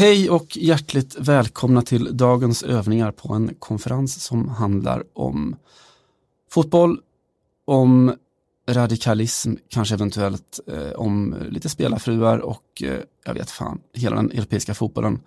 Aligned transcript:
Hej 0.00 0.30
och 0.30 0.56
hjärtligt 0.56 1.16
välkomna 1.18 1.82
till 1.82 2.16
dagens 2.16 2.62
övningar 2.62 3.12
på 3.12 3.34
en 3.34 3.54
konferens 3.58 4.24
som 4.24 4.48
handlar 4.48 5.04
om 5.12 5.56
fotboll, 6.50 7.00
om 7.64 8.16
radikalism, 8.68 9.54
kanske 9.68 9.94
eventuellt 9.94 10.60
eh, 10.66 10.92
om 10.92 11.36
lite 11.48 11.68
spelarfruar 11.68 12.38
och 12.38 12.82
eh, 12.82 12.98
jag 13.24 13.34
vet 13.34 13.50
fan, 13.50 13.80
hela 13.94 14.16
den 14.16 14.30
europeiska 14.30 14.74
fotbollen 14.74 15.20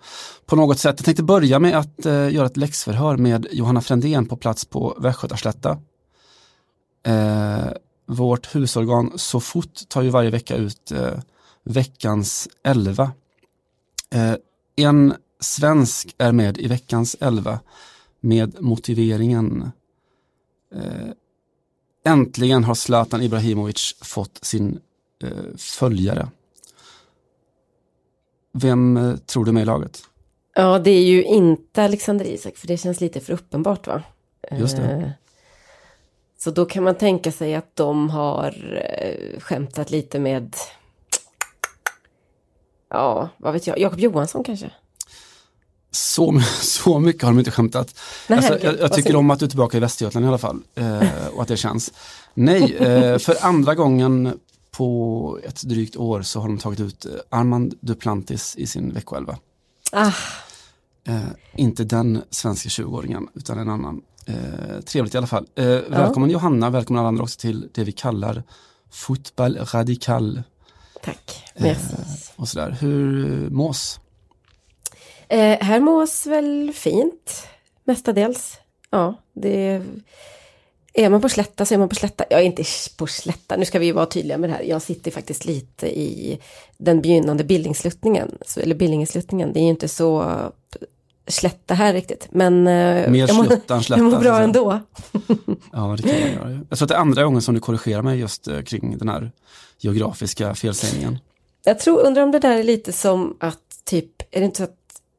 på 0.46 0.56
något 0.56 0.78
sätt. 0.78 0.94
Jag 0.98 1.04
tänkte 1.04 1.22
börja 1.22 1.58
med 1.58 1.78
att 1.78 2.06
eh, 2.06 2.32
göra 2.32 2.46
ett 2.46 2.56
läxförhör 2.56 3.16
med 3.16 3.46
Johanna 3.52 3.80
Frändén 3.80 4.26
på 4.26 4.36
plats 4.36 4.64
på 4.64 4.96
Västgötaslätta. 4.98 5.78
Eh, 7.06 7.68
vårt 8.06 8.54
husorgan 8.54 9.12
SoFot 9.16 9.88
tar 9.88 10.02
ju 10.02 10.10
varje 10.10 10.30
vecka 10.30 10.56
ut 10.56 10.92
eh, 10.92 11.18
veckans 11.64 12.48
elva. 12.62 13.12
Eh, 14.10 14.34
en 14.76 15.14
svensk 15.40 16.14
är 16.18 16.32
med 16.32 16.58
i 16.58 16.68
veckans 16.68 17.16
elva 17.20 17.60
med 18.20 18.62
motiveringen 18.62 19.70
eh, 20.74 21.10
Äntligen 22.06 22.64
har 22.64 22.74
Zlatan 22.74 23.22
Ibrahimovic 23.22 23.94
fått 24.00 24.44
sin 24.44 24.80
eh, 25.22 25.56
följare. 25.56 26.28
Vem 28.52 28.96
eh, 28.96 29.16
tror 29.16 29.44
du 29.44 29.52
med 29.52 29.62
i 29.62 29.66
laget? 29.66 30.02
Ja, 30.54 30.78
det 30.78 30.90
är 30.90 31.02
ju 31.02 31.24
inte 31.24 31.82
Alexander 31.84 32.24
Isak, 32.24 32.56
för 32.56 32.66
det 32.66 32.76
känns 32.76 33.00
lite 33.00 33.20
för 33.20 33.32
uppenbart 33.32 33.86
va? 33.86 34.02
Just 34.50 34.76
det. 34.76 34.82
Eh, 34.82 35.08
Så 36.38 36.50
då 36.50 36.64
kan 36.66 36.84
man 36.84 36.94
tänka 36.94 37.32
sig 37.32 37.54
att 37.54 37.76
de 37.76 38.10
har 38.10 38.80
eh, 38.98 39.40
skämtat 39.40 39.90
lite 39.90 40.18
med, 40.18 40.56
ja, 42.94 43.28
vad 43.36 43.52
vet 43.52 43.66
jag, 43.66 43.78
Jakob 43.78 44.00
Johansson 44.00 44.44
kanske? 44.44 44.70
Så, 45.90 46.40
så 46.60 46.98
mycket 46.98 47.22
har 47.22 47.30
de 47.30 47.38
inte 47.38 47.50
skämtat. 47.50 48.00
Nej, 48.28 48.36
alltså, 48.36 48.58
jag, 48.66 48.80
jag 48.80 48.92
tycker 48.92 49.16
om 49.16 49.30
att 49.30 49.38
du 49.38 49.44
är 49.44 49.48
tillbaka 49.48 49.76
i 49.76 49.80
Västergötland 49.80 50.26
i 50.26 50.28
alla 50.28 50.38
fall 50.38 50.62
eh, 50.74 51.26
och 51.32 51.42
att 51.42 51.48
det 51.48 51.56
känns. 51.56 51.92
Nej, 52.34 52.76
eh, 52.76 53.18
för 53.18 53.36
andra 53.40 53.74
gången 53.74 54.38
på 54.70 55.38
ett 55.42 55.62
drygt 55.62 55.96
år 55.96 56.22
så 56.22 56.40
har 56.40 56.48
de 56.48 56.58
tagit 56.58 56.80
ut 56.80 57.06
eh, 57.06 57.12
Armand 57.28 57.74
Duplantis 57.80 58.56
i 58.56 58.66
sin 58.66 58.92
veckoelva. 58.92 59.38
Ah, 59.92 60.12
Eh, 61.06 61.20
inte 61.56 61.84
den 61.84 62.22
svenska 62.30 62.68
20-åringen 62.68 63.28
utan 63.34 63.58
en 63.58 63.68
annan. 63.68 64.02
Eh, 64.26 64.80
trevligt 64.80 65.14
i 65.14 65.18
alla 65.18 65.26
fall. 65.26 65.46
Eh, 65.54 65.66
välkommen 65.66 66.30
Johanna, 66.30 66.70
välkommen 66.70 67.00
alla 67.00 67.08
andra 67.08 67.22
också 67.22 67.40
till 67.40 67.68
det 67.74 67.84
vi 67.84 67.92
kallar 67.92 68.42
fotboll 68.90 69.58
radikal 69.72 70.42
tack, 71.04 71.52
eh, 71.54 71.62
merci. 71.62 72.32
och 72.36 72.48
sådär. 72.48 72.76
Hur 72.80 73.50
mås? 73.50 74.00
Eh, 75.28 75.58
här 75.60 75.80
mås 75.80 76.26
väl 76.26 76.72
fint, 76.74 77.46
mestadels. 77.84 78.58
Ja, 78.90 79.14
det 79.32 79.82
är 80.94 81.10
man 81.10 81.20
på 81.20 81.28
slätta 81.28 81.64
så 81.64 81.74
är 81.74 81.78
man 81.78 81.88
på 81.88 81.94
slätta. 81.94 82.24
Jag 82.30 82.40
är 82.40 82.44
inte 82.44 82.64
på 82.98 83.06
slätta, 83.06 83.56
nu 83.56 83.64
ska 83.64 83.78
vi 83.78 83.86
ju 83.86 83.92
vara 83.92 84.06
tydliga 84.06 84.38
med 84.38 84.50
det 84.50 84.54
här. 84.54 84.62
Jag 84.62 84.82
sitter 84.82 85.10
faktiskt 85.10 85.44
lite 85.44 85.98
i 86.00 86.38
den 86.78 87.00
begynnande 87.00 87.44
bildningssluttningen, 87.44 88.38
eller 88.56 88.74
bildningssluttningen. 88.74 89.52
Det 89.52 89.60
är 89.60 89.64
ju 89.64 89.68
inte 89.68 89.88
så 89.88 90.22
slätta 91.26 91.74
här 91.74 91.92
riktigt, 91.92 92.28
men 92.30 92.66
eh, 92.66 93.10
Mer 93.10 93.26
jag, 93.28 93.36
mår, 93.36 93.44
slätta, 93.44 93.80
jag 93.88 94.00
mår 94.00 94.10
bra 94.10 94.20
säga. 94.20 94.38
ändå. 94.38 94.80
Ja, 95.72 95.96
det 95.98 96.02
kan 96.02 96.20
man 96.20 96.32
göra. 96.32 96.60
Jag 96.68 96.78
tror 96.78 96.86
att 96.86 96.88
det 96.88 96.94
är 96.94 96.98
andra 96.98 97.24
gången 97.24 97.42
som 97.42 97.54
du 97.54 97.60
korrigerar 97.60 98.02
mig 98.02 98.18
just 98.18 98.48
eh, 98.48 98.60
kring 98.62 98.98
den 98.98 99.08
här 99.08 99.32
geografiska 99.78 100.54
felsägningen. 100.54 101.18
Jag 101.64 101.78
tror, 101.78 102.06
undrar 102.06 102.22
om 102.22 102.30
det 102.30 102.38
där 102.38 102.58
är 102.58 102.62
lite 102.64 102.92
som 102.92 103.36
att 103.40 103.58
typ, 103.84 104.22
är 104.34 104.40
det 104.40 104.44
inte 104.46 104.56
så 104.58 104.64
att 104.64 104.76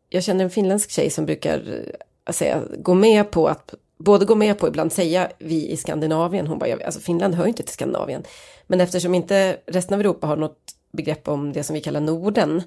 jag 0.09 0.23
känner 0.23 0.43
en 0.43 0.49
finländsk 0.49 0.91
tjej 0.91 1.09
som 1.09 1.25
brukar 1.25 1.85
eh, 2.27 2.31
säga, 2.33 2.61
gå 2.77 2.93
med 2.93 3.31
på 3.31 3.47
att, 3.47 3.73
både 3.99 4.25
gå 4.25 4.35
med 4.35 4.59
på 4.59 4.67
ibland 4.67 4.93
säga 4.93 5.29
vi 5.39 5.69
i 5.71 5.77
Skandinavien, 5.77 6.47
hon 6.47 6.59
bara, 6.59 6.69
jag- 6.69 6.83
alltså 6.83 6.99
Finland 6.99 7.35
hör 7.35 7.43
ju 7.43 7.49
inte 7.49 7.63
till 7.63 7.73
Skandinavien. 7.73 8.23
Men 8.67 8.81
eftersom 8.81 9.15
inte 9.15 9.57
resten 9.67 9.93
av 9.93 9.99
Europa 9.99 10.27
har 10.27 10.37
något 10.37 10.57
begrepp 10.95 11.27
om 11.27 11.53
det 11.53 11.63
som 11.63 11.73
vi 11.73 11.81
kallar 11.81 11.99
Norden, 11.99 12.63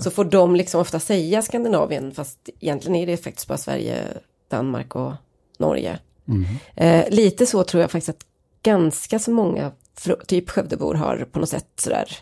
så 0.00 0.10
får 0.10 0.24
de 0.24 0.56
liksom 0.56 0.80
ofta 0.80 1.00
säga 1.00 1.42
Skandinavien, 1.42 2.12
fast 2.14 2.48
egentligen 2.60 2.96
är 2.96 3.06
det 3.06 3.16
faktiskt 3.16 3.48
bara 3.48 3.58
Sverige, 3.58 4.02
Danmark 4.48 4.96
och 4.96 5.12
Norge. 5.58 5.98
Mhm. 6.24 6.46
Eh, 6.74 7.04
lite 7.10 7.46
så 7.46 7.64
tror 7.64 7.80
jag 7.80 7.90
faktiskt 7.90 8.08
att 8.08 8.26
ganska 8.62 9.18
så 9.18 9.30
många, 9.30 9.72
typ 10.26 10.50
Skövdebor, 10.50 10.94
har 10.94 11.26
på 11.32 11.38
något 11.38 11.48
sätt 11.48 11.68
sådär 11.76 12.18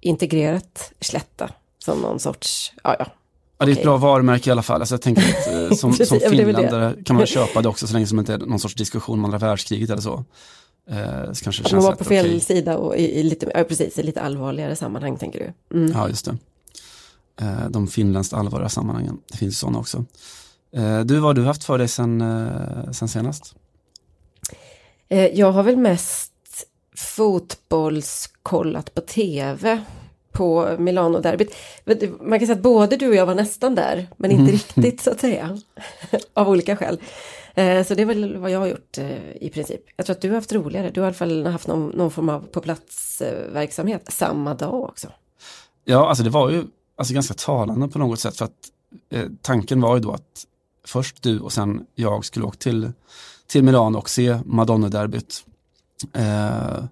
integrerat 0.00 0.92
slätta 1.00 1.50
som 1.78 1.98
någon 1.98 2.20
sorts, 2.20 2.72
ja 2.82 2.96
ja. 2.98 3.06
Ja, 3.58 3.66
det 3.66 3.70
är 3.70 3.72
ett 3.72 3.78
okej. 3.78 3.84
bra 3.84 3.96
varumärke 3.96 4.50
i 4.50 4.52
alla 4.52 4.62
fall. 4.62 4.80
Alltså, 4.80 4.94
jag 4.94 5.02
tänker 5.02 5.22
att 5.22 5.70
eh, 5.70 5.70
som, 5.76 5.92
som 5.92 6.20
finländare 6.20 6.94
kan 7.04 7.16
man 7.16 7.26
köpa 7.26 7.62
det 7.62 7.68
också 7.68 7.86
så 7.86 7.92
länge 7.92 8.06
som 8.06 8.16
det 8.16 8.20
inte 8.20 8.34
är 8.34 8.38
någon 8.38 8.58
sorts 8.58 8.74
diskussion 8.74 9.18
om 9.18 9.24
andra 9.24 9.38
världskriget 9.38 9.90
eller 9.90 10.02
så. 10.02 10.24
Eh, 10.90 11.32
så 11.32 11.44
kanske 11.44 11.62
det 11.62 11.62
Man 11.62 11.70
känns 11.70 11.84
var 11.84 11.90
rätt 11.90 11.98
på 11.98 12.04
fel 12.04 12.26
okej. 12.26 12.40
sida 12.40 12.76
och 12.78 12.96
i, 12.96 13.20
i 13.20 13.22
lite, 13.22 13.50
ja 13.54 13.64
precis, 13.64 13.98
i 13.98 14.02
lite 14.02 14.20
allvarligare 14.20 14.76
sammanhang 14.76 15.18
tänker 15.18 15.38
du. 15.38 15.76
Mm. 15.78 15.92
Ja, 15.92 16.08
just 16.08 16.24
det. 16.24 16.36
Eh, 17.40 17.68
de 17.70 17.86
finländskt 17.86 18.34
allvarliga 18.34 18.68
sammanhangen. 18.68 19.18
Det 19.32 19.38
finns 19.38 19.58
sådana 19.58 19.78
också. 19.78 20.04
Eh, 20.76 21.00
du, 21.00 21.14
vad 21.14 21.22
har 21.22 21.34
du 21.34 21.44
haft 21.44 21.64
för 21.64 21.78
dig 21.78 21.88
sen, 21.88 22.20
eh, 22.20 22.90
sen 22.92 23.08
senast? 23.08 23.54
Eh, 25.08 25.26
jag 25.26 25.52
har 25.52 25.62
väl 25.62 25.76
mest 25.76 26.32
fotbollskollat 26.96 28.94
på 28.94 29.00
tv 29.00 29.80
på 30.32 30.76
Milano-derbyt. 30.78 31.54
Man 32.20 32.38
kan 32.38 32.46
säga 32.46 32.56
att 32.56 32.62
både 32.62 32.96
du 32.96 33.08
och 33.08 33.14
jag 33.14 33.26
var 33.26 33.34
nästan 33.34 33.74
där, 33.74 34.06
men 34.16 34.30
inte 34.30 34.52
riktigt 34.52 35.00
så 35.00 35.10
att 35.10 35.20
säga. 35.20 35.58
Av 36.34 36.48
olika 36.48 36.76
skäl. 36.76 37.00
Eh, 37.54 37.84
Så 37.84 37.94
det 37.94 38.02
är 38.02 38.06
väl 38.06 38.36
vad 38.36 38.50
jag 38.50 38.58
har 38.58 38.66
gjort 38.66 38.98
eh, 38.98 39.36
i 39.40 39.50
princip. 39.54 39.80
Jag 39.96 40.06
tror 40.06 40.16
att 40.16 40.22
du 40.22 40.28
har 40.28 40.34
haft 40.34 40.52
roligare. 40.52 40.90
Du 40.90 41.00
har 41.00 41.06
i 41.06 41.08
alla 41.08 41.14
fall 41.14 41.46
haft 41.46 41.66
någon, 41.66 41.88
någon 41.88 42.10
form 42.10 42.28
av 42.28 42.40
på 42.40 42.60
plats 42.60 43.20
eh, 43.20 43.68
samma 44.08 44.54
dag 44.54 44.82
också. 44.82 45.08
Ja, 45.84 46.08
alltså 46.08 46.24
det 46.24 46.30
var 46.30 46.50
ju 46.50 46.64
alltså, 46.96 47.14
ganska 47.14 47.34
talande 47.34 47.88
på 47.88 47.98
något 47.98 48.20
sätt 48.20 48.36
för 48.36 48.44
att 48.44 48.70
eh, 49.10 49.28
tanken 49.42 49.80
var 49.80 49.94
ju 49.96 50.02
då 50.02 50.12
att 50.12 50.46
först 50.86 51.22
du 51.22 51.40
och 51.40 51.52
sen 51.52 51.86
jag 51.94 52.24
skulle 52.24 52.44
åka 52.44 52.56
till, 52.56 52.92
till 53.46 53.64
Milano 53.64 53.98
och 53.98 54.10
se 54.10 54.38
Madonna-derbyt. 54.44 55.44
Eh, 56.12 56.84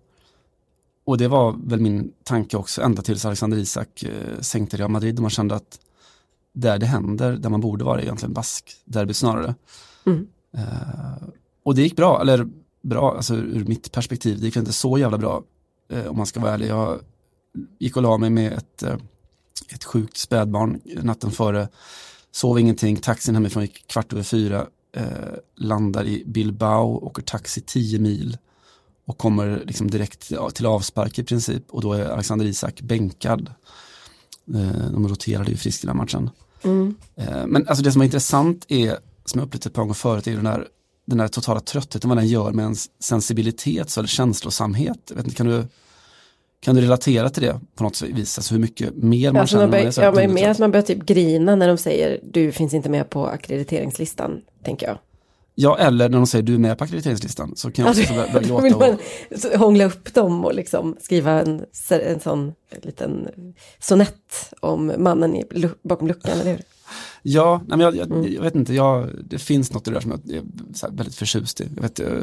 och 1.05 1.19
det 1.19 1.29
var 1.29 1.57
väl 1.65 1.81
min 1.81 2.13
tanke 2.25 2.57
också 2.57 2.83
ända 2.83 3.03
tills 3.03 3.25
Alexander 3.25 3.59
Isak 3.59 4.03
eh, 4.03 4.41
sänkte 4.41 4.77
Real 4.77 4.91
Madrid 4.91 5.17
och 5.17 5.23
man 5.23 5.31
kände 5.31 5.55
att 5.55 5.81
där 6.53 6.79
det 6.79 6.87
händer, 6.87 7.33
där 7.33 7.51
man 7.51 7.61
borde 7.61 7.85
vara 7.85 7.99
är 7.99 8.03
egentligen 8.03 8.33
bask-derbyt 8.33 9.17
snarare. 9.17 9.55
Mm. 10.07 10.27
Eh, 10.57 11.29
och 11.63 11.75
det 11.75 11.83
gick 11.83 11.97
bra, 11.97 12.21
eller 12.21 12.49
bra, 12.83 13.17
alltså 13.17 13.35
ur 13.35 13.65
mitt 13.65 13.93
perspektiv, 13.93 14.41
det 14.41 14.47
gick 14.47 14.57
inte 14.57 14.73
så 14.73 14.99
jävla 14.99 15.19
bra 15.19 15.43
eh, 15.93 16.07
om 16.07 16.17
man 16.17 16.27
ska 16.27 16.41
vara 16.41 16.53
ärlig. 16.53 16.69
Jag 16.69 17.01
gick 17.79 17.97
och 17.97 18.03
la 18.03 18.19
mig 18.19 18.31
med 18.31 18.53
ett, 18.53 18.83
eh, 18.83 18.97
ett 19.75 19.85
sjukt 19.85 20.17
spädbarn 20.17 20.81
natten 21.03 21.31
före, 21.31 21.69
sov 22.31 22.59
ingenting, 22.59 22.97
taxin 22.97 23.35
hemifrån 23.35 23.63
gick 23.63 23.87
kvart 23.87 24.13
över 24.13 24.23
fyra, 24.23 24.67
eh, 24.97 25.05
landar 25.57 26.05
i 26.05 26.25
Bilbao, 26.27 27.05
åker 27.07 27.23
taxi 27.23 27.61
10 27.61 27.99
mil 27.99 28.39
och 29.05 29.19
kommer 29.19 29.63
liksom 29.67 29.91
direkt 29.91 30.33
till 30.55 30.67
avspark 30.67 31.19
i 31.19 31.25
princip 31.25 31.71
och 31.71 31.81
då 31.81 31.93
är 31.93 32.05
Alexander 32.05 32.47
Isak 32.47 32.81
bänkad. 32.81 33.51
Eh, 34.55 34.91
de 34.93 35.09
roterade 35.09 35.51
ju 35.51 35.57
friskt 35.57 35.85
i 35.85 35.87
den 35.87 35.97
matchen. 35.97 36.31
Mm. 36.63 36.95
Eh, 37.17 37.47
Men 37.47 37.69
alltså 37.69 37.85
det 37.85 37.93
som 37.93 38.01
är 38.01 38.05
intressant 38.05 38.65
är, 38.69 38.99
som 39.25 39.39
jag 39.39 39.47
upplevt 39.47 39.67
ett 39.67 39.73
par 39.73 39.83
gånger 39.83 39.95
förut, 39.95 40.27
är 40.27 40.33
den 40.33 40.45
där, 40.45 40.67
den 41.07 41.19
där 41.19 41.29
totala 41.29 41.61
tröttheten, 41.61 42.09
vad 42.09 42.19
den 42.19 42.27
gör 42.29 42.53
med 42.53 42.63
ens 42.63 42.91
sensibilitet 43.01 43.97
eller 43.97 44.09
känslosamhet. 44.09 44.99
Jag 45.09 45.17
vet 45.17 45.25
inte, 45.25 45.37
kan, 45.37 45.47
du, 45.47 45.65
kan 46.61 46.75
du 46.75 46.81
relatera 46.81 47.31
till 47.31 47.43
det 47.43 47.61
på 47.75 47.85
något 47.85 48.03
vis? 48.03 48.39
Alltså 48.39 48.55
hur 48.55 48.61
mycket 48.61 48.97
mer 48.97 49.33
man 49.33 49.41
Alltså 49.41 49.55
känner 49.57 49.67
man 49.67 49.71
när 49.71 49.79
man 49.79 49.83
bör, 49.83 49.89
är 49.89 49.93
så 49.93 50.01
ja, 50.01 50.05
här 50.05 50.13
men 50.13 50.21
mer 50.21 50.27
dundertrött? 50.29 50.51
att 50.51 50.59
man 50.59 50.71
börjar 50.71 50.83
typ 50.83 51.07
grina 51.07 51.57
när 51.57 51.69
de 51.69 51.79
säger 51.79 52.21
du 52.33 52.53
finns 52.53 52.75
inte 52.75 52.89
med 52.89 53.11
på 53.11 53.27
akkrediteringslistan, 53.27 54.41
tänker 54.65 54.87
jag. 54.87 54.99
Ja, 55.55 55.79
eller 55.79 56.09
när 56.09 56.19
de 56.19 56.27
säger 56.27 56.43
du 56.43 56.55
är 56.55 56.59
med 56.59 56.79
på 56.79 56.85
akkrediteringslistan 56.85 57.57
så 57.57 57.71
kan 57.71 57.85
jag 57.85 57.99
också 57.99 58.15
börja, 58.15 58.33
börja 58.33 58.61
Vill 58.63 58.73
gråta. 58.73 58.87
man 58.87 58.99
Och, 59.53 59.59
hångla 59.59 59.85
upp 59.85 60.15
dem 60.15 60.45
och 60.45 60.55
liksom 60.55 60.97
skriva 61.01 61.41
en, 61.41 61.65
en 61.91 62.21
sån 62.21 62.53
liten 62.83 63.29
sonett 63.79 64.53
om 64.61 64.93
mannen 64.99 65.37
i, 65.37 65.45
bakom 65.83 66.09
luckan, 66.09 66.39
eller 66.41 66.51
hur? 66.51 66.63
Ja, 67.23 67.61
nej, 67.67 67.79
men 67.79 67.81
jag, 67.81 67.97
jag, 67.97 68.11
Mm. 68.11 68.33
jag 68.33 68.43
vet 68.43 68.55
inte, 68.55 68.75
jag, 68.75 69.11
det 69.25 69.39
finns 69.39 69.73
något 69.73 69.89
i 69.89 69.91
det 69.91 69.97
där 69.97 70.01
som 70.01 70.11
jag 70.11 70.37
är 70.37 70.43
här 70.83 70.91
väldigt 70.91 71.15
förtjust 71.15 71.61
i. 71.61 71.69
Jag 71.75 71.83
vet, 71.83 72.01
eh, 72.01 72.19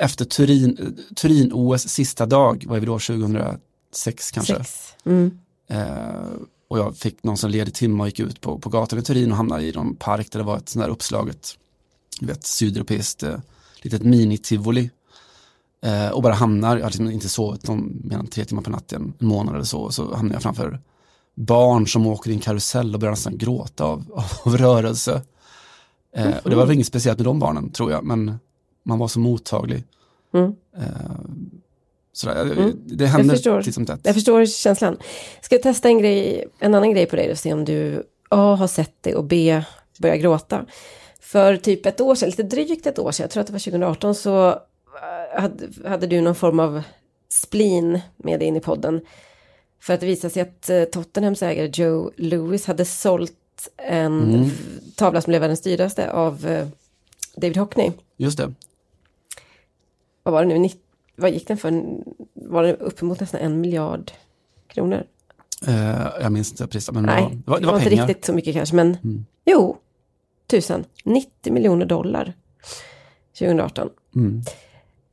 efter 0.00 0.24
Turin, 0.24 0.98
Turin-OS 1.16 1.88
sista 1.88 2.26
dag, 2.26 2.64
vad 2.68 2.76
är 2.76 2.80
vi 2.80 2.86
då, 2.86 2.98
2006 2.98 4.30
kanske? 4.30 4.54
Sex. 4.56 4.94
Mm. 5.04 5.38
Eh, 5.68 6.32
och 6.68 6.78
jag 6.78 6.96
fick 6.96 7.22
någon 7.22 7.36
sån 7.36 7.50
ledig 7.50 7.74
timme 7.74 8.02
och 8.02 8.08
gick 8.08 8.20
ut 8.20 8.40
på, 8.40 8.58
på 8.58 8.68
gatan 8.70 8.98
i 8.98 9.02
Turin 9.02 9.30
och 9.30 9.36
hamnade 9.36 9.62
i 9.62 9.72
någon 9.72 9.96
park 9.96 10.32
där 10.32 10.38
det 10.38 10.44
var 10.44 10.56
ett 10.56 10.68
sånt 10.68 10.84
där 10.84 10.92
uppslaget, 10.92 11.48
du 12.20 12.26
vet, 12.26 12.44
sydeuropeiskt 12.44 13.22
eh, 13.22 13.36
litet 13.82 14.02
mini-tivoli. 14.02 14.90
Eh, 15.82 16.08
och 16.08 16.22
bara 16.22 16.34
hamnar, 16.34 16.76
jag 16.76 16.84
hade 16.84 16.86
liksom 16.86 17.10
inte 17.10 17.28
sovit 17.28 17.68
någon, 17.68 18.00
mer 18.04 18.18
än 18.18 18.26
tre 18.26 18.44
timmar 18.44 18.62
på 18.62 18.70
natten, 18.70 19.12
en 19.18 19.26
månad 19.26 19.54
eller 19.54 19.64
så, 19.64 19.80
och 19.80 19.94
så 19.94 20.14
hamnar 20.14 20.34
jag 20.34 20.42
framför 20.42 20.80
barn 21.34 21.86
som 21.86 22.06
åker 22.06 22.30
i 22.30 22.34
en 22.34 22.40
karusell 22.40 22.94
och 22.94 23.00
börjar 23.00 23.12
nästan 23.12 23.38
gråta 23.38 23.84
av, 23.84 24.24
av 24.44 24.56
rörelse. 24.56 25.22
Eh, 26.16 26.36
och 26.42 26.50
det 26.50 26.56
var 26.56 26.66
väl 26.66 26.74
inget 26.74 26.86
speciellt 26.86 27.18
med 27.18 27.26
de 27.26 27.38
barnen 27.38 27.70
tror 27.70 27.92
jag, 27.92 28.04
men 28.04 28.38
man 28.82 28.98
var 28.98 29.08
så 29.08 29.20
mottaglig. 29.20 29.84
Mm. 30.34 30.54
Eh, 30.76 30.84
sådär, 32.12 32.42
Mm. 32.44 32.80
Det 32.84 33.06
händer 33.06 33.62
titt 33.62 33.74
som 33.74 33.86
tätt. 33.86 34.00
Jag 34.02 34.14
förstår 34.14 34.46
känslan. 34.46 34.96
Ska 35.40 35.54
jag 35.54 35.62
testa 35.62 35.88
en, 35.88 35.98
grej, 35.98 36.44
en 36.58 36.74
annan 36.74 36.92
grej 36.92 37.06
på 37.06 37.16
dig 37.16 37.30
och 37.30 37.38
se 37.38 37.52
om 37.52 37.64
du 37.64 38.02
A 38.28 38.54
har 38.54 38.66
sett 38.66 38.94
det 39.00 39.14
och 39.14 39.24
B 39.24 39.62
börjar 39.98 40.16
gråta. 40.16 40.64
För 41.20 41.56
typ 41.56 41.86
ett 41.86 42.00
år 42.00 42.14
sedan, 42.14 42.28
lite 42.28 42.42
drygt 42.42 42.86
ett 42.86 42.98
år 42.98 43.12
sedan, 43.12 43.24
jag 43.24 43.30
tror 43.30 43.40
att 43.40 43.46
det 43.46 43.52
var 43.52 43.60
2018, 43.60 44.14
så 44.14 44.48
eh, 44.48 45.40
hade, 45.40 45.88
hade 45.88 46.06
du 46.06 46.20
någon 46.20 46.34
form 46.34 46.60
av 46.60 46.82
spleen 47.28 48.00
med 48.16 48.42
in 48.42 48.56
i 48.56 48.60
podden. 48.60 49.00
För 49.86 49.94
att 49.94 50.00
det 50.00 50.06
visade 50.06 50.34
sig 50.34 50.42
att 50.42 50.70
eh, 50.70 50.84
Tottenhams 50.84 51.42
ägare 51.42 51.70
Joe 51.74 52.10
Lewis 52.16 52.66
hade 52.66 52.84
sålt 52.84 53.32
en 53.76 54.34
Mm. 54.34 54.50
tavla 54.96 55.20
som 55.20 55.30
blev 55.30 55.40
världens 55.40 55.60
dyraste 55.62 56.12
av 56.12 56.46
eh, 56.46 56.66
David 57.36 57.56
Hockney. 57.56 57.90
Just 58.16 58.38
det. 58.38 58.52
Vad 60.22 60.34
var 60.34 60.44
det 60.44 60.58
nu? 60.58 60.68
Vad 61.16 61.30
gick 61.30 61.48
den 61.48 61.56
för? 61.56 61.82
Var 62.32 62.62
det 62.62 62.74
uppemot 62.74 63.20
nästan 63.20 63.40
en 63.40 63.60
miljard 63.60 64.12
kronor? 64.68 65.04
Eh, 65.66 66.06
jag 66.20 66.32
minns 66.32 66.50
inte 66.50 66.66
priset, 66.66 66.94
men 66.94 67.02
Nej, 67.04 67.28
det 67.44 67.50
var, 67.50 67.60
det 67.60 67.66
var, 67.66 67.76
inte 67.78 67.90
pengar. 67.90 68.06
riktigt 68.06 68.24
så 68.24 68.32
mycket 68.32 68.54
kanske, 68.54 68.74
men 68.76 68.96
Mm. 69.04 69.24
jo, 69.44 69.76
tusen, 70.46 70.84
90 71.04 71.52
miljoner 71.52 71.86
dollar 71.86 72.32
2018. 73.38 73.90
Mm. 74.16 74.42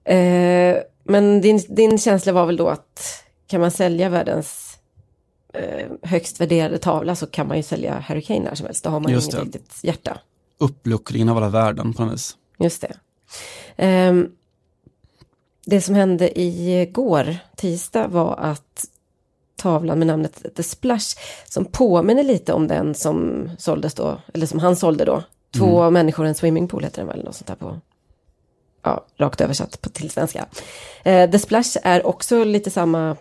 Eh, 0.04 0.82
men 1.04 1.42
din, 1.42 1.62
din 1.70 1.98
känsla 1.98 2.34
var 2.34 2.46
väl 2.46 2.58
då 2.58 2.68
att 2.70 3.24
kan 3.52 3.62
man 3.62 3.72
sälja 3.72 4.10
världens 4.10 4.78
eh, 5.54 5.88
högst 6.04 6.42
värderade 6.42 6.78
tavla 6.78 7.16
så 7.16 7.28
kan 7.28 7.48
man 7.48 7.58
ju 7.58 7.64
sälja 7.64 8.00
Harry 8.00 8.22
Kane 8.22 8.40
när 8.40 8.56
som 8.56 8.66
helst. 8.66 8.84
Då 8.84 8.90
har 8.90 9.00
man 9.00 9.12
Just 9.12 9.34
inget 9.34 9.52
det. 9.52 9.58
riktigt 9.60 9.84
hjärta. 9.84 10.20
Uppluckringen 10.58 11.30
av 11.30 11.38
alla 11.38 11.50
värden 11.50 11.94
på 11.94 12.06
något 12.06 12.14
vis. 12.14 12.38
Just 12.60 12.82
det. 12.82 12.94
Ehm, 13.76 14.32
det 15.66 15.82
som 15.82 15.96
hände 15.96 16.42
igår, 16.42 17.38
tisdag, 17.56 18.08
var 18.08 18.36
att 18.38 18.86
tavlan 19.56 19.98
med 19.98 20.08
namnet 20.08 20.56
The 20.56 20.64
Splash, 20.64 21.18
som 21.46 21.66
påminner 21.66 22.24
lite 22.24 22.54
om 22.54 22.68
den 22.68 22.96
som 22.96 23.50
såldes 23.58 23.94
då, 23.94 24.22
eller 24.34 24.46
som 24.46 24.60
han 24.60 24.76
sålde 24.76 25.06
då. 25.06 25.24
Två 25.58 25.90
människor 25.90 26.26
i 26.26 26.30
en 26.30 26.36
swimmingpool 26.36 26.84
heter 26.84 26.98
den 26.98 27.08
väl, 27.08 27.24
något 27.24 27.36
sånt 27.36 27.48
där 27.48 27.56
på, 27.56 27.80
ja, 28.84 29.06
rakt 29.18 29.42
översatt 29.42 29.82
på, 29.82 29.90
till 29.90 30.10
svenska. 30.10 30.46
Eh, 31.04 31.32
The 31.32 31.40
Splash 31.40 31.78
är 31.84 32.06
också 32.08 32.44
lite 32.44 32.72
samma 32.72 33.18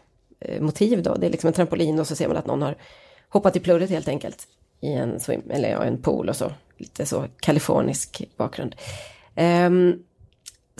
motiv 0.60 1.02
då, 1.02 1.14
det 1.14 1.26
är 1.26 1.30
liksom 1.30 1.48
en 1.48 1.54
trampolin 1.54 1.98
och 2.00 2.06
så 2.06 2.16
ser 2.16 2.28
man 2.28 2.36
att 2.36 2.46
någon 2.46 2.62
har 2.62 2.76
hoppat 3.28 3.56
i 3.56 3.60
plurret 3.60 3.90
helt 3.90 4.08
enkelt. 4.08 4.46
I 4.80 4.92
en 4.92 5.20
swim, 5.20 5.42
eller 5.50 5.70
ja, 5.70 5.84
en 5.84 6.02
pool 6.02 6.28
och 6.28 6.36
så, 6.36 6.52
lite 6.78 7.06
så 7.06 7.24
kalifornisk 7.40 8.22
bakgrund. 8.36 8.74
Um, 9.36 10.02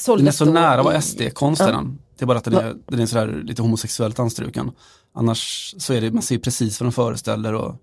Den 0.07 0.27
är 0.27 0.31
så 0.31 0.45
nära 0.45 0.79
att 0.81 0.85
vara 0.85 0.97
i- 0.97 1.03
SD-konst 1.03 1.63
Ja. 1.67 1.85
Det 2.17 2.25
är 2.25 2.27
bara 2.27 2.39
att 2.39 2.45
den 2.45 2.55
är, 2.55 2.77
den 2.87 3.01
är 3.01 3.07
sådär 3.07 3.41
lite 3.45 3.63
homosexuellt 3.63 4.19
anstruken. 4.19 4.71
Annars 5.13 5.75
så 5.79 5.93
är 5.93 6.01
det, 6.01 6.11
man 6.11 6.23
ser 6.23 6.39
precis 6.39 6.81
vad 6.81 6.85
den 6.87 6.93
föreställer 6.93 7.55
och, 7.55 7.75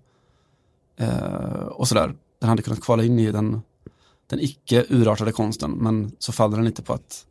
eh, 0.96 1.62
och 1.70 1.88
sådär. 1.88 2.14
Den 2.40 2.48
hade 2.48 2.62
kunnat 2.62 2.80
kvala 2.80 3.04
in 3.04 3.18
i 3.18 3.32
den, 3.32 3.60
den 4.26 4.40
icke 4.40 4.84
urartade 4.88 5.32
konsten, 5.32 5.70
men 5.70 6.12
så 6.18 6.32
faller 6.32 6.56
den 6.56 6.64
lite 6.66 6.82
på 6.82 6.92
att, 6.92 7.26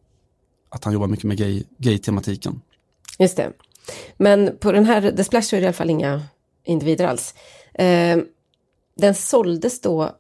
att 0.69 0.83
han 0.83 0.93
jobbar 0.93 1.07
mycket 1.07 1.25
med 1.25 1.37
gay- 1.37 1.63
gay-tematiken. 1.77 2.61
Just 3.19 3.37
det. 3.37 3.51
Men 4.17 4.57
på 4.57 4.71
den 4.71 4.85
här 4.85 5.11
The 5.11 5.23
Splash 5.23 5.47
så 5.49 5.55
är 5.55 5.59
det 5.59 5.63
i 5.63 5.67
alla 5.67 5.73
fall 5.73 5.89
inga 5.89 6.21
individer 6.63 7.05
alls. 7.05 7.33
Eh, 7.73 8.17
den 8.95 9.15
såldes 9.15 9.81
då 9.81 10.11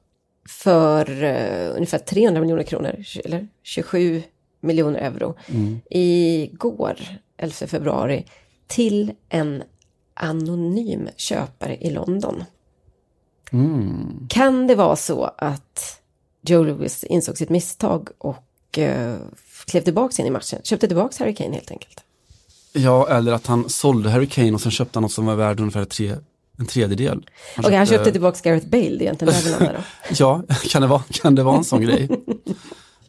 för 0.49 1.23
eh, 1.23 1.75
ungefär 1.75 1.97
300 1.99 2.41
miljoner 2.41 2.63
kronor, 2.63 3.03
eller 3.25 3.47
27 3.63 4.23
miljoner 4.61 4.99
euro, 4.99 5.35
Mm. 5.49 5.79
igår, 5.89 6.99
11 7.37 7.67
februari, 7.67 8.25
till 8.67 9.11
en 9.29 9.63
anonym 10.13 11.09
köpare 11.15 11.77
i 11.77 11.89
London. 11.89 12.43
Mm. 13.51 14.27
Kan 14.29 14.67
det 14.67 14.75
vara 14.75 14.95
så 14.95 15.23
att 15.37 16.01
Joe 16.41 16.63
Lewis 16.63 17.03
insåg 17.03 17.37
sitt 17.37 17.49
misstag 17.49 18.09
och 18.17 18.77
eh, 18.79 19.15
klev 19.65 19.81
tillbaka 19.81 20.21
in 20.21 20.27
i 20.27 20.31
matchen, 20.31 20.59
köpte 20.63 20.87
tillbaka 20.87 21.15
Harry 21.19 21.35
Kane 21.35 21.53
helt 21.55 21.71
enkelt? 21.71 22.03
Ja, 22.73 23.07
eller 23.09 23.31
att 23.31 23.47
han 23.47 23.69
sålde 23.69 24.09
Harry 24.09 24.27
Kane 24.27 24.51
och 24.51 24.61
sen 24.61 24.71
köpte 24.71 24.97
han 24.97 25.01
något 25.01 25.11
som 25.11 25.25
var 25.25 25.35
värd 25.35 25.59
ungefär 25.59 25.85
tre, 25.85 26.15
en 26.59 26.65
tredjedel. 26.65 27.29
Okej, 27.57 27.75
han 27.75 27.85
köpte 27.85 28.11
tillbaka 28.11 28.49
Gareth 28.49 28.67
Bale, 28.67 28.83
det 28.83 28.95
är 28.95 29.01
egentligen 29.01 29.33
vi 29.43 29.49
landar 29.49 29.73
då. 29.73 30.13
Ja, 30.19 30.43
kan 30.69 30.81
det 30.81 30.87
vara, 30.87 31.03
kan 31.11 31.35
det 31.35 31.43
vara 31.43 31.57
en 31.57 31.63
sån 31.63 31.81
grej? 31.81 32.09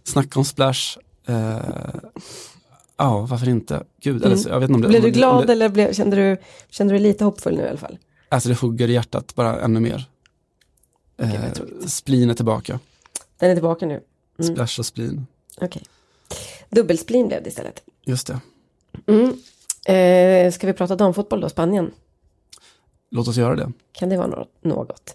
Snacka 0.04 0.38
om 0.38 0.44
splash. 0.44 0.98
Eh, 1.26 1.58
ja, 2.96 3.20
varför 3.30 3.48
inte? 3.48 3.82
Gud, 4.02 4.24
eller, 4.24 4.36
så- 4.36 4.48
jag 4.48 4.60
vet 4.60 4.70
inte 4.70 4.74
om 4.74 4.80
det, 4.80 4.88
Mm. 4.88 4.90
Blev 5.00 5.02
du 5.02 5.10
det- 5.10 5.18
glad 5.18 5.46
det, 5.46 5.52
eller 5.52 5.68
blev, 5.68 5.92
kände, 5.92 6.16
du, 6.16 6.36
kände 6.70 6.94
du 6.94 6.98
dig 6.98 7.08
lite 7.08 7.24
hoppfull 7.24 7.56
nu 7.56 7.62
i 7.64 7.68
alla 7.68 7.78
fall? 7.78 7.98
Alltså 8.28 8.48
det 8.48 8.58
hugger 8.60 8.88
i 8.88 8.92
hjärtat 8.92 9.34
bara 9.34 9.60
ännu 9.60 9.80
mer. 9.80 10.04
Eh, 11.18 11.30
spleen 11.86 12.30
är 12.30 12.34
tillbaka. 12.34 12.78
Den 13.38 13.50
är 13.50 13.54
tillbaka 13.54 13.86
nu. 13.86 14.00
Mm. 14.40 14.54
Splash 14.54 14.78
och 14.80 14.86
spleen. 14.86 15.26
Okej. 15.60 15.82
Dubbelsplin 16.70 17.28
blev 17.28 17.42
det 17.42 17.48
istället. 17.48 17.82
Just 18.04 18.26
det. 18.26 18.40
Mm. 19.06 19.36
Eh, 19.86 20.52
ska 20.52 20.66
vi 20.66 20.72
prata 20.72 20.96
damfotboll 20.96 21.40
då, 21.40 21.48
Spanien? 21.48 21.90
Låt 23.10 23.28
oss 23.28 23.36
göra 23.36 23.56
det. 23.56 23.72
Kan 23.92 24.08
det 24.08 24.16
vara 24.16 24.26
nå- 24.26 24.46
något? 24.62 25.14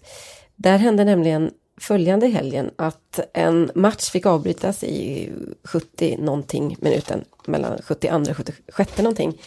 Där 0.56 0.78
hände 0.78 1.04
nämligen 1.04 1.50
följande 1.80 2.26
helgen 2.26 2.70
att 2.76 3.20
en 3.32 3.70
match 3.74 4.10
fick 4.10 4.26
avbrytas 4.26 4.84
i 4.84 5.30
70 5.64 6.16
någonting 6.20 6.76
minuten, 6.80 7.24
mellan 7.46 7.78
72 7.82 8.16
och 8.30 8.36
76 8.36 8.98
någonting. 8.98 9.38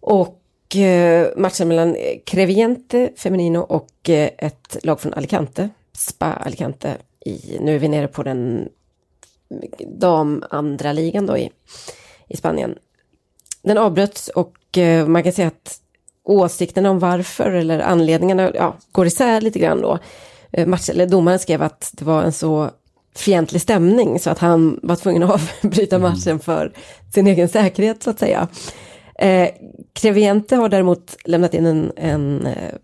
Och 0.00 0.76
eh, 0.76 1.28
matchen 1.36 1.68
mellan 1.68 1.96
Creviente 2.26 3.12
Femenino 3.16 3.58
och 3.58 4.10
eh, 4.10 4.30
ett 4.38 4.76
lag 4.82 5.00
från 5.00 5.14
Alicante, 5.14 5.68
Spa 5.92 6.32
Alicante, 6.32 6.96
i, 7.26 7.58
nu 7.60 7.74
är 7.74 7.78
vi 7.78 7.88
nere 7.88 8.08
på 8.08 8.22
den 8.22 8.68
dam 9.86 10.44
andra 10.50 10.92
ligan 10.92 11.26
då 11.26 11.38
i, 11.38 11.50
i 12.28 12.36
Spanien. 12.36 12.78
Den 13.68 13.78
avbröts 13.78 14.28
och 14.28 14.78
eh, 14.78 15.06
man 15.06 15.22
kan 15.22 15.32
säga 15.32 15.48
att 15.48 15.80
åsikterna 16.24 16.90
om 16.90 16.98
varför 16.98 17.50
eller 17.50 17.78
anledningarna 17.78 18.50
ja, 18.54 18.76
går 18.92 19.06
isär 19.06 19.40
lite 19.40 19.58
grann 19.58 19.80
då. 19.80 19.98
Eh, 20.52 20.66
Match, 20.66 20.88
eller 20.88 21.06
domaren 21.06 21.38
skrev 21.38 21.62
att 21.62 21.90
det 21.92 22.04
var 22.04 22.22
en 22.22 22.32
så 22.32 22.70
fientlig 23.14 23.62
stämning 23.62 24.18
så 24.18 24.30
att 24.30 24.38
han 24.38 24.80
var 24.82 24.96
tvungen 24.96 25.22
att 25.22 25.30
avbryta 25.62 25.98
matchen 25.98 26.38
för 26.38 26.72
sin 27.14 27.26
egen 27.26 27.48
säkerhet 27.48 28.02
så 28.02 28.10
att 28.10 28.18
säga. 28.18 28.48
Eh, 29.18 29.48
Creviente 29.92 30.56
har 30.56 30.68
däremot 30.68 31.16
lämnat 31.24 31.54
in 31.54 31.66
en, 31.66 31.92
en, 31.96 32.46
eh, 32.46 32.74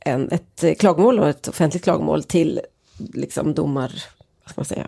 en, 0.00 0.30
ett 0.32 0.78
klagomål 0.78 1.18
och 1.18 1.28
ett 1.28 1.48
offentligt 1.48 1.84
klagomål 1.84 2.22
till 2.22 2.60
liksom 2.98 3.54
domar, 3.54 4.04
vad 4.44 4.50
ska 4.50 4.60
man 4.60 4.64
säga? 4.64 4.86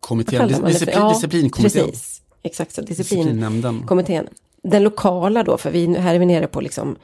Kommittén, 0.00 0.48
disciplin, 0.48 0.96
Ja, 0.98 1.12
disciplinkommittén. 1.12 1.86
Precis, 1.86 2.22
exakt 2.42 2.74
så. 2.74 2.80
Disciplin, 2.80 3.18
Disciplinnämnden. 3.18 3.86
kommittén. 3.86 4.28
Den 4.62 4.82
lokala 4.82 5.42
då, 5.42 5.58
för 5.58 5.70
vi, 5.70 5.98
här 5.98 6.14
är 6.14 6.18
vi 6.18 6.26
nere 6.26 6.46
på 6.46 6.60
liksom 6.60 6.96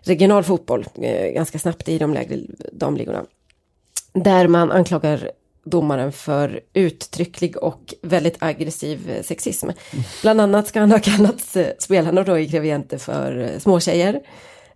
regional 0.00 0.44
fotboll, 0.44 0.86
eh, 0.94 1.32
ganska 1.32 1.58
snabbt 1.58 1.88
i 1.88 1.98
de 1.98 2.14
lägre 2.14 2.38
damligorna. 2.72 3.24
Där 4.12 4.48
man 4.48 4.72
anklagar 4.72 5.30
domaren 5.64 6.12
för 6.12 6.60
uttrycklig 6.72 7.56
och 7.56 7.94
väldigt 8.02 8.36
aggressiv 8.38 9.10
eh, 9.10 9.22
sexism. 9.22 9.68
Bland 10.22 10.40
annat 10.40 10.68
ska 10.68 10.80
han 10.80 10.90
ha 10.90 10.98
kallats 11.02 11.56
eh, 11.56 11.72
spelarna 11.78 12.22
då 12.22 12.38
i 12.38 12.48
Creviente 12.48 12.98
för 12.98 13.38
eh, 13.38 13.58
småtjejer. 13.58 14.20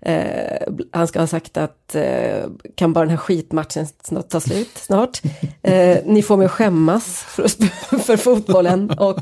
Eh, 0.02 0.62
han 0.92 1.08
ska 1.08 1.20
ha 1.20 1.26
sagt 1.26 1.56
att 1.56 1.94
eh, 1.94 2.44
kan 2.74 2.92
bara 2.92 3.04
den 3.04 3.10
här 3.10 3.16
skitmatchen 3.16 3.86
snart 4.02 4.28
ta 4.28 4.40
slut 4.40 4.70
snart. 4.74 5.20
Eh, 5.62 5.98
ni 6.04 6.22
får 6.22 6.36
mig 6.36 6.46
att 6.46 6.52
skämmas 6.52 7.24
för, 7.28 7.48
för 7.98 8.16
fotbollen 8.16 8.90
och 8.90 9.18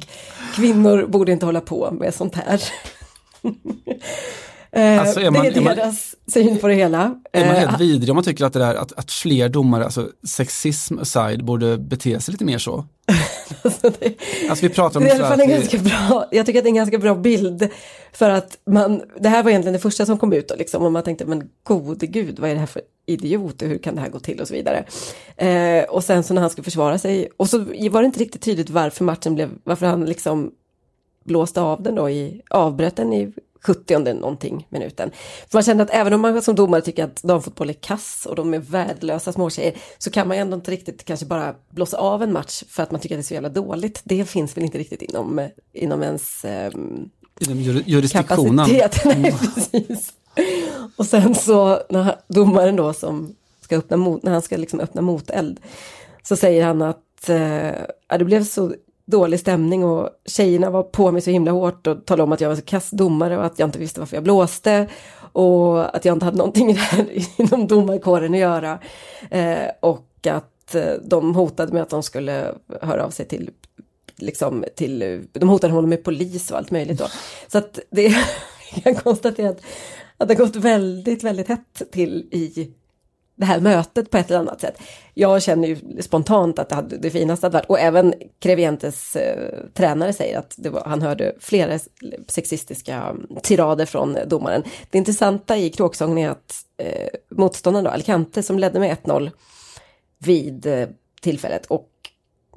kvinnor 0.54 1.06
borde 1.06 1.32
inte 1.32 1.46
hålla 1.46 1.60
på 1.60 1.90
med 1.90 2.14
sånt 2.14 2.34
här. 2.34 2.62
eh, 4.72 5.00
Alltså, 5.00 5.20
är 5.20 5.30
man- 5.30 5.42
det 5.44 5.56
är 5.56 5.60
man- 5.60 5.76
deras 5.76 6.14
syn 6.32 6.58
på 6.58 6.68
det 6.68 6.74
hela. 6.74 7.20
Är 7.32 7.46
man 7.46 7.54
Eh, 7.56 7.60
helt 7.68 7.80
vidrig 7.80 8.10
om 8.10 8.14
man 8.14 8.24
tycker 8.24 8.44
att 8.44 8.52
det 8.52 8.58
där, 8.58 8.74
att, 8.74 8.92
att 8.92 9.10
fler 9.12 9.48
domare, 9.48 9.84
alltså 9.84 10.08
sexism 10.26 10.98
aside, 10.98 11.44
borde 11.44 11.78
bete 11.78 12.20
sig 12.20 12.32
lite 12.32 12.44
mer 12.44 12.58
så? 12.58 12.84
alltså, 13.62 13.90
det, 14.00 14.14
Alltså 14.50 14.66
vi 14.66 14.74
pratar 14.74 15.00
om 15.00 15.04
Det 15.04 15.10
är 15.10 15.14
i 15.14 15.18
alla 15.18 15.28
fall 15.28 15.40
en 15.40 15.48
det- 15.48 15.54
ganska 15.54 15.78
bra, 15.78 16.28
jag 16.30 16.46
tycker 16.46 16.58
att 16.60 16.64
det 16.64 16.68
är 16.68 16.70
en 16.70 16.74
ganska 16.74 16.98
bra 16.98 17.14
bild. 17.14 17.68
För 18.12 18.30
att 18.30 18.58
man, 18.70 19.02
det 19.20 19.28
här 19.28 19.42
var 19.42 19.50
egentligen 19.50 19.72
det 19.72 19.78
första 19.78 20.06
som 20.06 20.18
kom 20.18 20.32
ut 20.32 20.48
då 20.48 20.54
liksom. 20.58 20.82
Och 20.82 20.92
man 20.92 21.02
tänkte, 21.02 21.24
men 21.26 21.48
gode 21.62 22.06
gud, 22.06 22.38
vad 22.38 22.50
är 22.50 22.54
det 22.54 22.60
här 22.60 22.66
för 22.66 22.82
idiot 23.06 23.62
och 23.62 23.68
hur 23.68 23.78
kan 23.78 23.94
det 23.94 24.00
här 24.00 24.08
gå 24.08 24.20
till 24.20 24.40
och 24.40 24.48
så 24.48 24.54
vidare. 24.54 24.84
Eh, 25.36 25.84
och 25.84 26.04
sen 26.04 26.22
så 26.22 26.34
när 26.34 26.40
han 26.40 26.50
skulle 26.50 26.64
försvara 26.64 26.98
sig, 26.98 27.28
och 27.36 27.48
så 27.48 27.58
var 27.90 28.02
det 28.02 28.06
inte 28.06 28.20
riktigt 28.20 28.42
tydligt 28.42 28.70
varför 28.70 29.04
matchen 29.04 29.34
blev, 29.34 29.50
varför 29.64 29.86
han 29.86 30.04
liksom 30.04 30.50
blåste 31.24 31.60
av 31.60 31.82
den 31.82 31.94
då 31.94 32.10
i, 32.10 32.42
avbröt 32.50 32.96
den 32.96 33.12
i 33.12 33.32
70 33.60 33.98
någonting 33.98 34.66
minuten. 34.68 35.10
För 35.48 35.56
man 35.56 35.62
känner 35.62 35.84
att 35.84 35.90
även 35.90 36.12
om 36.12 36.20
man 36.20 36.42
som 36.42 36.54
domare 36.54 36.80
tycker 36.80 37.04
att 37.04 37.22
damfotboll 37.22 37.70
är 37.70 37.74
kass 37.74 38.26
och 38.30 38.36
de 38.36 38.54
är 38.54 38.58
värdelösa 38.58 39.32
småtjejer 39.32 39.74
så 39.98 40.10
kan 40.10 40.28
man 40.28 40.36
ändå 40.36 40.54
inte 40.54 40.70
riktigt 40.70 41.04
kanske 41.04 41.26
bara 41.26 41.54
blåsa 41.70 41.96
av 41.96 42.22
en 42.22 42.32
match 42.32 42.62
för 42.68 42.82
att 42.82 42.90
man 42.90 43.00
tycker 43.00 43.14
att 43.14 43.18
det 43.18 43.22
är 43.22 43.28
så 43.28 43.34
jävla 43.34 43.48
dåligt. 43.48 44.00
Det 44.04 44.24
finns 44.24 44.56
väl 44.56 44.64
inte 44.64 44.78
riktigt 44.78 45.02
inom, 45.02 45.48
inom 45.72 46.02
ens 46.02 46.44
um, 46.74 47.10
inom 47.40 47.60
jurisdiktionen. 47.86 48.66
Kapacitet. 48.66 49.04
Nej, 49.18 49.34
precis. 49.54 50.12
Och 50.96 51.06
sen 51.06 51.34
så 51.34 51.82
när 51.90 52.16
domaren 52.28 52.76
då 52.76 52.92
som 52.92 53.34
ska 53.60 53.76
öppna 53.76 53.96
mot, 53.96 54.22
när 54.22 54.32
han 54.32 54.42
ska 54.42 54.56
liksom 54.56 54.80
öppna 54.80 55.02
moteld 55.02 55.60
så 56.22 56.36
säger 56.36 56.64
han 56.64 56.82
att 56.82 57.28
eh, 57.28 58.18
det 58.18 58.24
blev 58.24 58.44
så 58.44 58.74
dålig 59.10 59.40
stämning 59.40 59.84
och 59.84 60.10
tjejerna 60.26 60.70
var 60.70 60.82
på 60.82 61.12
mig 61.12 61.22
så 61.22 61.30
himla 61.30 61.50
hårt 61.50 61.86
och 61.86 62.06
talade 62.06 62.22
om 62.22 62.32
att 62.32 62.40
jag 62.40 62.48
var 62.48 62.56
så 62.56 62.62
kass 62.62 62.90
domare 62.90 63.38
och 63.38 63.44
att 63.44 63.58
jag 63.58 63.68
inte 63.68 63.78
visste 63.78 64.00
varför 64.00 64.16
jag 64.16 64.24
blåste 64.24 64.88
och 65.32 65.96
att 65.96 66.04
jag 66.04 66.12
inte 66.12 66.24
hade 66.24 66.38
någonting 66.38 66.74
där 66.74 67.06
inom 67.36 67.66
domarkåren 67.66 68.34
att 68.34 68.40
göra. 68.40 68.78
Eh, 69.30 69.70
och 69.80 70.26
att 70.30 70.74
eh, 70.74 70.92
de 71.04 71.34
hotade 71.34 71.72
med 71.72 71.82
att 71.82 71.90
de 71.90 72.02
skulle 72.02 72.54
höra 72.80 73.04
av 73.04 73.10
sig 73.10 73.28
till 73.28 73.50
liksom 74.16 74.64
till, 74.76 75.26
de 75.32 75.48
hotade 75.48 75.72
honom 75.72 75.90
med 75.90 76.04
polis 76.04 76.50
och 76.50 76.58
allt 76.58 76.70
möjligt 76.70 76.98
då. 76.98 77.06
Så 77.48 77.58
att 77.58 77.78
det, 77.90 78.02
jag 78.74 78.82
kan 78.84 78.94
konstatera 78.94 79.50
att, 79.50 79.60
att 80.16 80.28
det 80.28 80.34
har 80.34 80.44
gått 80.44 80.56
väldigt, 80.56 81.22
väldigt 81.24 81.48
hett 81.48 81.82
till 81.92 82.28
i 82.30 82.72
det 83.38 83.44
här 83.44 83.60
mötet 83.60 84.10
på 84.10 84.16
ett 84.18 84.30
eller 84.30 84.40
annat 84.40 84.60
sätt. 84.60 84.80
Jag 85.14 85.42
känner 85.42 85.68
ju 85.68 86.02
spontant 86.02 86.58
att 86.58 86.68
det, 86.68 86.74
hade, 86.74 86.96
det 86.96 87.10
finaste 87.10 87.46
hade 87.46 87.56
varit, 87.56 87.66
och 87.66 87.78
även 87.80 88.14
Crevientes 88.38 89.16
eh, 89.16 89.54
tränare 89.74 90.12
säger 90.12 90.38
att 90.38 90.58
var, 90.58 90.82
han 90.86 91.02
hörde 91.02 91.34
flera 91.40 91.78
sexistiska 92.28 92.96
mm, 92.96 93.26
tirader 93.42 93.86
från 93.86 94.16
domaren. 94.26 94.62
Det 94.90 94.98
intressanta 94.98 95.56
i 95.56 95.70
kråksången 95.70 96.18
är 96.18 96.30
att 96.30 96.54
eh, 96.76 97.08
motståndaren 97.30 97.84
då, 97.84 97.90
Alicante, 97.90 98.42
som 98.42 98.58
ledde 98.58 98.80
med 98.80 98.96
1-0 99.04 99.30
vid 100.18 100.66
eh, 100.66 100.88
tillfället 101.20 101.66
och 101.66 101.88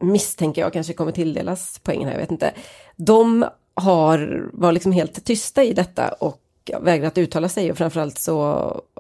misstänker 0.02 0.62
jag 0.62 0.74
kanske 0.74 0.94
kommer 0.94 1.12
tilldelas 1.12 1.80
poängen 1.84 2.08
här, 2.08 2.14
jag 2.14 2.22
vet 2.22 2.32
inte. 2.32 2.54
De 2.96 3.46
har, 3.74 4.50
var 4.54 4.72
liksom 4.72 4.92
helt 4.92 5.26
tysta 5.26 5.64
i 5.64 5.74
detta 5.74 6.10
och 6.10 6.42
vägrat 6.82 7.18
uttala 7.18 7.50
sig 7.50 7.72
och 7.72 7.77
framförallt 7.77 8.20
så 8.20 8.36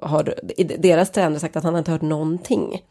har 0.01 0.35
deras 0.77 1.11
tränare 1.11 1.39
sagt 1.39 1.55
att 1.55 1.63
han 1.63 1.75
inte 1.75 1.91
hört 1.91 2.01
någonting. 2.01 2.85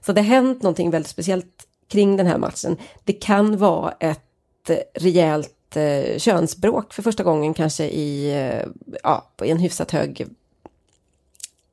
Så 0.00 0.12
det 0.12 0.20
har 0.20 0.28
hänt 0.28 0.62
någonting 0.62 0.90
väldigt 0.90 1.10
speciellt 1.10 1.66
kring 1.88 2.16
den 2.16 2.26
här 2.26 2.38
matchen. 2.38 2.76
Det 3.04 3.12
kan 3.12 3.56
vara 3.56 3.92
ett 4.00 4.70
eh, 4.70 4.76
rejält 4.94 5.76
eh, 5.76 6.18
könsbråk 6.18 6.94
för 6.94 7.02
första 7.02 7.22
gången 7.22 7.54
kanske 7.54 7.84
i, 7.84 8.30
eh, 8.30 8.66
ja, 9.02 9.30
på 9.36 9.44
en 9.44 9.58
hyfsat 9.58 9.90
hög 9.90 10.26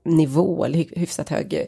nivå, 0.03 0.65
eller 0.65 0.99
hyfsat 0.99 1.29
hög 1.29 1.53
eh, 1.53 1.65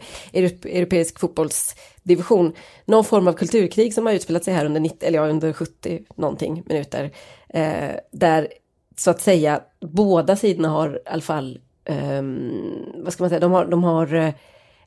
europeisk 0.63 1.19
fotbollsdivision. 1.19 2.53
Någon 2.85 3.05
form 3.05 3.27
av 3.27 3.33
kulturkrig 3.33 3.93
som 3.93 4.05
har 4.05 4.13
utspelat 4.13 4.43
sig 4.43 4.53
här 4.53 4.65
under, 4.65 4.79
90, 4.79 5.07
eller 5.07 5.19
ja, 5.19 5.27
under 5.27 5.53
70 5.53 6.03
någonting 6.15 6.63
minuter. 6.65 7.11
Eh, 7.49 7.91
där 8.11 8.47
så 8.95 9.11
att 9.11 9.21
säga 9.21 9.61
båda 9.81 10.35
sidorna 10.35 10.69
har 10.69 10.95
i 10.95 11.09
alla 11.09 11.21
fall, 11.21 11.59
um, 11.89 12.85
vad 13.03 13.13
ska 13.13 13.23
man 13.23 13.29
säga, 13.29 13.39
de 13.39 13.51
har, 13.51 13.65
de 13.65 13.83
har 13.83 14.13
eh, 14.13 14.33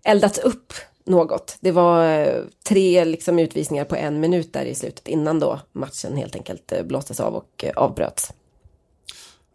eldats 0.05 0.39
upp 0.39 0.73
något. 1.05 1.57
Det 1.61 1.73
var 1.73 2.21
eh, 2.21 2.43
tre 2.69 3.05
liksom 3.05 3.39
utvisningar 3.39 3.85
på 3.85 3.97
en 3.97 4.21
minut 4.21 4.53
där 4.53 4.65
i 4.65 4.75
slutet 4.75 5.09
innan 5.09 5.41
då 5.41 5.61
matchen 5.73 6.17
helt 6.17 6.37
enkelt 6.37 6.73
eh, 6.73 6.83
blåstes 6.83 7.21
av 7.21 7.35
och 7.35 7.65
avbröts. 7.77 8.33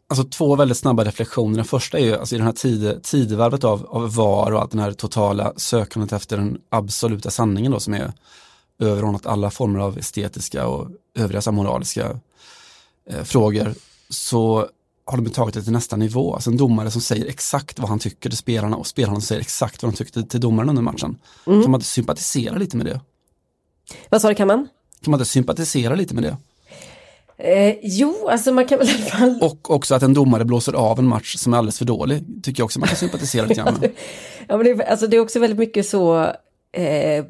Alltså 0.07 0.23
två 0.23 0.55
väldigt 0.55 0.77
snabba 0.77 1.03
reflektioner. 1.03 1.55
Den 1.55 1.65
första 1.65 1.99
är 1.99 2.03
ju 2.03 2.15
alltså 2.15 2.35
i 2.35 2.37
den 2.37 2.47
här 2.47 2.53
tid, 2.53 3.03
tidevarvet 3.03 3.63
av, 3.63 3.85
av 3.89 4.15
VAR 4.15 4.51
och 4.51 4.61
allt 4.61 4.71
den 4.71 4.79
här 4.79 4.91
totala 4.91 5.53
sökandet 5.55 6.13
efter 6.13 6.37
den 6.37 6.61
absoluta 6.69 7.29
sanningen 7.29 7.71
då 7.71 7.79
som 7.79 7.93
är 7.93 8.11
överordnat 8.79 9.25
alla 9.25 9.49
former 9.49 9.79
av 9.79 9.97
estetiska 9.97 10.67
och 10.67 10.87
övriga 11.15 11.51
moraliska 11.51 12.19
eh, 13.09 13.23
frågor 13.23 13.73
så 14.11 14.67
har 15.05 15.17
de 15.17 15.29
tagit 15.29 15.53
det 15.53 15.63
till 15.63 15.71
nästa 15.71 15.95
nivå. 15.95 16.33
Alltså 16.33 16.49
en 16.49 16.57
domare 16.57 16.91
som 16.91 17.01
säger 17.01 17.25
exakt 17.25 17.79
vad 17.79 17.89
han 17.89 17.99
tycker 17.99 18.29
till 18.29 18.37
spelarna 18.37 18.77
och 18.77 18.87
spelarna 18.87 19.15
som 19.15 19.21
säger 19.21 19.41
exakt 19.41 19.83
vad 19.83 19.91
de 19.91 19.97
tyckte 19.97 20.23
till 20.23 20.39
domaren 20.39 20.69
under 20.69 20.81
matchen. 20.81 21.17
Mm. 21.47 21.61
Kan 21.61 21.71
man 21.71 21.77
inte 21.77 21.87
sympatisera 21.87 22.57
lite 22.57 22.77
med 22.77 22.85
det? 22.85 22.99
Vad 24.09 24.21
sa 24.21 24.29
du, 24.29 24.35
kan 24.35 24.47
man? 24.47 24.67
Kan 25.03 25.11
man 25.11 25.19
inte 25.19 25.29
sympatisera 25.29 25.95
lite 25.95 26.15
med 26.15 26.23
det? 26.23 26.37
Eh, 27.37 27.75
jo, 27.83 28.27
alltså 28.29 28.51
man 28.51 28.67
kan 28.67 28.79
väl 28.79 28.87
i 28.89 28.91
alla 28.91 29.05
fall... 29.05 29.39
Och 29.41 29.71
också 29.71 29.95
att 29.95 30.03
en 30.03 30.13
domare 30.13 30.45
blåser 30.45 30.73
av 30.73 30.99
en 30.99 31.07
match 31.07 31.35
som 31.35 31.53
är 31.53 31.57
alldeles 31.57 31.77
för 31.77 31.85
dålig, 31.85 32.43
tycker 32.43 32.61
jag 32.61 32.65
också 32.65 32.79
man 32.79 32.87
kan 32.87 32.97
sympatisera 32.97 33.45
lite 33.45 33.61
grann 33.61 33.77
med. 33.81 33.91
ja, 34.47 34.57
men 34.57 34.77
det, 34.77 34.85
alltså 34.85 35.07
det 35.07 35.17
är 35.17 35.21
också 35.21 35.39
väldigt 35.39 35.59
mycket 35.59 35.85
så 35.85 36.23
eh, 36.71 37.25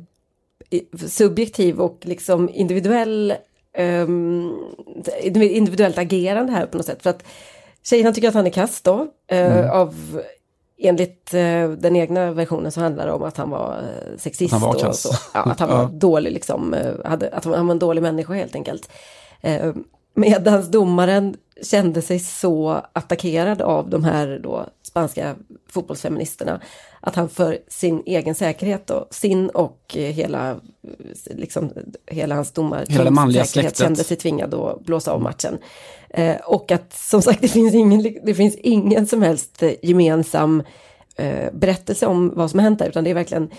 subjektiv 1.07 1.79
och 1.79 1.99
liksom 2.01 2.49
individuell 2.49 3.33
um, 3.77 4.75
individuellt 5.25 5.97
agerande 5.97 6.51
här 6.51 6.65
på 6.65 6.77
något 6.77 6.85
sätt. 6.85 7.03
För 7.03 7.09
att 7.09 7.23
tjejerna 7.83 8.11
tycker 8.11 8.27
att 8.27 8.33
han 8.33 8.47
är 8.47 8.51
kass 8.51 8.81
då. 8.81 8.95
Uh, 8.95 9.07
mm. 9.37 9.69
av, 9.69 10.21
enligt 10.77 11.33
uh, 11.33 11.71
den 11.71 11.95
egna 11.95 12.31
versionen 12.31 12.71
så 12.71 12.81
handlar 12.81 13.05
det 13.05 13.11
om 13.11 13.23
att 13.23 13.37
han 13.37 13.49
var 13.49 13.77
uh, 13.77 14.17
sexist. 14.17 14.53
Att 14.53 14.61
han 14.61 14.69
var 14.69 14.87
och 14.87 14.95
så. 14.95 15.13
Ja, 15.33 15.41
att 15.41 15.59
han 15.59 15.69
var 15.69 15.85
dålig 15.85 16.31
liksom. 16.31 16.75
hade, 17.05 17.29
att 17.29 17.45
han 17.45 17.67
var 17.67 17.71
en 17.71 17.79
dålig 17.79 18.01
människa 18.01 18.33
helt 18.33 18.55
enkelt. 18.55 18.89
Uh, 19.47 19.73
Medan 20.13 20.71
domaren 20.71 21.35
kände 21.61 22.01
sig 22.01 22.19
så 22.19 22.81
attackerad 22.93 23.61
av 23.61 23.89
de 23.89 24.03
här 24.03 24.39
då 24.43 24.65
spanska 24.83 25.35
fotbollsfeministerna 25.69 26.61
att 27.01 27.15
han 27.15 27.29
för 27.29 27.57
sin 27.67 28.03
egen 28.05 28.35
säkerhet 28.35 28.89
och 28.89 29.07
sin 29.11 29.49
och 29.49 29.79
hela, 29.89 30.59
liksom, 31.25 31.71
hela 32.07 32.35
hans 32.35 32.51
domarsäkerhet 32.51 33.77
kände 33.77 34.03
sig 34.03 34.17
tvingad 34.17 34.53
att 34.53 34.85
blåsa 34.85 35.11
av 35.11 35.21
matchen. 35.21 35.57
Eh, 36.09 36.35
och 36.35 36.71
att 36.71 36.93
som 36.93 37.21
sagt 37.21 37.41
det 37.41 37.47
finns 37.47 37.73
ingen, 37.75 38.15
det 38.25 38.33
finns 38.33 38.55
ingen 38.55 39.07
som 39.07 39.21
helst 39.21 39.63
gemensam 39.81 40.63
eh, 41.15 41.53
berättelse 41.53 42.05
om 42.05 42.33
vad 42.35 42.51
som 42.51 42.59
hänt 42.59 42.79
där 42.79 42.89
utan 42.89 43.03
det 43.03 43.09
är 43.09 43.13
verkligen 43.13 43.49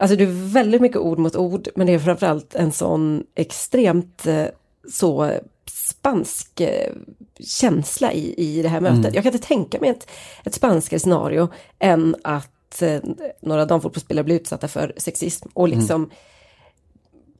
Alltså 0.00 0.16
det 0.16 0.24
är 0.24 0.52
väldigt 0.52 0.80
mycket 0.80 0.98
ord 0.98 1.18
mot 1.18 1.36
ord 1.36 1.68
men 1.74 1.86
det 1.86 1.94
är 1.94 1.98
framförallt 1.98 2.54
en 2.54 2.72
sån 2.72 3.24
extremt 3.34 4.26
eh, 4.26 4.46
så 4.92 5.30
spansk 5.70 6.60
eh, 6.60 6.92
känsla 7.40 8.12
i, 8.12 8.34
i 8.36 8.62
det 8.62 8.68
här 8.68 8.80
mötet. 8.80 8.98
Mm. 8.98 9.14
Jag 9.14 9.24
kan 9.24 9.32
inte 9.32 9.46
tänka 9.46 9.80
mig 9.80 9.90
ett, 9.90 10.10
ett 10.44 10.54
spanskare 10.54 11.00
scenario 11.00 11.48
än 11.78 12.16
att 12.24 12.50
eh, 12.82 13.00
några 13.40 13.64
damfotbollsspelare 13.64 14.24
blir 14.24 14.36
utsatta 14.36 14.68
för 14.68 14.94
sexism 14.96 15.48
och 15.54 15.66
mm. 15.66 15.78
liksom, 15.78 16.04
mm. 16.04 16.16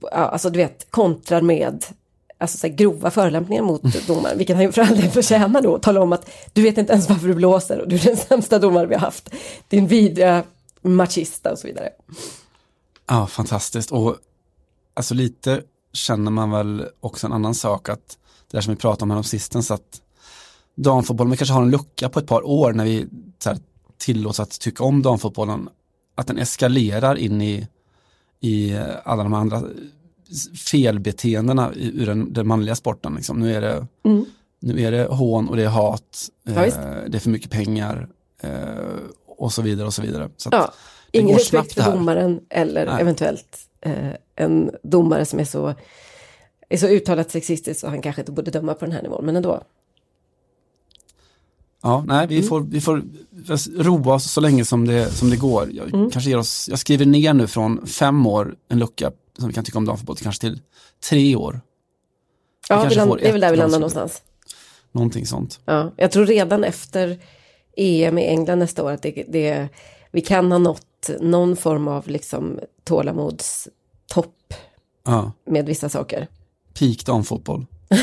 ja, 0.01 0.09
alltså 0.09 0.51
du 0.51 0.59
vet, 0.59 0.91
kontrar 0.91 1.41
med 1.41 1.85
alltså, 2.39 2.59
så 2.59 2.67
här, 2.67 2.75
grova 2.75 3.11
förolämpningar 3.11 3.63
mot 3.63 3.85
mm. 3.85 3.97
domaren, 4.07 4.39
vilket 4.39 4.57
han 4.57 4.65
ju 4.65 4.73
för 4.73 4.83
all 4.83 4.97
del 4.97 5.11
förtjänar 5.11 5.63
då, 5.63 5.79
tala 5.79 6.01
om 6.01 6.13
att 6.13 6.31
du 6.53 6.63
vet 6.63 6.79
inte 6.79 6.93
ens 6.93 7.09
varför 7.09 7.29
du 7.29 7.35
blåser 7.35 7.81
och 7.81 7.89
du 7.89 7.97
är 7.97 8.05
den 8.05 8.17
sämsta 8.17 8.59
domare 8.59 8.87
vi 8.87 8.95
har 8.95 9.01
haft, 9.01 9.31
din 9.69 9.87
vidriga 9.87 10.45
machista 10.83 11.53
och 11.53 11.59
så 11.59 11.67
vidare. 11.67 11.91
Ja, 13.07 13.27
fantastiskt 13.27 13.93
och 13.93 14.17
alltså 14.95 15.15
lite 15.15 15.63
känner 15.93 16.31
man 16.31 16.51
väl 16.51 16.87
också 17.01 17.27
en 17.27 17.33
annan 17.33 17.55
sak 17.55 17.89
att 17.89 18.19
det 18.51 18.57
där 18.57 18.61
som 18.61 18.75
vi 18.75 18.81
pratade 18.81 19.03
om 19.03 19.11
häromsistens 19.11 19.71
att 19.71 20.03
damfotbollen 20.75 21.37
kanske 21.37 21.53
har 21.53 21.63
en 21.63 21.71
lucka 21.71 22.09
på 22.09 22.19
ett 22.19 22.27
par 22.27 22.47
år 22.47 22.73
när 22.73 22.85
vi 22.85 23.07
så 23.39 23.51
här, 23.51 23.59
tillåts 23.99 24.41
att 24.41 24.61
tycka 24.61 24.85
om 24.85 25.03
damfotbollen. 25.03 25.69
Att 26.15 26.27
den 26.27 26.39
eskalerar 26.39 27.17
in 27.17 27.43
i, 27.43 27.69
i 28.41 28.77
alla 29.05 29.23
de 29.23 29.35
andra 29.35 29.63
felbeteendena 30.71 31.73
ur 31.75 32.07
den, 32.07 32.33
den 32.33 32.47
manliga 32.47 32.75
sporten. 32.75 33.15
Liksom. 33.15 33.41
Nu, 33.41 33.55
är 33.55 33.61
det, 33.61 33.87
mm. 34.05 34.25
nu 34.61 34.83
är 34.83 34.93
det 34.93 35.05
hån 35.05 35.49
och 35.49 35.57
det 35.57 35.63
är 35.63 35.69
hat, 35.69 36.29
ja, 36.43 36.67
eh, 36.67 36.75
det 37.09 37.19
är 37.19 37.21
för 37.21 37.31
mycket 37.31 37.51
pengar 37.51 38.09
eh, 38.43 38.51
och 39.27 39.53
så 39.53 39.63
vidare 39.63 39.87
och 39.87 39.95
så 39.95 40.03
vidare. 40.03 40.31
Så 40.37 40.49
ja, 40.53 40.73
ingen 41.13 41.37
respekt 41.37 41.73
för 41.73 41.93
domaren 41.93 42.41
eller 42.49 42.87
Nej. 42.87 43.01
eventuellt 43.01 43.59
eh, 43.81 44.13
en 44.37 44.71
domare 44.83 45.25
som 45.25 45.41
är 45.41 45.45
så 45.45 45.75
är 46.69 46.77
så 46.77 46.87
uttalat 46.87 47.31
sexistisk 47.31 47.81
så 47.81 47.89
han 47.89 48.03
kanske 48.03 48.23
inte 48.23 48.33
borde 48.33 48.51
döma 48.51 48.75
på 48.75 48.85
den 48.85 48.95
här 48.95 49.03
nivån, 49.03 49.27
men 49.27 49.37
ändå. 49.37 49.63
Ja, 51.83 52.05
nej, 52.07 52.27
vi, 52.27 52.37
mm. 52.37 52.49
får, 52.49 52.61
vi 52.61 52.81
får 52.81 53.03
roa 53.83 54.15
oss 54.15 54.33
så 54.33 54.41
länge 54.41 54.65
som 54.65 54.87
det, 54.87 55.11
som 55.11 55.31
det 55.31 55.37
går. 55.37 55.71
Jag, 55.73 55.95
mm. 55.95 56.11
kanske 56.11 56.31
ger 56.31 56.39
oss, 56.39 56.69
jag 56.69 56.79
skriver 56.79 57.07
ner 57.07 57.33
nu 57.33 57.47
från 57.47 57.87
fem 57.87 58.27
år 58.27 58.57
en 58.69 58.79
lucka 58.79 59.13
som 59.39 59.49
vi 59.49 59.55
kan 59.55 59.65
tycka 59.65 59.79
om 59.79 59.85
damfotboll 59.85 60.17
kanske 60.17 60.41
till 60.41 60.61
tre 61.09 61.37
år. 61.37 61.61
Ja, 62.69 62.87
vi 62.89 62.95
land, 62.95 63.17
det 63.19 63.29
är 63.29 63.33
väl 63.33 63.41
där 63.41 63.51
vi 63.51 63.57
landar 63.57 63.79
någonstans. 63.79 64.23
Någonting 64.93 65.27
sånt. 65.27 65.61
Ja, 65.65 65.93
jag 65.97 66.11
tror 66.11 66.27
redan 66.27 66.65
efter 66.65 67.19
EM 67.77 68.19
i 68.19 68.27
England 68.27 68.59
nästa 68.59 68.85
år 68.85 68.93
att 68.93 69.03
det, 69.03 69.25
det, 69.29 69.69
vi 70.11 70.21
kan 70.21 70.53
ha 70.53 70.59
nått 70.59 71.11
någon 71.21 71.57
form 71.57 71.89
av 71.89 72.09
liksom 72.09 72.61
tålamodstopp 72.85 74.55
ja. 75.05 75.33
med 75.47 75.67
vissa 75.67 75.89
saker 75.89 76.29
peak 76.79 77.07
damfotboll. 77.07 77.67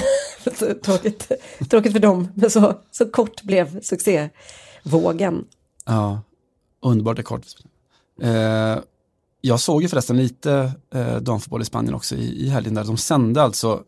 tråkigt, 0.84 1.32
tråkigt 1.70 1.92
för 1.92 2.00
dem, 2.00 2.28
men 2.34 2.50
så, 2.50 2.74
så 2.92 3.06
kort 3.06 3.44
blev 3.44 3.82
succévågen. 3.82 5.46
Ja, 5.86 6.22
underbart 6.82 7.20
rekord. 7.20 7.44
Eh, 8.22 8.78
jag 9.42 9.60
såg 9.60 9.82
ju 9.82 9.88
förresten 9.88 10.18
lite 10.18 10.72
eh, 10.94 11.18
damfotboll 11.18 11.62
i 11.62 11.66
Spanien 11.66 11.94
också 11.96 12.16
i, 12.16 12.46
i 12.46 12.50
helgen 12.50 12.74
där 12.74 12.84
de 12.84 12.98
sände 12.98 13.42
alltså 13.42 13.84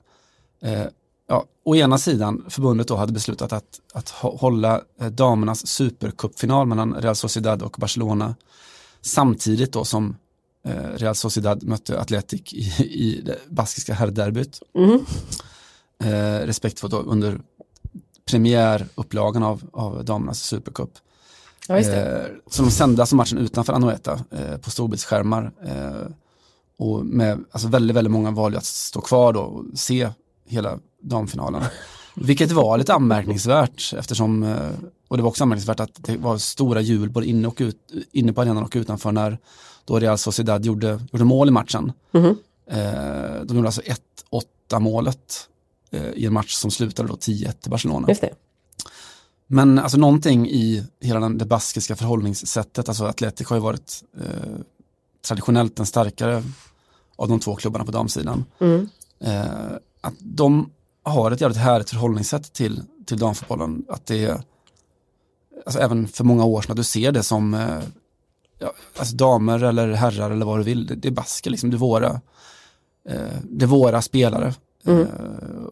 eh, 0.61 0.85
ja, 1.27 1.45
å 1.63 1.75
ena 1.75 1.97
sidan 1.97 2.45
förbundet 2.49 2.87
då 2.87 2.95
hade 2.95 3.13
beslutat 3.13 3.53
att, 3.53 3.79
att 3.93 4.09
hålla 4.09 4.81
eh, 4.99 5.07
damernas 5.07 5.67
supercupfinal 5.67 6.67
mellan 6.67 6.93
Real 6.93 7.15
Sociedad 7.15 7.61
och 7.61 7.75
Barcelona 7.79 8.35
samtidigt 9.01 9.73
då 9.73 9.85
som 9.85 10.15
eh, 10.65 10.89
Real 10.95 11.15
Sociedad 11.15 11.63
mötte 11.63 11.99
Atletic 11.99 12.53
i, 12.53 12.83
i 12.83 13.21
det 13.21 13.37
baskiska 13.49 13.93
herrderbyt. 13.93 14.61
Mm. 14.75 15.05
Eh, 16.03 16.45
respektfullt 16.45 16.93
under 16.93 17.39
premiärupplagan 18.25 19.43
av, 19.43 19.69
av 19.73 20.05
damernas 20.05 20.39
supercup. 20.39 20.91
Ja, 21.67 21.77
eh, 21.77 22.25
så 22.47 22.63
de 22.63 22.71
sände 22.71 23.01
alltså 23.01 23.15
matchen 23.15 23.37
utanför 23.37 23.73
Anoeta 23.73 24.19
eh, 24.31 24.57
på 24.57 24.71
storbildsskärmar. 24.71 25.51
Eh, 25.65 26.11
och 26.79 27.05
med 27.05 27.43
alltså 27.51 27.67
väldigt, 27.67 27.97
väldigt 27.97 28.11
många 28.11 28.31
valde 28.31 28.57
att 28.57 28.65
stå 28.65 29.01
kvar 29.01 29.33
då 29.33 29.39
och 29.39 29.65
se 29.75 30.09
hela 30.45 30.79
damfinalen. 31.01 31.63
Vilket 32.15 32.51
var 32.51 32.77
lite 32.77 32.93
anmärkningsvärt 32.93 33.93
eftersom, 33.97 34.43
eh, 34.43 34.69
och 35.07 35.17
det 35.17 35.23
var 35.23 35.29
också 35.29 35.43
anmärkningsvärt 35.43 35.79
att 35.79 36.03
det 36.03 36.17
var 36.17 36.37
stora 36.37 36.81
hjul 36.81 37.09
både 37.09 37.27
inne, 37.27 37.47
och 37.47 37.57
ut, 37.59 37.91
inne 38.11 38.33
på 38.33 38.41
arenan 38.41 38.63
och 38.63 38.73
utanför 38.75 39.11
när 39.11 39.37
då 39.85 39.99
Real 39.99 40.17
Sociedad 40.17 40.65
gjorde, 40.65 40.99
gjorde 41.11 41.25
mål 41.25 41.47
i 41.47 41.51
matchen. 41.51 41.91
Mm 42.11 42.35
-hmm. 42.65 43.45
de 43.45 43.55
gjorde 43.55 43.67
alltså 43.67 43.81
1-8 44.71 44.79
målet 44.79 45.47
i 45.91 46.25
en 46.25 46.33
match 46.33 46.53
som 46.53 46.71
slutade 46.71 47.07
då 47.07 47.15
10-1 47.15 47.51
till 47.51 47.71
Barcelona. 47.71 48.07
Just 48.07 48.21
det. 48.21 48.33
Men 49.47 49.79
alltså 49.79 49.97
någonting 49.97 50.47
i 50.47 50.83
hela 51.01 51.29
det 51.29 51.45
baskiska 51.45 51.95
förhållningssättet, 51.95 52.89
alltså 52.89 53.05
Atletic 53.05 53.47
har 53.47 53.55
ju 53.55 53.61
varit 53.61 54.03
eh, 54.17 54.59
traditionellt 55.27 55.75
den 55.75 55.85
starkare 55.85 56.43
av 57.15 57.27
de 57.27 57.39
två 57.39 57.55
klubbarna 57.55 57.85
på 57.85 57.91
damsidan. 57.91 58.45
Mm. 58.59 58.89
Eh, 59.19 59.75
att 60.01 60.13
de 60.19 60.69
har 61.03 61.31
ett 61.31 61.41
jävligt 61.41 61.57
härligt 61.57 61.89
förhållningssätt 61.89 62.53
till, 62.53 62.83
till 63.05 63.17
damfotbollen. 63.17 63.85
Att 63.89 64.05
det 64.05 64.25
är, 64.25 64.41
alltså 65.65 65.79
även 65.79 66.07
för 66.07 66.23
många 66.23 66.45
år 66.45 66.61
sedan, 66.61 66.71
att 66.71 66.77
du 66.77 66.83
ser 66.83 67.11
det 67.11 67.23
som 67.23 67.53
eh, 67.53 67.79
ja, 68.59 68.73
alltså 68.97 69.15
damer 69.15 69.63
eller 69.63 69.91
herrar 69.91 70.31
eller 70.31 70.45
vad 70.45 70.59
du 70.59 70.63
vill. 70.63 70.87
Det, 70.87 70.95
det 70.95 71.07
är 71.07 71.11
basker, 71.11 71.51
liksom, 71.51 71.69
det, 71.69 71.75
är 71.75 71.79
våra, 71.79 72.21
eh, 73.09 73.37
det 73.43 73.65
är 73.65 73.69
våra 73.69 74.01
spelare. 74.01 74.53
Mm. 74.85 75.07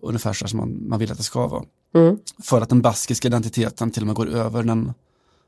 Ungefär 0.06 0.34
så 0.34 0.48
som 0.48 0.58
man, 0.58 0.90
man 0.90 1.00
vill 1.00 1.12
att 1.12 1.18
det 1.18 1.24
ska 1.24 1.48
vara. 1.48 1.64
Mm. 1.94 2.18
För 2.44 2.62
att 2.62 2.70
den 2.70 2.82
baskiska 2.82 3.28
identiteten 3.28 3.92
till 3.92 4.04
och 4.04 4.08
med 4.08 4.16
går 4.16 4.30
över 4.30 4.64
den 4.64 4.94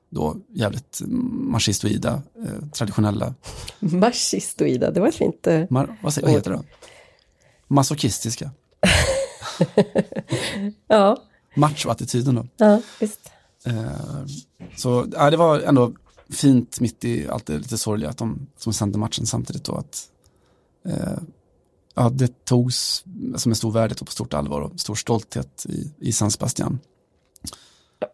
då 0.10 0.38
jävligt 0.50 1.02
marxistoida, 1.08 2.22
eh, 2.46 2.70
traditionella. 2.70 3.36
Marxistoida, 3.80 4.92
det 4.92 5.00
var 5.00 5.12
fint... 5.12 5.48
Eh, 5.48 5.64
Mar 5.70 5.98
vad, 6.02 6.14
säger, 6.14 6.28
vad 6.28 6.36
heter 6.36 6.52
det? 6.52 6.64
Masochistiska. 7.68 8.52
ja. 10.88 11.18
Machoattityden 11.56 12.36
då. 12.36 12.48
Ja, 12.58 12.82
visst. 13.00 13.32
Eh, 13.66 14.26
så 14.76 15.06
ja, 15.14 15.30
det 15.30 15.38
var 15.38 15.60
ändå 15.60 15.94
fint 16.30 16.80
mitt 16.80 17.06
i 17.06 17.28
allt 17.30 17.46
det 17.46 17.58
lite 17.58 17.78
sorgliga 17.78 18.10
att 18.10 18.18
de 18.18 18.48
som 18.58 18.74
sände 18.74 18.98
matchen 18.98 19.26
samtidigt 19.26 19.64
då 19.64 19.76
att 19.76 20.10
eh, 20.86 21.18
ja, 21.98 22.10
det 22.10 22.46
togs 22.46 23.04
som 23.36 23.52
en 23.52 23.56
stor 23.56 23.72
värde 23.72 23.96
och 24.00 24.06
på 24.06 24.12
stort 24.12 24.34
allvar 24.34 24.62
och 24.62 24.80
stor 24.80 24.96
stolthet 24.96 25.66
i, 25.70 25.94
i 26.00 26.12
San 26.12 26.32
Sebastian. 26.32 26.80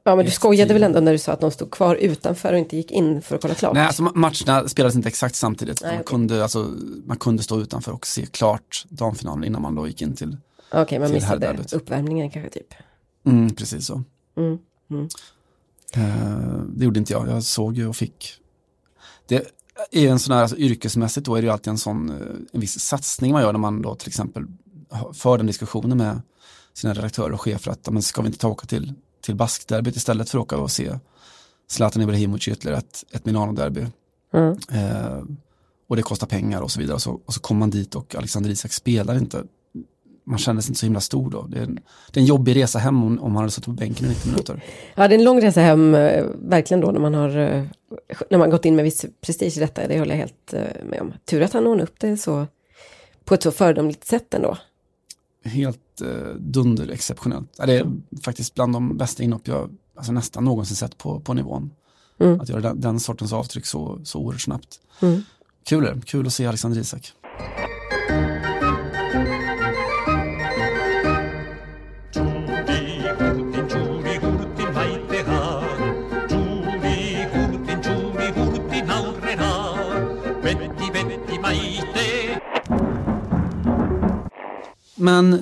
Ja, 0.04 0.15
men 0.15 0.26
du 0.26 0.32
skojade 0.32 0.74
väl 0.74 0.84
ändå 0.84 1.00
när 1.00 1.12
du 1.12 1.17
sa 1.17 1.32
att 1.32 1.41
de 1.41 1.52
stod 1.52 1.72
kvar 1.72 1.96
utanför 1.96 2.54
och 2.54 2.60
inte 2.60 2.78
gick 2.78 2.91
in 2.91 3.22
för 3.22 3.36
att 3.36 3.41
kolla 3.41 3.54
klart? 3.54 3.74
Nej, 3.74 3.86
alltså 3.86 4.04
matcherna 4.04 4.67
spelades 4.67 4.96
inte 4.96 5.10
exakt 5.10 5.36
samtidigt. 5.36 5.82
Nej, 5.82 5.91
man, 5.91 6.02
okay. 6.02 6.12
kunde, 6.12 6.43
alltså, 6.43 6.76
man 7.06 7.17
kunde 7.17 7.43
stå 7.43 7.60
utanför 7.60 7.91
och 7.91 8.08
se 8.08 8.26
klart 8.26 8.86
damfinalen 8.89 9.43
innan 9.43 9.62
man 9.62 9.76
då 9.76 9.88
gick 9.88 10.02
in 10.02 10.15
till 10.15 10.38
Okej, 10.69 10.82
okay, 10.82 11.00
man 11.00 11.12
missade 11.12 11.58
uppvärmningen 11.72 12.32
kanske 12.32 12.50
typ. 12.50 12.74
Mm, 13.26 13.56
precis 13.56 13.86
så. 13.86 14.04
Mm, 14.38 14.58
mm. 14.89 15.08
Uh, 15.98 16.63
det 16.67 16.86
gjorde 16.86 17.00
inte 17.00 17.13
jag, 17.13 17.28
jag 17.28 17.43
såg 17.43 17.78
ju 17.78 17.88
och 17.88 17.96
fick. 17.96 18.34
Det 19.28 19.48
är 19.92 20.10
en 20.10 20.20
sån 20.20 20.36
här, 20.36 20.42
alltså, 20.42 20.58
yrkesmässigt 20.58 21.26
då 21.26 21.36
är 21.36 21.42
det 21.42 21.46
ju 21.46 21.52
alltid 21.52 21.72
en 21.72 21.78
sån, 21.78 22.10
eh, 22.10 22.28
en 22.54 22.60
viss 22.60 22.80
satsning 22.80 23.32
man 23.32 23.42
gör 23.42 23.52
när 23.52 23.60
man 23.60 23.82
då 23.82 23.96
till 23.96 24.08
exempel 24.08 24.46
för 25.14 25.38
den 25.38 25.48
diskussionen 25.48 25.98
med 25.98 26.22
sina 26.74 26.94
redaktörer 26.94 27.32
och 27.32 27.42
chefer 27.42 27.72
att 27.72 27.90
men 27.90 28.02
ska 28.02 28.22
vi 28.22 28.28
inte 28.28 28.40
ta 28.40 28.48
åka 28.48 28.68
till, 28.68 28.94
till 29.22 29.36
baskderbyt 29.36 29.96
istället 29.96 30.30
för 30.30 30.38
att 30.38 30.44
åka 30.44 30.58
och 30.58 30.72
se 30.72 31.00
Zlatan 31.68 32.02
Ibrahimovic 32.02 32.48
ytterligare 32.48 32.78
ett, 32.78 33.04
ett 33.12 33.26
Milano-derby. 33.26 33.88
Mm. 34.34 34.52
Uh, 34.52 35.24
och 35.88 35.96
det 35.96 36.02
kostar 36.02 36.28
pengar 36.28 36.62
och 36.62 36.72
så 36.72 36.80
vidare. 36.80 36.96
Och 36.96 37.02
så, 37.02 37.22
och 37.26 37.34
så 37.34 37.40
kommer 37.40 37.60
man 37.60 37.70
dit 37.70 37.96
och 37.96 38.16
Alexander 38.16 38.50
Isak 38.50 38.74
spelar 38.74 39.18
inte 39.18 39.44
man 40.24 40.40
känner 40.40 40.62
sig 40.62 40.70
inte 40.70 40.80
så 40.80 40.86
himla 40.86 41.00
stor 41.00 41.30
då. 41.30 41.42
Det 41.42 41.58
är 41.58 41.64
en, 41.64 41.80
det 42.12 42.20
är 42.20 42.22
en 42.22 42.26
jobbig 42.26 42.56
resa 42.56 42.80
hem 42.80 43.04
om, 43.04 43.20
om 43.20 43.32
man 43.32 43.42
hade 43.42 43.52
suttit 43.52 43.66
på 43.66 43.72
bänken 43.72 44.06
i 44.06 44.10
90 44.10 44.32
minuter. 44.32 44.64
Ja, 44.96 45.08
det 45.08 45.16
är 45.16 45.20
en 45.20 45.26
lång 45.26 45.42
resa 45.42 45.62
hem, 45.62 45.96
eh, 45.96 46.26
verkligen 46.36 46.82
då, 46.82 46.92
när 46.92 47.00
man 47.00 47.14
har 47.14 47.38
eh, 47.38 47.64
när 48.30 48.38
man 48.38 48.50
gått 48.50 48.66
in 48.66 48.76
med 48.76 48.86
viss 48.86 49.06
prestige 49.22 49.58
i 49.58 49.60
detta. 49.60 49.88
Det 49.88 50.00
håller 50.00 50.12
jag 50.12 50.20
helt 50.20 50.54
eh, 50.54 50.86
med 50.86 51.02
om. 51.02 51.14
Tur 51.26 51.42
att 51.42 51.54
han 51.54 51.68
ordnade 51.68 51.84
upp 51.84 52.00
det 52.00 52.18
så, 52.18 52.48
på 53.26 53.34
ett 53.34 53.44
så 53.44 53.52
föredömligt 53.52 54.08
sätt 54.08 54.34
ändå. 54.34 54.58
Helt 55.46 56.02
eh, 56.02 56.36
dunder 56.40 56.90
exceptionellt. 56.90 57.58
Det 57.58 57.78
är 57.78 57.92
faktiskt 58.24 58.56
bland 58.56 58.74
de 58.74 58.98
bästa 58.98 59.24
inhopp 59.24 59.48
jag 59.48 59.70
alltså 59.96 60.12
nästan 60.12 60.46
någonsin 60.46 60.76
sett 60.76 60.98
på, 60.98 61.20
på 61.20 61.34
nivån. 61.34 61.72
Mm. 62.20 62.42
Att 62.42 62.50
göra 62.50 62.62
den, 62.62 62.82
den, 62.82 63.00
sortens 63.00 63.34
avtryck 63.34 63.66
så, 63.66 64.00
så 64.04 64.20
oerhört 64.20 64.42
snabbt. 64.42 64.80
Mm. 65.02 65.24
Kul, 65.66 66.02
kul 66.06 66.28
att 66.28 66.34
se 66.34 66.46
Alexander 66.46 66.80
Isak. 66.80 67.14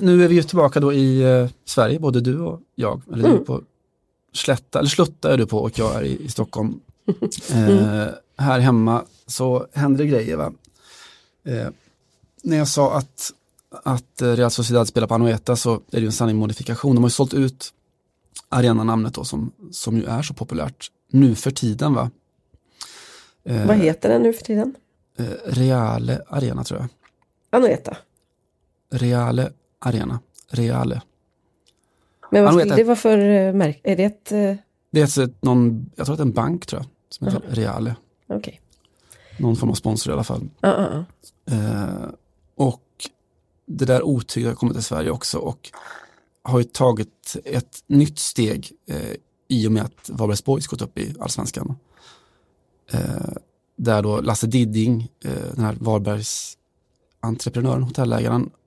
Nu 0.02 0.24
är 0.24 0.28
vi 0.28 0.34
ju 0.34 0.42
tillbaka 0.42 0.80
då 0.80 0.92
i 0.92 1.22
eh, 1.22 1.48
Sverige, 1.64 1.98
både 1.98 2.20
du 2.20 2.40
och 2.40 2.60
jag. 2.74 3.02
Eller 3.12 3.24
mm. 3.24 3.38
du 3.38 3.44
på 3.44 3.62
Slätta, 4.32 4.78
eller 4.78 4.88
Slutta 4.88 5.32
är 5.32 5.38
du 5.38 5.46
på 5.46 5.58
och 5.58 5.78
jag 5.78 5.94
är 5.94 6.02
i, 6.02 6.24
i 6.24 6.28
Stockholm. 6.28 6.80
Eh, 7.52 8.06
här 8.36 8.58
hemma 8.58 9.04
så 9.26 9.66
händer 9.72 10.04
det 10.04 10.10
grejer. 10.10 10.36
Va? 10.36 10.52
Eh, 11.44 11.68
när 12.42 12.56
jag 12.56 12.68
sa 12.68 12.94
att, 12.94 13.30
att 13.84 14.22
Real 14.22 14.50
Sociedad 14.50 14.88
spelar 14.88 15.06
på 15.06 15.14
Anoeta 15.14 15.56
så 15.56 15.74
är 15.74 15.80
det 15.90 16.00
ju 16.00 16.06
en 16.06 16.12
sanning 16.12 16.36
modifikation. 16.36 16.94
De 16.94 17.02
har 17.02 17.08
ju 17.08 17.12
sålt 17.12 17.34
ut 17.34 17.72
arenanamnet 18.48 19.14
då 19.14 19.24
som, 19.24 19.52
som 19.70 19.96
ju 19.96 20.04
är 20.04 20.22
så 20.22 20.34
populärt 20.34 20.90
nu 21.10 21.34
för 21.34 21.50
tiden. 21.50 21.94
va? 21.94 22.10
Eh, 23.44 23.66
Vad 23.66 23.76
heter 23.76 24.08
den 24.08 24.22
nu 24.22 24.32
för 24.32 24.44
tiden? 24.44 24.74
Eh, 25.18 25.26
Reale 25.44 26.22
Arena 26.28 26.64
tror 26.64 26.80
jag. 26.80 26.88
Anoeta? 27.50 27.96
Reale 28.90 29.52
Arena. 29.82 30.20
Reale. 30.48 31.02
Men 32.30 32.44
vad 32.44 32.54
skulle 32.54 32.76
det 32.76 32.84
vara 32.84 32.96
för 32.96 33.18
uh, 33.18 33.54
märke? 33.54 33.80
Är 33.82 33.96
det 33.96 34.04
ett... 34.04 34.32
Uh... 34.32 34.54
Det 34.90 35.16
är 35.16 35.22
ett, 35.22 35.42
någon, 35.42 35.90
jag 35.96 36.06
tror 36.06 36.14
att 36.14 36.18
det 36.18 36.22
är 36.22 36.26
en 36.26 36.32
bank 36.32 36.66
tror 36.66 36.82
jag, 36.82 36.88
som 37.08 37.26
heter 37.26 37.40
uh 37.40 37.46
-huh. 37.50 37.54
Reale. 37.54 37.96
Okay. 38.28 38.54
Någon 39.38 39.56
form 39.56 39.70
av 39.70 39.74
sponsor 39.74 40.10
i 40.10 40.14
alla 40.14 40.24
fall. 40.24 40.48
-uh. 40.60 41.04
Uh, 41.52 42.10
och 42.54 42.82
det 43.66 43.84
där 43.84 44.02
otyget 44.02 44.48
har 44.48 44.54
kommit 44.56 44.74
till 44.74 44.84
Sverige 44.84 45.10
också 45.10 45.38
och 45.38 45.70
har 46.42 46.58
ju 46.58 46.64
tagit 46.64 47.36
ett 47.44 47.84
nytt 47.86 48.18
steg 48.18 48.72
eh, 48.88 49.14
i 49.48 49.68
och 49.68 49.72
med 49.72 49.82
att 49.82 50.10
Varbergs 50.10 50.44
Boys 50.44 50.66
gått 50.66 50.82
upp 50.82 50.98
i 50.98 51.14
allsvenskan. 51.20 51.76
Eh, 52.92 53.32
där 53.76 54.02
då 54.02 54.20
Lasse 54.20 54.46
Didding, 54.46 55.08
eh, 55.24 55.54
den 55.54 55.64
här 55.64 55.76
Varbergs 55.80 56.58
entreprenören, 57.20 57.82
hotellägaren, 57.82 58.50
Eh, 58.52 58.61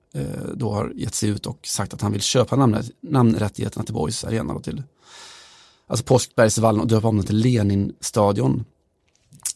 då 0.54 0.70
har 0.70 0.92
gett 0.96 1.14
sig 1.14 1.28
ut 1.28 1.46
och 1.46 1.66
sagt 1.66 1.94
att 1.94 2.00
han 2.00 2.12
vill 2.12 2.22
köpa 2.22 2.56
namnet, 2.56 2.86
namnrättigheterna 3.00 3.84
till 3.84 3.94
Boys 3.94 4.24
Arena. 4.24 4.54
Då 4.54 4.60
till, 4.60 4.82
alltså 5.86 6.04
Påskbergsvallen 6.04 6.80
och 6.80 6.86
döpa 6.86 7.08
om 7.08 7.16
den 7.16 7.26
till 7.26 7.36
Leninstadion. 7.36 8.64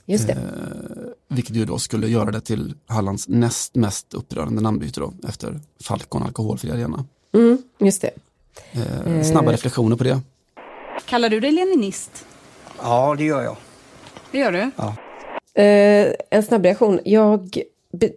Just 0.04 0.26
det. 0.26 0.32
Eh, 0.32 1.36
vilket 1.36 1.56
ju 1.56 1.64
då 1.64 1.78
skulle 1.78 2.08
göra 2.08 2.30
det 2.30 2.40
till 2.40 2.74
Hallands 2.86 3.28
näst 3.28 3.74
mest 3.74 4.14
upprörande 4.14 4.62
namnbyte 4.62 5.00
då 5.00 5.12
efter 5.28 5.60
Falcon 5.84 6.22
alkoholfri 6.22 6.70
arena. 6.70 7.04
Mm, 7.34 7.62
just 7.78 8.02
det. 8.02 8.10
Eh, 8.72 9.22
snabba 9.22 9.46
eh. 9.46 9.52
reflektioner 9.52 9.96
på 9.96 10.04
det. 10.04 10.20
Kallar 11.04 11.28
du 11.28 11.40
dig 11.40 11.52
leninist? 11.52 12.26
Ja, 12.82 13.14
det 13.18 13.24
gör 13.24 13.42
jag. 13.42 13.56
Det 14.32 14.38
gör 14.38 14.52
du? 14.52 14.70
Ja. 14.76 14.96
Eh, 15.62 16.12
en 16.30 16.42
snabb 16.42 16.64
reaktion. 16.64 17.00
Jag, 17.04 17.58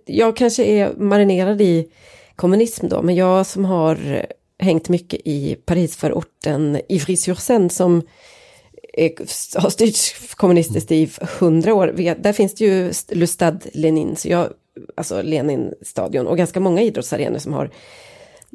jag 0.05 0.35
kanske 0.35 0.63
är 0.63 0.93
marinerad 0.95 1.61
i 1.61 1.87
kommunism 2.35 2.87
då, 2.87 3.01
men 3.01 3.15
jag 3.15 3.45
som 3.45 3.65
har 3.65 4.25
hängt 4.59 4.89
mycket 4.89 5.21
i 5.25 5.55
Parisförorten 5.65 6.81
Ivry-sur-Seine 6.89 7.69
som 7.69 8.01
är, 8.93 9.11
har 9.61 9.69
styrts 9.69 10.35
kommunistiskt 10.35 10.91
i 10.91 11.09
hundra 11.39 11.73
år. 11.73 11.87
Där 12.19 12.33
finns 12.33 12.55
det 12.55 12.65
ju 12.65 12.91
Le 13.09 13.27
Stade 13.27 13.59
Lenin, 13.73 14.15
så 14.15 14.29
jag, 14.29 14.49
alltså 14.95 15.21
Lenin-stadion 15.21 16.27
och 16.27 16.37
ganska 16.37 16.59
många 16.59 16.81
idrottsarenor 16.81 17.39
som 17.39 17.53
har 17.53 17.69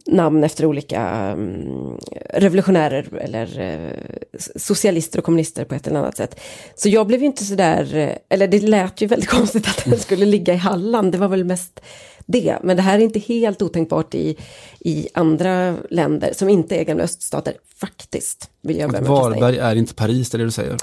namn 0.06 0.44
efter 0.44 0.66
olika 0.66 1.00
mm, 1.00 1.98
revolutionärer 2.30 3.18
eller 3.20 3.60
eh, 3.60 4.38
socialister 4.56 5.18
och 5.18 5.24
kommunister 5.24 5.64
på 5.64 5.74
ett 5.74 5.86
eller 5.86 5.98
annat 5.98 6.16
sätt. 6.16 6.40
Så 6.74 6.88
jag 6.88 7.06
blev 7.06 7.20
ju 7.20 7.26
inte 7.26 7.44
sådär, 7.44 7.96
eh, 7.96 8.16
eller 8.28 8.48
det 8.48 8.60
lät 8.60 9.00
ju 9.00 9.06
väldigt 9.06 9.28
konstigt 9.38 9.68
att 9.68 9.84
den 9.84 9.98
skulle 9.98 10.26
ligga 10.26 10.54
i 10.54 10.56
Halland, 10.56 11.12
det 11.12 11.18
var 11.18 11.28
väl 11.28 11.44
mest 11.44 11.80
det. 12.28 12.58
Men 12.62 12.76
det 12.76 12.82
här 12.82 12.98
är 12.98 13.02
inte 13.02 13.18
helt 13.18 13.62
otänkbart 13.62 14.14
i, 14.14 14.36
i 14.80 15.08
andra 15.14 15.76
länder 15.90 16.32
som 16.32 16.48
inte 16.48 16.76
är 16.76 16.84
gamla 16.84 17.04
öststater, 17.04 17.54
faktiskt. 17.80 18.50
Vill 18.62 18.78
jag 18.78 18.96
att. 18.96 19.08
Varberg 19.08 19.58
är 19.58 19.76
inte 19.76 19.94
Paris, 19.94 20.30
det 20.30 20.36
är 20.36 20.38
det 20.38 20.44
du 20.44 20.50
säger. 20.50 20.76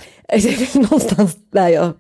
Någonstans 0.80 1.38
där 1.52 1.70
jag 1.70 1.94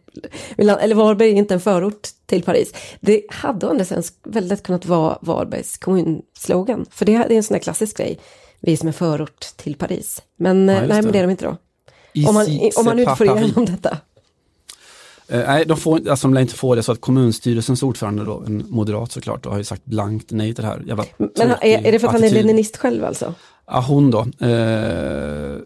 vill, 0.58 0.70
eller 0.70 0.96
Varberg 0.96 1.30
är 1.30 1.34
inte 1.34 1.54
en 1.54 1.60
förort 1.60 2.08
till 2.26 2.44
Paris. 2.44 2.74
Det 3.00 3.22
hade 3.30 3.66
å 3.66 3.70
andra 3.70 3.86
sidan 3.86 4.04
väldigt 4.24 4.64
kunnat 4.64 4.86
vara 4.86 5.18
Varbergs 5.22 5.78
kommunslogan. 5.78 6.86
För 6.92 7.06
det 7.06 7.16
är 7.16 7.32
en 7.32 7.44
sån 7.44 7.56
här 7.56 7.62
klassisk 7.62 7.98
grej. 7.98 8.20
Vi 8.60 8.74
är 8.74 8.78
som 8.78 8.88
en 8.88 8.94
förort 8.94 9.46
till 9.56 9.76
Paris. 9.76 10.22
Men 10.38 10.68
Ja, 10.68 10.76
eh, 10.76 10.88
nej, 10.88 11.02
men 11.02 11.12
det 11.12 11.20
är 11.20 11.24
de 11.24 11.32
inte 11.32 11.46
då. 11.46 11.58
Om 12.28 12.34
man, 12.34 12.46
om 12.78 12.86
man 12.86 12.98
nu 12.98 13.06
får 13.06 13.26
igenom 13.26 13.66
detta. 13.66 13.98
Eh, 15.28 15.40
nej, 15.48 15.66
de, 15.66 15.78
får, 15.78 16.10
alltså, 16.10 16.28
de 16.28 16.34
lär 16.34 16.42
inte 16.42 16.56
få 16.56 16.76
det 16.76 16.84
så 16.84 16.92
att 16.92 17.02
kommunstyrelsens 17.02 17.84
ordförande 17.84 18.24
då, 18.24 18.44
en 18.48 18.66
moderat 18.70 19.12
såklart, 19.12 19.44
då, 19.44 19.50
har 19.50 19.58
ju 19.58 19.64
sagt 19.64 19.86
blankt 19.86 20.32
nej 20.32 20.54
till 20.54 20.64
det 20.64 20.70
här. 20.70 20.84
Jävla 20.88 21.06
Men 21.18 21.50
är, 21.52 21.86
är 21.88 21.92
det 21.92 22.00
för 22.00 22.08
att 22.08 22.14
han 22.14 22.24
är 22.24 22.30
leninist 22.30 22.78
själv 22.78 23.06
alltså? 23.06 23.34
Ja, 23.68 23.86
hon 23.88 24.12
då. 24.12 24.26
Eh, 24.40 25.58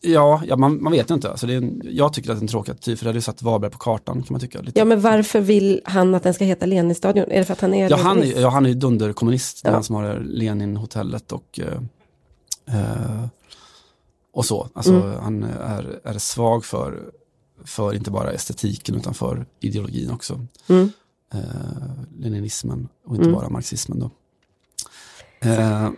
ja, 0.00 0.42
ja 0.46 0.56
man, 0.56 0.82
man 0.82 0.92
vet 0.92 1.10
inte. 1.10 1.30
Alltså, 1.30 1.46
det 1.46 1.52
är 1.52 1.56
en, 1.56 1.80
jag 1.84 2.12
tycker 2.12 2.30
att 2.30 2.36
det 2.36 2.40
är 2.40 2.42
en 2.44 2.48
tråkig 2.48 2.72
attityd, 2.72 2.98
för 2.98 3.04
det 3.04 3.08
hade 3.08 3.16
ju 3.18 3.22
satt 3.22 3.42
Varberg 3.42 3.70
på 3.70 3.78
kartan 3.78 4.22
kan 4.22 4.26
man 4.34 4.40
tycka. 4.40 4.60
Lite. 4.60 4.78
Ja, 4.78 4.84
men 4.84 5.00
varför 5.00 5.40
vill 5.40 5.80
han 5.84 6.14
att 6.14 6.22
den 6.22 6.34
ska 6.34 6.44
heta 6.44 6.66
Leninstadion? 6.66 7.30
Är 7.30 7.38
det 7.38 7.44
för 7.44 7.52
att 7.52 7.60
han 7.60 7.74
är 7.74 7.90
Ja, 7.90 7.96
han, 7.96 8.22
är- 8.22 8.40
ja, 8.40 8.48
han 8.48 8.64
är 8.64 8.68
ju 8.68 8.74
dunderkommunist, 8.74 9.60
Ja. 9.64 9.70
han 9.70 9.84
som 9.84 9.96
har 9.96 10.20
Lenin-hotellet 10.24 11.32
och, 11.32 11.60
eh, 11.62 12.78
eh, 12.80 13.26
och 14.32 14.44
så. 14.44 14.68
Alltså, 14.74 14.92
Mm. 14.92 15.20
Han 15.22 15.42
är, 15.42 16.00
är 16.04 16.18
svag 16.18 16.64
för, 16.64 16.98
för 17.64 17.94
inte 17.94 18.10
bara 18.10 18.30
estetiken 18.32 18.94
utan 18.94 19.14
för 19.14 19.46
ideologin 19.60 20.10
också. 20.10 20.46
Mm. 20.68 20.92
Eh, 21.34 21.40
leninismen 22.18 22.88
och 23.06 23.14
inte 23.16 23.28
Mm. 23.28 23.34
bara 23.40 23.48
marxismen. 23.48 23.98
Då. 24.00 24.10
Eh, 25.48 25.90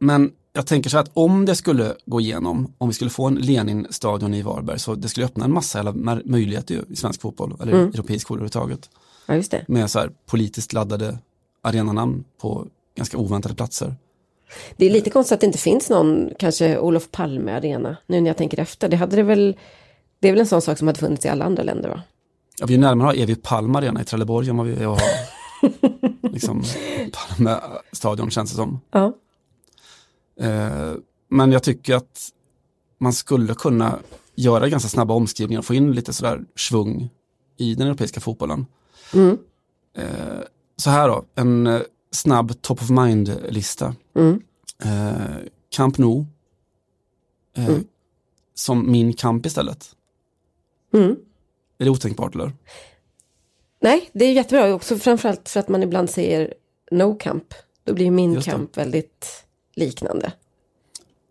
men 0.00 0.32
jag 0.52 0.66
tänker 0.66 0.90
så 0.90 0.96
här 0.96 1.04
att 1.04 1.10
om 1.14 1.44
det 1.44 1.56
skulle 1.56 1.94
gå 2.06 2.20
igenom, 2.20 2.72
om 2.78 2.88
vi 2.88 2.94
skulle 2.94 3.10
få 3.10 3.26
en 3.26 3.34
Lenin-stadion 3.34 4.34
i 4.34 4.42
Varberg, 4.42 4.78
så 4.78 4.94
det 4.94 5.08
skulle 5.08 5.26
öppna 5.26 5.44
en 5.44 5.52
massa 5.52 5.78
jävla 5.78 6.20
möjligheter 6.24 6.84
i 6.90 6.96
svensk 6.96 7.20
fotboll, 7.20 7.56
eller 7.62 7.72
Mm. 7.72 7.88
europeisk 7.88 8.26
fotboll 8.28 8.38
överhuvudtaget 8.38 8.90
Ja, 9.26 9.34
just 9.34 9.50
det. 9.50 9.64
med 9.68 9.90
så 9.90 9.98
här 9.98 10.10
politiskt 10.26 10.72
laddade 10.72 11.18
arenanamn 11.62 12.24
på 12.40 12.66
ganska 12.96 13.18
oväntade 13.18 13.54
platser. 13.54 13.94
Det 14.76 14.86
är 14.86 14.90
lite 14.90 15.10
konstigt 15.10 15.34
att 15.34 15.40
det 15.40 15.46
inte 15.46 15.58
finns 15.58 15.90
någon, 15.90 16.30
kanske 16.38 16.78
Olof 16.78 17.10
Palme 17.10 17.52
Arena, 17.52 17.96
nu 18.06 18.20
när 18.20 18.30
jag 18.30 18.36
tänker 18.36 18.58
efter. 18.60 18.88
Det 18.88 18.96
hade 18.96 19.16
det 19.16 19.22
väl, 19.22 19.56
det 20.24 20.28
är 20.28 20.32
väl 20.32 20.40
en 20.40 20.46
sån 20.46 20.62
sak 20.62 20.78
som 20.78 20.86
hade 20.86 21.00
funnits 21.00 21.24
i 21.24 21.28
alla 21.28 21.44
andra 21.44 21.62
länder 21.62 21.88
va? 21.88 22.02
Ja, 22.58 22.66
vi 22.66 22.74
är 22.74 22.78
närmare 22.78 23.08
att 23.08 23.16
ha 23.16 23.22
Evi 23.22 23.34
Palme 23.34 23.78
Arena 23.78 24.00
i 24.02 24.04
Trelleborg 24.04 24.48
än 24.48 24.56
vad 24.56 24.66
vi 24.66 24.74
är 24.74 24.92
att 24.92 25.00
ha 25.00 25.08
liksom, 26.30 26.64
känns 28.30 28.50
det 28.50 28.56
som. 28.56 28.80
Ja. 28.90 29.12
Eh, 30.40 30.92
men 31.28 31.52
jag 31.52 31.62
tycker 31.62 31.94
att 31.94 32.28
man 32.98 33.12
skulle 33.12 33.54
kunna 33.54 33.98
göra 34.34 34.68
ganska 34.68 34.88
snabba 34.88 35.14
omskrivningar 35.14 35.58
och 35.58 35.64
få 35.64 35.74
in 35.74 35.92
lite 35.92 36.12
sådär 36.12 36.44
svung 36.56 37.10
i 37.56 37.74
den 37.74 37.86
europeiska 37.86 38.20
fotbollen. 38.20 38.66
Mm. 39.14 39.38
Eh, 39.96 40.40
så 40.76 40.90
här 40.90 41.08
då, 41.08 41.24
en 41.34 41.66
eh, 41.66 41.80
snabb 42.10 42.62
top 42.62 42.82
of 42.82 42.90
mind-lista. 42.90 43.94
Mm. 44.16 44.42
Eh, 44.84 45.36
Camp 45.76 45.98
Nou. 45.98 46.26
Eh, 47.56 47.68
Mm. 47.68 47.84
Som 48.54 48.92
min 48.92 49.12
kamp 49.12 49.46
istället. 49.46 49.93
Mm. 50.94 51.16
Är 51.78 51.84
det 51.84 51.90
otänkbart 51.90 52.34
eller? 52.34 52.52
Nej, 53.80 54.10
det 54.12 54.24
är 54.24 54.32
jättebra 54.32 54.74
också 54.74 54.96
framförallt 54.96 55.48
för 55.48 55.60
att 55.60 55.68
man 55.68 55.82
ibland 55.82 56.10
säger 56.10 56.54
no 56.90 57.14
camp. 57.14 57.54
Då 57.84 57.94
blir 57.94 58.10
min 58.10 58.40
kamp 58.40 58.76
väldigt 58.76 59.44
liknande. 59.74 60.32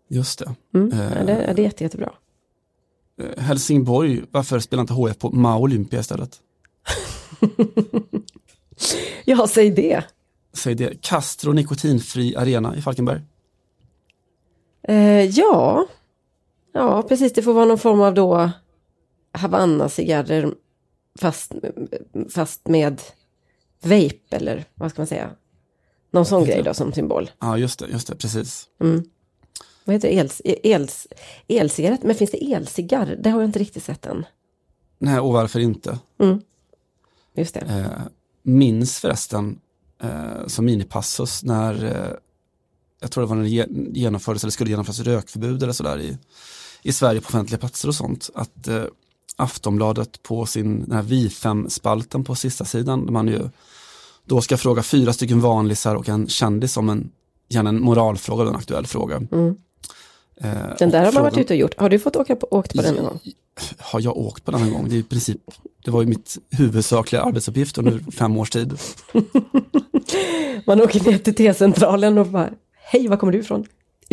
Just 0.08 0.38
det. 0.38 0.54
Mm. 0.74 0.92
Eh. 0.92 1.12
Ja, 1.18 1.24
det, 1.24 1.52
det 1.56 1.62
är 1.62 1.64
jätte, 1.64 1.84
jättebra. 1.84 2.12
Eh, 3.20 3.42
Helsingborg, 3.42 4.22
varför 4.30 4.60
spelar 4.60 4.80
inte 4.80 4.92
HF 4.92 5.18
på 5.18 5.30
Mao 5.30 5.62
Olympia 5.62 6.00
istället? 6.00 6.40
Ja, 9.24 9.46
säg 9.46 9.70
det. 9.70 10.04
Säg 10.52 10.74
det. 10.74 11.00
Castro 11.00 11.52
nikotinfri 11.52 12.36
arena 12.36 12.76
i 12.76 12.82
Falkenberg. 12.82 13.20
Eh, 14.82 15.24
ja. 15.24 15.86
ja, 16.72 17.02
precis. 17.02 17.32
Det 17.32 17.42
får 17.42 17.52
vara 17.52 17.64
någon 17.64 17.78
form 17.78 18.00
av 18.00 18.14
då 18.14 18.50
Havanna-cigarrer 19.34 20.54
fast, 21.20 21.52
fast 22.34 22.68
med 22.68 23.00
vape 23.82 24.36
eller 24.36 24.64
vad 24.74 24.90
ska 24.90 25.00
man 25.02 25.06
säga? 25.06 25.30
Någon 26.10 26.26
sån 26.26 26.44
grej 26.44 26.62
då 26.62 26.74
som 26.74 26.92
symbol. 26.92 27.30
Ja, 27.40 27.58
just 27.58 27.78
det, 27.78 27.86
just 27.86 28.06
det, 28.08 28.16
precis. 28.16 28.68
Mm. 28.80 29.04
Vad 29.84 29.94
heter 29.94 30.08
det? 30.08 30.18
Els, 30.18 30.42
els, 30.62 31.06
elcigarett? 31.48 32.02
Men 32.02 32.14
finns 32.14 32.30
det 32.30 32.52
elcigarr? 32.52 33.16
Det 33.22 33.30
har 33.30 33.40
jag 33.40 33.48
inte 33.48 33.58
riktigt 33.58 33.84
sett 33.84 34.06
än. 34.06 34.24
Nej, 34.98 35.18
och 35.20 35.32
varför 35.32 35.60
inte? 35.60 35.98
Mm. 36.18 36.40
Just 37.36 37.54
det. 37.54 37.60
Eh, 37.60 38.02
minns 38.42 38.98
förresten 38.98 39.58
eh, 40.02 40.46
som 40.46 40.64
minipassus 40.64 41.42
när, 41.42 41.84
eh, 41.84 42.16
jag 43.00 43.10
tror 43.10 43.22
det 43.24 43.28
var 43.28 43.36
när 43.36 43.42
det 43.42 43.48
ge- 43.48 43.66
genomfördes 43.92 44.44
eller 44.44 44.50
skulle 44.50 44.70
genomföras 44.70 45.00
rökförbud 45.00 45.62
eller 45.62 45.72
sådär 45.72 46.00
i, 46.00 46.18
i 46.82 46.92
Sverige 46.92 47.20
på 47.20 47.26
offentliga 47.28 47.58
platser 47.58 47.88
och 47.88 47.94
sånt. 47.94 48.30
Att 48.34 48.68
eh, 48.68 48.84
Aftonbladet 49.36 50.22
på 50.22 50.46
sin 50.46 50.80
den 50.80 50.92
här 50.92 51.02
Vi5-spalten 51.02 52.24
på 52.24 52.34
sista 52.34 52.64
sidan, 52.64 53.06
där 53.06 53.12
man 53.12 53.28
ju 53.28 53.40
då 54.24 54.40
ska 54.40 54.56
fråga 54.56 54.82
fyra 54.82 55.12
stycken 55.12 55.40
vanlisar 55.40 55.94
och 55.94 56.08
en 56.08 56.26
kändis 56.28 56.76
om 56.76 56.88
en, 56.88 57.10
gärna 57.48 57.68
en 57.68 57.80
moralfråga 57.82 58.42
eller 58.42 58.50
en 58.52 58.58
aktuell 58.58 58.86
fråga. 58.86 59.16
Mm. 59.16 59.54
Eh, 60.36 60.52
Den 60.78 60.90
där 60.90 61.04
har 61.04 61.12
man 61.12 61.22
varit 61.22 61.34
frågan- 61.34 61.40
ute 61.44 61.54
och 61.54 61.60
gjort. 61.60 61.74
Har 61.78 61.88
du 61.90 61.98
fått 61.98 62.16
åka 62.16 62.36
på, 62.36 62.46
åkt 62.50 62.74
på 62.76 62.82
den 62.82 62.94
någon 62.94 63.04
gång? 63.04 63.20
Har 63.78 64.00
jag 64.00 64.16
åkt 64.16 64.44
på 64.44 64.50
den 64.50 64.62
en 64.62 64.72
gång? 64.72 64.88
Det 64.88 64.94
är 64.94 64.98
i 64.98 65.02
princip, 65.02 65.40
det 65.84 65.90
var 65.90 66.02
ju 66.02 66.08
mitt 66.08 66.38
huvudsakliga 66.50 67.22
arbetsuppgift 67.22 67.78
under 67.78 67.98
fem 68.12 68.36
års 68.36 68.50
tid. 68.50 68.78
Man 70.66 70.80
åker 70.80 71.10
ner 71.10 71.18
till 71.18 71.34
T-centralen 71.34 72.18
och 72.18 72.26
bara, 72.26 72.50
hej, 72.72 73.08
var 73.08 73.16
kommer 73.16 73.32
du 73.32 73.38
ifrån? 73.38 73.66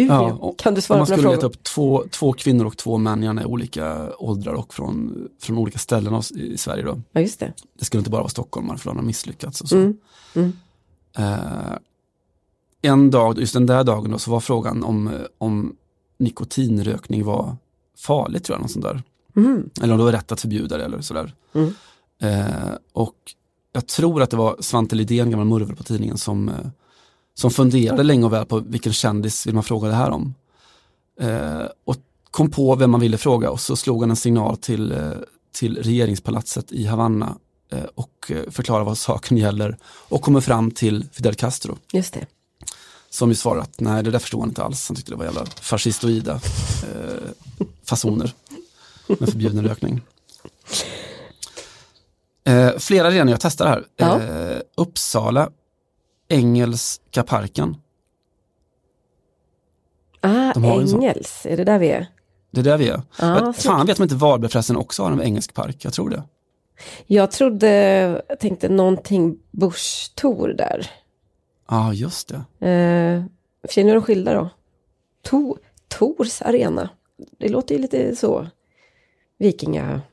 Ja, 0.08 0.34
och- 0.34 0.60
kan 0.60 0.74
du 0.74 0.82
svara 0.82 1.00
man 1.00 1.06
på 1.06 1.12
några 1.12 1.22
skulle 1.22 1.34
leta 1.36 1.46
upp 1.48 1.64
två, 1.64 2.04
två 2.12 2.34
kvinnor 2.34 2.66
och 2.66 2.78
två 2.78 2.98
män, 2.98 3.24
gärna 3.24 3.42
i 3.42 3.46
olika 3.46 4.16
åldrar 4.18 4.54
och 4.54 4.74
från, 4.74 5.28
från 5.42 5.58
olika 5.58 5.80
ställen 5.80 6.14
av- 6.14 6.26
i 6.36 6.58
Sverige 6.58 6.84
då. 6.84 7.02
Ja, 7.12 7.22
just 7.22 7.40
det. 7.40 7.54
Det 7.80 7.86
skulle 7.86 8.00
inte 8.00 8.10
bara 8.10 8.22
vara 8.22 8.30
stockholmare 8.30 8.78
för 8.78 8.86
då 8.86 8.90
har 8.92 8.96
de 8.96 9.06
misslyckats 9.08 9.62
och 9.62 9.70
så. 9.70 9.78
Mm. 9.78 9.98
Mm. 10.36 10.54
Eh, 11.18 11.78
en 12.82 13.12
dag, 13.12 13.40
just 13.40 13.54
den 13.54 13.66
där 13.66 13.84
dagen 13.84 14.12
då, 14.12 14.18
så 14.20 14.32
var 14.32 14.40
frågan 14.40 14.84
om, 14.84 15.08
eh, 15.08 15.14
om 15.38 15.76
nikotinrökning 16.20 17.26
var 17.26 17.56
farligt 17.98 18.44
tror 18.44 18.56
jag, 18.58 18.62
något 18.62 18.72
sånt 18.72 18.86
där. 18.86 19.04
Mm. 19.36 19.70
Eller 19.82 19.94
om 19.94 19.98
det 20.00 20.06
var 20.06 20.12
rätt 20.12 20.32
att 20.32 20.42
förbjuda 20.42 20.78
det 20.78 20.86
eller 20.86 21.02
sådär. 21.02 21.36
Mm. 21.54 21.74
Eh, 22.22 22.72
och 22.94 23.16
jag 23.74 23.88
tror 23.88 24.22
att 24.22 24.30
det 24.30 24.38
var 24.38 24.56
Svante 24.60 24.96
Lidén, 24.96 25.32
gammal 25.32 25.46
murvel 25.48 25.76
på 25.76 25.84
tidningen, 25.84 26.18
som, 26.18 26.50
eh, 26.50 26.56
som 27.34 27.52
funderade 27.52 28.04
länge 28.04 28.26
och 28.26 28.34
väl 28.34 28.46
på 28.46 28.60
vilken 28.60 28.94
kändis 28.94 29.48
vill 29.48 29.54
man 29.54 29.64
fråga 29.64 29.88
det 29.88 29.96
här 29.96 30.10
om. 30.10 30.34
Eh, 31.22 31.66
och 31.86 31.96
kom 32.32 32.52
på 32.52 32.76
vem 32.76 32.92
man 32.92 33.00
ville 33.00 33.18
fråga 33.18 33.50
och 33.50 33.60
så 33.60 33.76
slog 33.76 34.02
han 34.02 34.10
en 34.10 34.16
signal 34.16 34.58
till, 34.58 34.92
eh, 34.92 35.12
till 35.52 35.84
regeringspalatset 35.84 36.72
i 36.72 36.86
Havanna 36.86 37.36
eh, 37.72 37.84
och 37.96 38.32
eh, 38.32 38.52
förklarade 38.52 38.86
vad 38.86 38.98
saken 39.08 39.38
gäller 39.38 39.78
och 39.84 40.22
kommer 40.22 40.42
fram 40.42 40.72
till 40.72 41.06
Fidel 41.12 41.36
Castro 41.36 41.78
Just 41.94 42.14
det. 42.14 42.26
som 43.10 43.30
ju 43.30 43.36
svarar 43.36 43.62
att 43.62 43.80
nej 43.80 44.04
det 44.04 44.12
där 44.12 44.20
förstår 44.20 44.40
han 44.40 44.50
inte 44.50 44.64
alls, 44.64 44.88
han 44.88 44.96
tyckte 44.96 45.12
det 45.12 45.16
var 45.18 45.26
jävla 45.26 45.46
fascistoida 45.46 46.34
eh, 46.34 47.60
fasoner 47.84 48.34
med 49.08 49.30
förbjuden 49.30 49.68
rökning. 49.68 50.02
Eh, 52.44 52.78
flera 52.78 53.08
arenor 53.08 53.32
jag 53.32 53.42
testar 53.42 53.68
här. 53.68 53.86
Ja. 53.96 54.22
Eh, 54.22 54.62
Uppsala, 54.76 55.50
Engelska 56.32 57.24
parken. 57.24 57.78
Ah. 60.22 60.54
Engels, 60.56 61.46
är 61.46 61.58
det 61.58 61.64
där 61.64 61.80
vi 61.80 61.90
är? 61.90 62.08
Det 62.52 62.60
är 62.60 62.64
där 62.64 62.78
vi 62.78 62.88
är. 62.88 63.02
Jag, 63.20 63.56
fan 63.56 63.86
vet 63.88 64.00
om 64.00 64.04
inte 64.04 64.16
Varberg 64.16 64.52
förresten 64.52 64.78
också 64.78 65.04
har 65.04 65.12
en 65.12 65.22
engelsk 65.22 65.54
park, 65.54 65.86
jag 65.86 65.94
tror 65.94 66.10
det. 66.10 66.24
Jag 67.08 67.32
trodde, 67.32 67.70
jag 68.30 68.40
tänkte 68.40 68.70
någonting 68.70 69.38
Thor 70.16 70.48
där. 70.48 70.90
Ja, 71.70 71.94
just 71.94 72.28
det. 72.28 72.68
Eh, 72.68 73.24
Känner 73.70 73.94
du 73.94 74.00
de 74.00 74.02
skilda 74.02 74.34
då? 74.34 74.50
To, 75.22 75.58
Tors 75.88 76.42
arena. 76.42 76.90
Det 77.38 77.50
låter 77.50 77.76
ju 77.76 77.82
lite 77.82 78.16
så 78.16 78.48
vikingakompatibelt. 79.40 80.04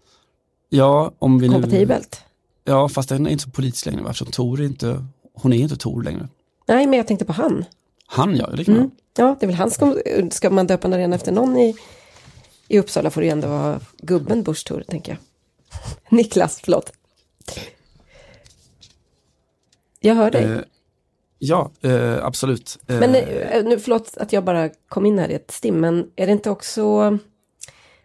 Ja, 0.69 1.13
om 1.19 1.39
vi 1.39 1.49
nu... 1.49 1.97
Ja, 2.65 2.89
fast 2.89 3.09
den 3.09 3.27
är 3.27 3.31
inte 3.31 3.45
så 3.45 3.51
politisk 3.51 3.87
längre 3.87 4.11
eftersom 4.11 4.27
Tor 4.27 4.61
är 4.61 4.65
inte, 4.65 5.05
hon 5.43 5.53
är 5.53 5.57
inte 5.57 5.77
Tor 5.77 6.03
längre. 6.03 6.29
Nej, 6.67 6.87
men 6.87 6.97
jag 6.97 7.07
tänkte 7.07 7.25
på 7.25 7.33
han. 7.33 7.65
Han 8.07 8.37
ja, 8.37 8.47
det 8.47 8.65
kan 8.65 8.77
mm. 8.77 8.91
Ja, 9.17 9.37
det 9.41 9.47
är 9.47 9.49
väl 9.49 9.57
han 9.57 9.71
som, 9.71 10.01
ska 10.31 10.51
man 10.51 10.67
döpa 10.67 10.89
en 10.89 10.95
arena 10.95 11.17
efter 11.17 11.33
någon 11.33 11.59
i, 11.59 11.77
i 12.69 12.79
Uppsala 12.79 13.11
får 13.11 13.21
det 13.21 13.27
ju 13.27 13.31
ändå 13.31 13.49
vara 13.49 13.81
gubben 13.99 14.43
Busch 14.43 14.67
Thor, 14.67 14.85
tänker 14.89 15.13
jag. 15.13 15.19
Niklas, 16.19 16.61
förlåt. 16.65 16.93
Jag 20.01 20.15
hör 20.15 20.31
dig. 20.31 20.45
Eh, 20.45 20.61
ja, 21.39 21.71
eh, 21.81 22.25
absolut. 22.25 22.79
Eh, 22.87 23.01
men 23.01 23.15
eh, 23.15 23.65
nu, 23.65 23.79
förlåt 23.79 24.17
att 24.17 24.33
jag 24.33 24.45
bara 24.45 24.69
kom 24.69 25.07
in 25.07 25.19
här 25.19 25.29
i 25.29 25.35
ett 25.35 25.51
stim, 25.51 25.81
men 25.81 26.11
är 26.17 26.27
det 26.27 26.33
inte 26.33 26.51
också, 26.51 27.19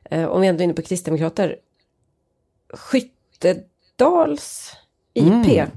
eh, 0.04 0.26
om 0.26 0.42
vi 0.42 0.48
ändå 0.48 0.62
är 0.62 0.66
inne 0.66 0.74
på 0.74 0.82
kristdemokrater, 0.82 1.56
Skyttedals 2.74 3.52
IP? 5.14 5.48
Mm. 5.48 5.70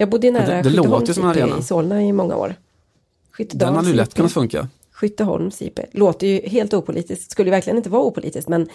Jag 0.00 0.10
bodde 0.10 0.30
nära 0.30 0.46
det, 0.46 0.62
det 0.62 0.70
Skytteholms 0.70 1.18
IP 1.18 1.60
i 1.60 1.62
Solna 1.62 2.02
i 2.02 2.12
många 2.12 2.36
år. 2.36 2.54
Den 3.38 3.74
hade 3.74 3.88
ju 3.88 3.94
lätt 3.94 4.14
kunnat 4.14 4.32
funka. 4.32 4.68
Skytteholms 4.90 5.62
IP. 5.62 5.78
Låter 5.92 6.26
ju 6.26 6.48
helt 6.48 6.74
opolitiskt, 6.74 7.32
skulle 7.32 7.50
verkligen 7.50 7.76
inte 7.76 7.90
vara 7.90 8.02
opolitiskt, 8.02 8.48
men, 8.48 8.68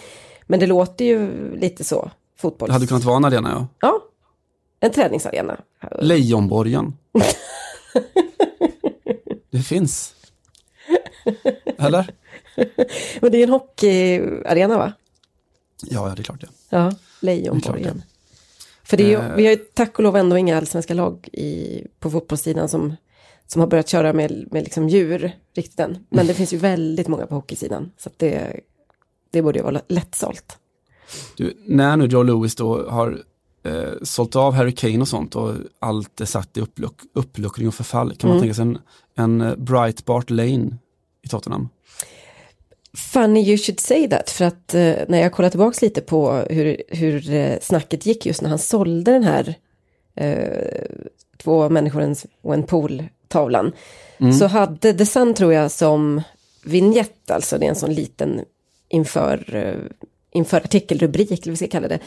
men 0.46 0.60
det 0.60 0.66
låter 0.66 1.04
ju 1.04 1.30
lite 1.56 1.84
så. 1.84 2.10
Fotbolls... 2.38 2.68
Det 2.68 2.72
hade 2.72 2.86
kunnat 2.86 3.04
vara 3.04 3.16
en 3.16 3.24
arena, 3.24 3.50
ja. 3.50 3.66
Ja, 3.80 4.00
en 4.80 4.92
träningsarena. 4.92 5.60
Lejonborgen. 6.00 6.96
det 9.50 9.62
finns. 9.62 10.14
Eller? 11.78 12.10
Men 13.20 13.32
det 13.32 13.38
är 13.38 13.42
en 13.42 13.50
hockeyarena, 13.50 14.78
va? 14.78 14.92
Ja, 15.82 16.12
det 16.16 16.22
är 16.22 16.24
klart 16.24 16.40
det. 16.40 16.48
Ja, 16.68 16.92
Lejonborgen. 17.20 18.02
För 18.86 18.96
det 18.96 19.02
är 19.02 19.08
ju, 19.08 19.14
eh. 19.14 19.36
vi 19.36 19.44
har 19.44 19.52
ju 19.52 19.56
tack 19.56 19.98
och 19.98 20.04
lov 20.04 20.16
ändå 20.16 20.38
inga 20.38 20.56
allsvenska 20.56 20.94
lag 20.94 21.28
i, 21.32 21.82
på 21.98 22.10
fotbollssidan 22.10 22.68
som 22.68 22.96
som 23.46 23.60
har 23.60 23.66
börjat 23.66 23.88
köra 23.88 24.12
med, 24.12 24.48
med 24.50 24.64
liksom 24.64 24.88
djur 24.88 25.32
riktigt 25.54 25.80
än. 25.80 26.06
Men 26.08 26.26
det 26.26 26.34
finns 26.34 26.52
ju 26.52 26.56
väldigt 26.56 27.08
många 27.08 27.26
på 27.26 27.34
hockeysidan. 27.34 27.92
Så 27.98 28.10
det, 28.16 28.60
det 29.30 29.42
borde 29.42 29.58
ju 29.58 29.64
vara 29.64 29.80
lättsålt. 29.88 30.58
Du, 31.36 31.56
när 31.66 31.96
nu 31.96 32.06
Joe 32.06 32.22
Lewis 32.22 32.54
då 32.54 32.90
har 32.90 33.22
eh, 33.62 33.92
sålt 34.02 34.36
av 34.36 34.54
Harry 34.54 34.72
Kane 34.72 35.00
och 35.00 35.08
sånt 35.08 35.36
och 35.36 35.54
allt 35.78 36.20
är 36.20 36.24
satt 36.24 36.56
i 36.56 36.60
uppluck, 36.60 37.00
uppluckring 37.12 37.68
och 37.68 37.74
förfall. 37.74 38.16
Kan 38.16 38.28
man 38.28 38.38
mm. 38.38 38.42
tänka 38.42 38.54
sig 38.54 38.62
en, 38.62 38.78
en 39.14 39.40
eh, 39.40 39.56
Breitbart 39.56 40.30
Lane 40.30 40.78
i 41.22 41.28
Tottenham? 41.28 41.68
Funny 42.96 43.40
you 43.40 43.58
should 43.58 43.80
say 43.80 44.08
that, 44.08 44.30
för 44.30 44.44
att 44.44 44.74
eh, 44.74 44.94
när 45.08 45.20
jag 45.20 45.32
kollar 45.32 45.50
tillbaka 45.50 45.78
lite 45.82 46.00
på 46.00 46.32
hur, 46.50 46.82
hur 46.88 47.32
eh, 47.32 47.58
snacket 47.60 48.06
gick 48.06 48.26
just 48.26 48.42
när 48.42 48.48
han 48.48 48.58
sålde 48.58 49.12
den 49.12 49.24
här 49.24 49.54
eh, 50.14 50.86
två 51.36 51.68
människor 51.68 52.14
och 52.42 52.54
en 52.54 52.62
pool 52.62 53.04
tavlan. 53.28 53.72
Mm. 54.18 54.32
Så 54.32 54.46
hade 54.46 54.94
The 54.94 55.06
Sun 55.06 55.34
tror 55.34 55.52
jag 55.52 55.70
som 55.70 56.22
vignett, 56.64 57.30
alltså 57.30 57.58
det 57.58 57.66
är 57.66 57.70
en 57.70 57.76
sån 57.76 57.94
liten 57.94 58.40
inför, 58.88 59.54
uh, 59.54 59.90
inför 60.30 60.56
artikelrubrik, 60.56 61.30
eller 61.30 61.42
vad 61.44 61.50
vi 61.50 61.56
ska 61.56 61.66
kalla 61.66 61.88
det. 61.88 61.98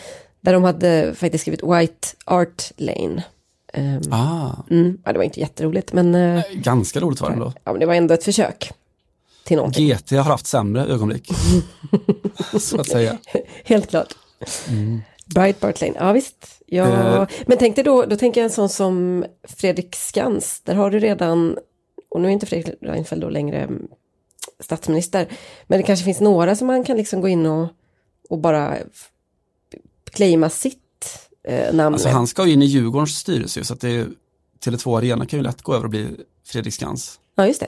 Där 0.41 0.53
de 0.53 0.63
hade 0.63 1.13
faktiskt 1.15 1.41
skrivit 1.41 1.63
White 1.63 2.07
Art 2.25 2.71
Lane. 2.77 3.23
Um, 3.73 4.01
ah. 4.11 4.51
Mm, 4.69 4.97
ja, 5.05 5.11
det 5.11 5.17
var 5.17 5.23
inte 5.23 5.39
jätteroligt 5.39 5.93
men... 5.93 6.15
Uh, 6.15 6.41
Ganska 6.53 6.99
roligt 6.99 7.21
var 7.21 7.29
det 7.29 7.33
ändå. 7.33 7.53
Ja 7.63 7.71
men 7.71 7.79
det 7.79 7.85
var 7.85 7.93
ändå 7.93 8.13
ett 8.13 8.23
försök. 8.23 8.71
Till 9.43 9.57
någonting. 9.57 9.87
GT 9.87 10.11
har 10.11 10.23
haft 10.23 10.47
sämre 10.47 10.85
ögonblick. 10.85 11.29
så 12.59 12.81
att 12.81 12.87
säga. 12.87 13.17
Helt 13.63 13.89
klart. 13.89 14.15
Mm. 14.69 15.01
Breitbart 15.25 15.81
Lane, 15.81 15.93
ja 15.95 16.11
visst. 16.11 16.61
Ja, 16.65 16.85
uh, 16.85 17.27
men 17.45 17.57
tänk 17.57 17.75
dig 17.75 17.83
då, 17.83 18.05
då 18.05 18.15
tänker 18.15 18.41
jag 18.41 18.45
en 18.45 18.51
sån 18.51 18.69
som 18.69 19.25
Fredrik 19.43 19.95
Skans, 19.95 20.61
där 20.63 20.75
har 20.75 20.91
du 20.91 20.99
redan, 20.99 21.57
och 22.09 22.21
nu 22.21 22.27
är 22.27 22.31
inte 22.31 22.45
Fredrik 22.45 22.75
Reinfeldt 22.81 23.21
då 23.21 23.29
längre 23.29 23.69
statsminister, 24.59 25.27
men 25.67 25.79
det 25.79 25.83
kanske 25.83 26.05
finns 26.05 26.19
några 26.19 26.55
som 26.55 26.67
man 26.67 26.83
kan 26.83 26.97
liksom 26.97 27.21
gå 27.21 27.27
in 27.27 27.45
och, 27.45 27.67
och 28.29 28.39
bara 28.39 28.77
claima 30.11 30.49
sitt 30.49 31.29
eh, 31.43 31.73
namn 31.73 31.95
Alltså 31.95 32.09
han 32.09 32.27
ska 32.27 32.45
ju 32.45 32.53
in 32.53 32.61
i 32.61 32.65
Djurgårdens 32.65 33.17
styrelse, 33.17 33.63
så 33.63 33.73
att 33.73 33.81
det 33.81 34.07
Tele2 34.65 34.97
Arena 34.97 35.25
kan 35.25 35.39
ju 35.39 35.43
lätt 35.43 35.61
gå 35.61 35.73
över 35.73 35.83
och 35.83 35.89
bli 35.89 36.07
Fredrik 36.45 36.73
Skans. 36.73 37.19
Ja, 37.35 37.47
just 37.47 37.59
det. 37.59 37.67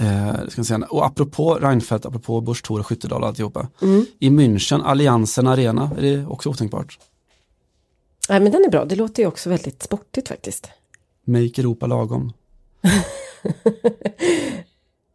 Eh, 0.00 0.48
ska 0.48 0.64
säga, 0.64 0.86
och 0.90 1.06
apropå 1.06 1.54
Reinfeldt, 1.54 2.06
apropå 2.06 2.40
Busch, 2.40 2.62
Thor 2.62 2.80
och 2.80 2.86
Skyttedal 2.86 3.22
och 3.22 3.28
alltihopa. 3.28 3.68
Mm. 3.82 4.06
I 4.18 4.30
München, 4.30 4.82
Alliansen 4.84 5.46
Arena, 5.46 5.90
är 5.98 6.02
det 6.02 6.26
också 6.26 6.48
otänkbart? 6.48 6.98
Nej 8.28 8.40
men 8.40 8.52
den 8.52 8.64
är 8.64 8.70
bra, 8.70 8.84
det 8.84 8.96
låter 8.96 9.22
ju 9.22 9.26
också 9.26 9.50
väldigt 9.50 9.82
sportigt 9.82 10.28
faktiskt. 10.28 10.68
Make 11.24 11.60
Europa 11.60 11.86
lagom. 11.86 12.32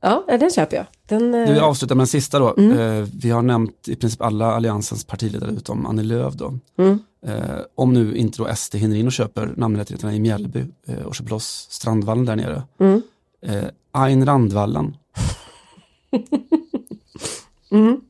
ja, 0.02 0.26
den 0.28 0.52
köper 0.52 0.78
jag. 0.78 0.86
Den, 1.08 1.34
eh... 1.34 1.54
Vi 1.54 1.60
avslutar 1.60 1.96
med 1.96 2.02
den 2.02 2.08
sista 2.08 2.40
då. 2.40 2.56
Mm. 2.58 2.80
Eh, 2.80 3.08
vi 3.14 3.30
har 3.30 3.42
nämnt 3.42 3.88
i 3.88 3.96
princip 3.96 4.22
alla 4.22 4.46
Alliansens 4.46 5.04
partiledare 5.04 5.52
utom 5.52 5.86
Annie 5.86 6.04
Lööf 6.04 6.34
då. 6.34 6.60
Mm. 6.78 7.00
Eh, 7.26 7.60
om 7.76 7.94
nu 7.94 8.18
inte 8.18 8.38
då 8.38 8.56
SD 8.56 8.76
hinner 8.76 8.96
in 8.96 9.08
och 9.08 9.14
köper 9.14 9.54
namnrättigheterna 9.58 10.16
i 10.16 10.20
Mjällby 10.20 10.66
eh, 10.88 11.06
och 11.06 11.16
köper 11.16 11.30
loss 11.30 11.68
Strandvallen 11.70 12.26
där 12.26 12.36
nere. 12.36 12.64
Mm. 12.80 13.02
Eh, 13.48 13.64
Ayn 13.92 14.26
Randvallen. 14.26 14.98
mm. 17.72 18.02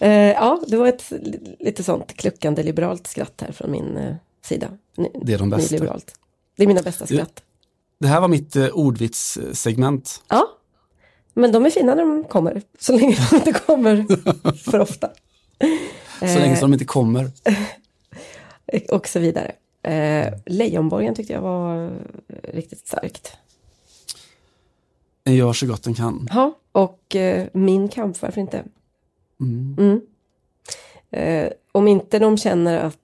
eh, 0.00 0.10
ja, 0.10 0.60
det 0.66 0.76
var 0.76 0.86
ett 0.86 1.12
lite 1.60 1.82
sånt 1.82 2.16
kluckande 2.16 2.62
liberalt 2.62 3.06
skratt 3.06 3.40
här 3.40 3.52
från 3.52 3.70
min 3.70 3.96
eh, 3.96 4.14
sida. 4.42 4.68
Det 5.22 5.32
är 5.32 5.38
de 5.38 5.50
bästa. 5.50 5.74
Liberalt. 5.74 6.14
Det 6.56 6.62
är 6.62 6.66
mina 6.66 6.82
bästa 6.82 7.06
skratt. 7.06 7.34
Det, 7.36 7.42
det 7.98 8.08
här 8.08 8.20
var 8.20 8.28
mitt 8.28 8.56
eh, 8.56 8.68
ordvitssegment. 8.68 10.22
Ja, 10.28 10.48
men 11.34 11.52
de 11.52 11.66
är 11.66 11.70
fina 11.70 11.94
när 11.94 12.02
de 12.02 12.24
kommer, 12.24 12.62
så 12.78 12.96
länge 12.96 13.16
de 13.30 13.36
inte 13.36 13.52
kommer 13.52 14.06
för 14.70 14.80
ofta. 14.80 15.10
så 16.20 16.38
länge 16.38 16.56
som 16.56 16.70
de 16.70 16.74
inte 16.74 16.84
kommer. 16.84 17.30
och 18.90 19.08
så 19.08 19.18
vidare. 19.18 19.52
Eh, 19.82 20.34
Lejonborgen 20.46 21.14
tyckte 21.14 21.32
jag 21.32 21.40
var 21.40 21.92
riktigt 22.42 22.88
starkt. 22.88 23.36
En 25.24 25.34
gör 25.34 25.52
så 25.52 25.66
gott 25.66 25.82
den 25.82 25.94
kan. 25.94 26.28
Ja, 26.30 26.58
och 26.72 27.16
eh, 27.16 27.46
min 27.52 27.88
kamp, 27.88 28.22
varför 28.22 28.40
inte? 28.40 28.64
Mm. 29.40 29.76
Mm. 29.78 30.00
Eh, 31.10 31.52
om 31.72 31.88
inte 31.88 32.18
de 32.18 32.38
känner 32.38 32.78
att 32.84 32.98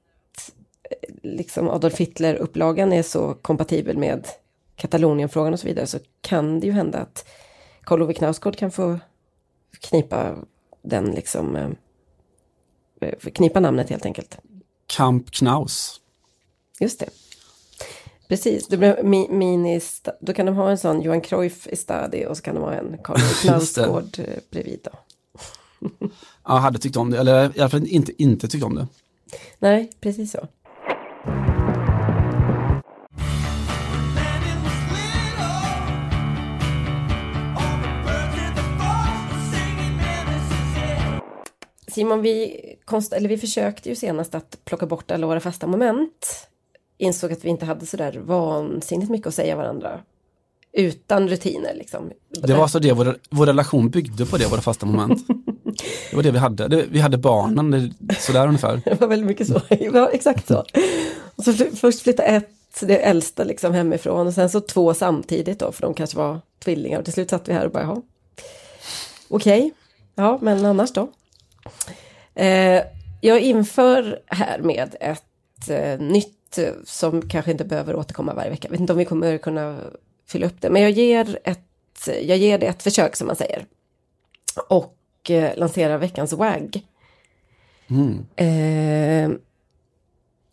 eh, 0.90 1.14
liksom 1.22 1.68
Adolf 1.68 1.98
Hitler-upplagan 1.98 2.92
är 2.92 3.02
så 3.02 3.35
kompatibel 3.35 3.98
med 3.98 4.26
Katalonienfrågan 4.76 5.52
och 5.52 5.61
så 5.61 5.66
vidare 5.66 5.87
så 5.87 5.98
kan 6.20 6.61
det 6.61 6.66
ju 6.66 6.72
hända 6.72 6.98
att 6.98 7.28
Karl 7.81 8.02
Ove 8.02 8.14
Knausgård 8.14 8.57
kan 8.57 8.70
få 8.70 8.98
knipa 9.81 10.37
den 10.83 11.11
liksom 11.11 11.57
eh, 11.57 11.70
eh 13.00 13.18
knipa 13.18 13.61
namnet 13.61 13.90
helt 13.90 14.07
enkelt. 14.07 14.38
Kamp 14.87 15.31
Knaus. 15.31 16.00
Just 16.81 17.00
det. 17.00 17.09
Precis, 18.29 18.69
det 18.69 18.77
blir 18.77 19.03
mi, 19.03 19.29
mini, 19.31 19.81
då 20.21 20.33
kan 20.33 20.47
de 20.47 20.57
ha 20.57 20.71
en 20.71 20.79
sån 20.79 21.03
Johan 21.03 21.21
Cruyff 21.21 21.67
i 21.67 21.77
stadi 21.77 22.27
och 22.27 22.37
så 22.37 22.43
kan 22.43 22.55
de 22.55 22.64
ha 22.64 22.73
en 22.73 22.99
Karl 23.05 23.19
Knausgård 23.43 24.19
eh, 24.19 24.25
bredvid. 24.51 24.81
Då. 24.85 24.91
ja, 26.45 26.57
hade 26.57 26.79
tyckt 26.79 26.97
om 26.97 27.11
det, 27.11 27.19
eller 27.19 27.57
i 27.57 27.61
alla 27.61 27.71
fall 27.71 27.87
inte, 27.87 28.23
inte 28.23 28.49
tyckt 28.49 28.64
om 28.64 28.75
det. 28.75 28.87
Nej, 29.59 29.93
precis 30.01 30.33
så. 30.33 30.49
Simon, 41.87 42.23
vi, 42.23 42.61
konst, 42.85 43.12
eller 43.12 43.29
vi 43.29 43.38
försökte 43.38 43.88
ju 43.88 43.95
senast 43.95 44.35
att 44.35 44.59
plocka 44.64 44.87
bort 44.87 45.11
alla 45.11 45.27
våra 45.27 45.41
fasta 45.41 45.67
moment. 45.67 46.49
Insåg 46.99 47.33
att 47.33 47.45
vi 47.45 47.49
inte 47.49 47.67
hade 47.67 47.87
sådär 47.87 48.21
vansinnigt 48.25 49.11
mycket 49.11 49.27
att 49.27 49.35
säga 49.35 49.57
varandra. 49.57 50.01
Utan 50.73 51.29
rutiner 51.29 51.75
liksom. 51.75 52.13
Det 52.29 52.53
var 52.53 52.63
alltså 52.63 52.79
det, 52.79 52.93
vår, 52.93 53.19
vår 53.31 53.47
relation 53.47 53.91
byggde 53.91 54.27
på 54.27 54.37
det, 54.37 54.47
våra 54.47 54.61
fasta 54.61 54.87
moment. 54.87 55.27
Det 56.11 56.17
var 56.17 56.23
det 56.23 56.31
vi 56.31 56.39
hade. 56.39 56.69
Det, 56.69 56.85
vi 56.91 57.01
hade 57.01 57.19
barnen, 57.19 57.95
sådär 58.19 58.47
ungefär. 58.47 58.83
Det 58.85 59.01
var 59.01 59.09
väldigt 59.09 59.27
mycket 59.27 59.47
så. 59.47 59.61
Ja, 59.69 60.11
exakt 60.13 60.49
så. 60.49 60.65
Och 61.37 61.45
så 61.45 61.53
först 61.53 62.03
flytta 62.03 62.23
ett, 62.23 62.81
det 62.81 62.99
äldsta 62.99 63.45
liksom 63.45 63.75
hemifrån 63.75 64.27
och 64.27 64.35
sen 64.35 64.51
så 64.51 64.61
två 64.61 64.95
samtidigt 64.95 65.59
då, 65.59 65.73
för 65.73 65.83
de 65.83 65.95
kanske 65.95 66.17
var 66.17 66.41
tvillingar. 66.65 66.99
Och 66.99 67.05
till 67.05 67.15
slut 67.15 67.31
satt 67.31 67.49
vi 67.49 67.53
här 67.53 67.67
och 67.67 67.73
bara, 67.73 67.83
jaha. 67.83 68.03
Okej, 69.29 69.59
okay. 69.59 69.71
ja 70.15 70.39
men 70.43 70.65
annars 70.65 70.93
då? 70.93 71.09
Eh, 72.35 72.83
jag 73.21 73.41
inför 73.41 74.21
här 74.27 74.59
med 74.59 74.97
ett 75.59 75.71
eh, 75.71 76.07
nytt 76.07 76.59
eh, 76.59 76.73
som 76.85 77.29
kanske 77.29 77.51
inte 77.51 77.64
behöver 77.64 77.97
återkomma 77.97 78.35
varje 78.35 78.51
vecka. 78.51 78.68
Jag 78.68 78.71
vet 78.71 78.81
inte 78.81 78.92
om 78.92 78.99
vi 78.99 79.05
kommer 79.05 79.38
kunna 79.38 79.81
fylla 80.27 80.47
upp 80.47 80.61
det, 80.61 80.71
men 80.71 80.83
jag 80.83 80.90
ger, 80.90 81.38
ett, 81.44 82.09
jag 82.23 82.38
ger 82.38 82.59
det 82.59 82.66
ett 82.66 82.83
försök 82.83 83.16
som 83.16 83.27
man 83.27 83.37
säger. 83.37 83.66
Och 84.68 85.31
eh, 85.31 85.57
lanserar 85.57 85.99
veckans 85.99 86.33
WAG. 86.33 86.83
Mm. 87.88 88.27
Eh, 88.37 89.38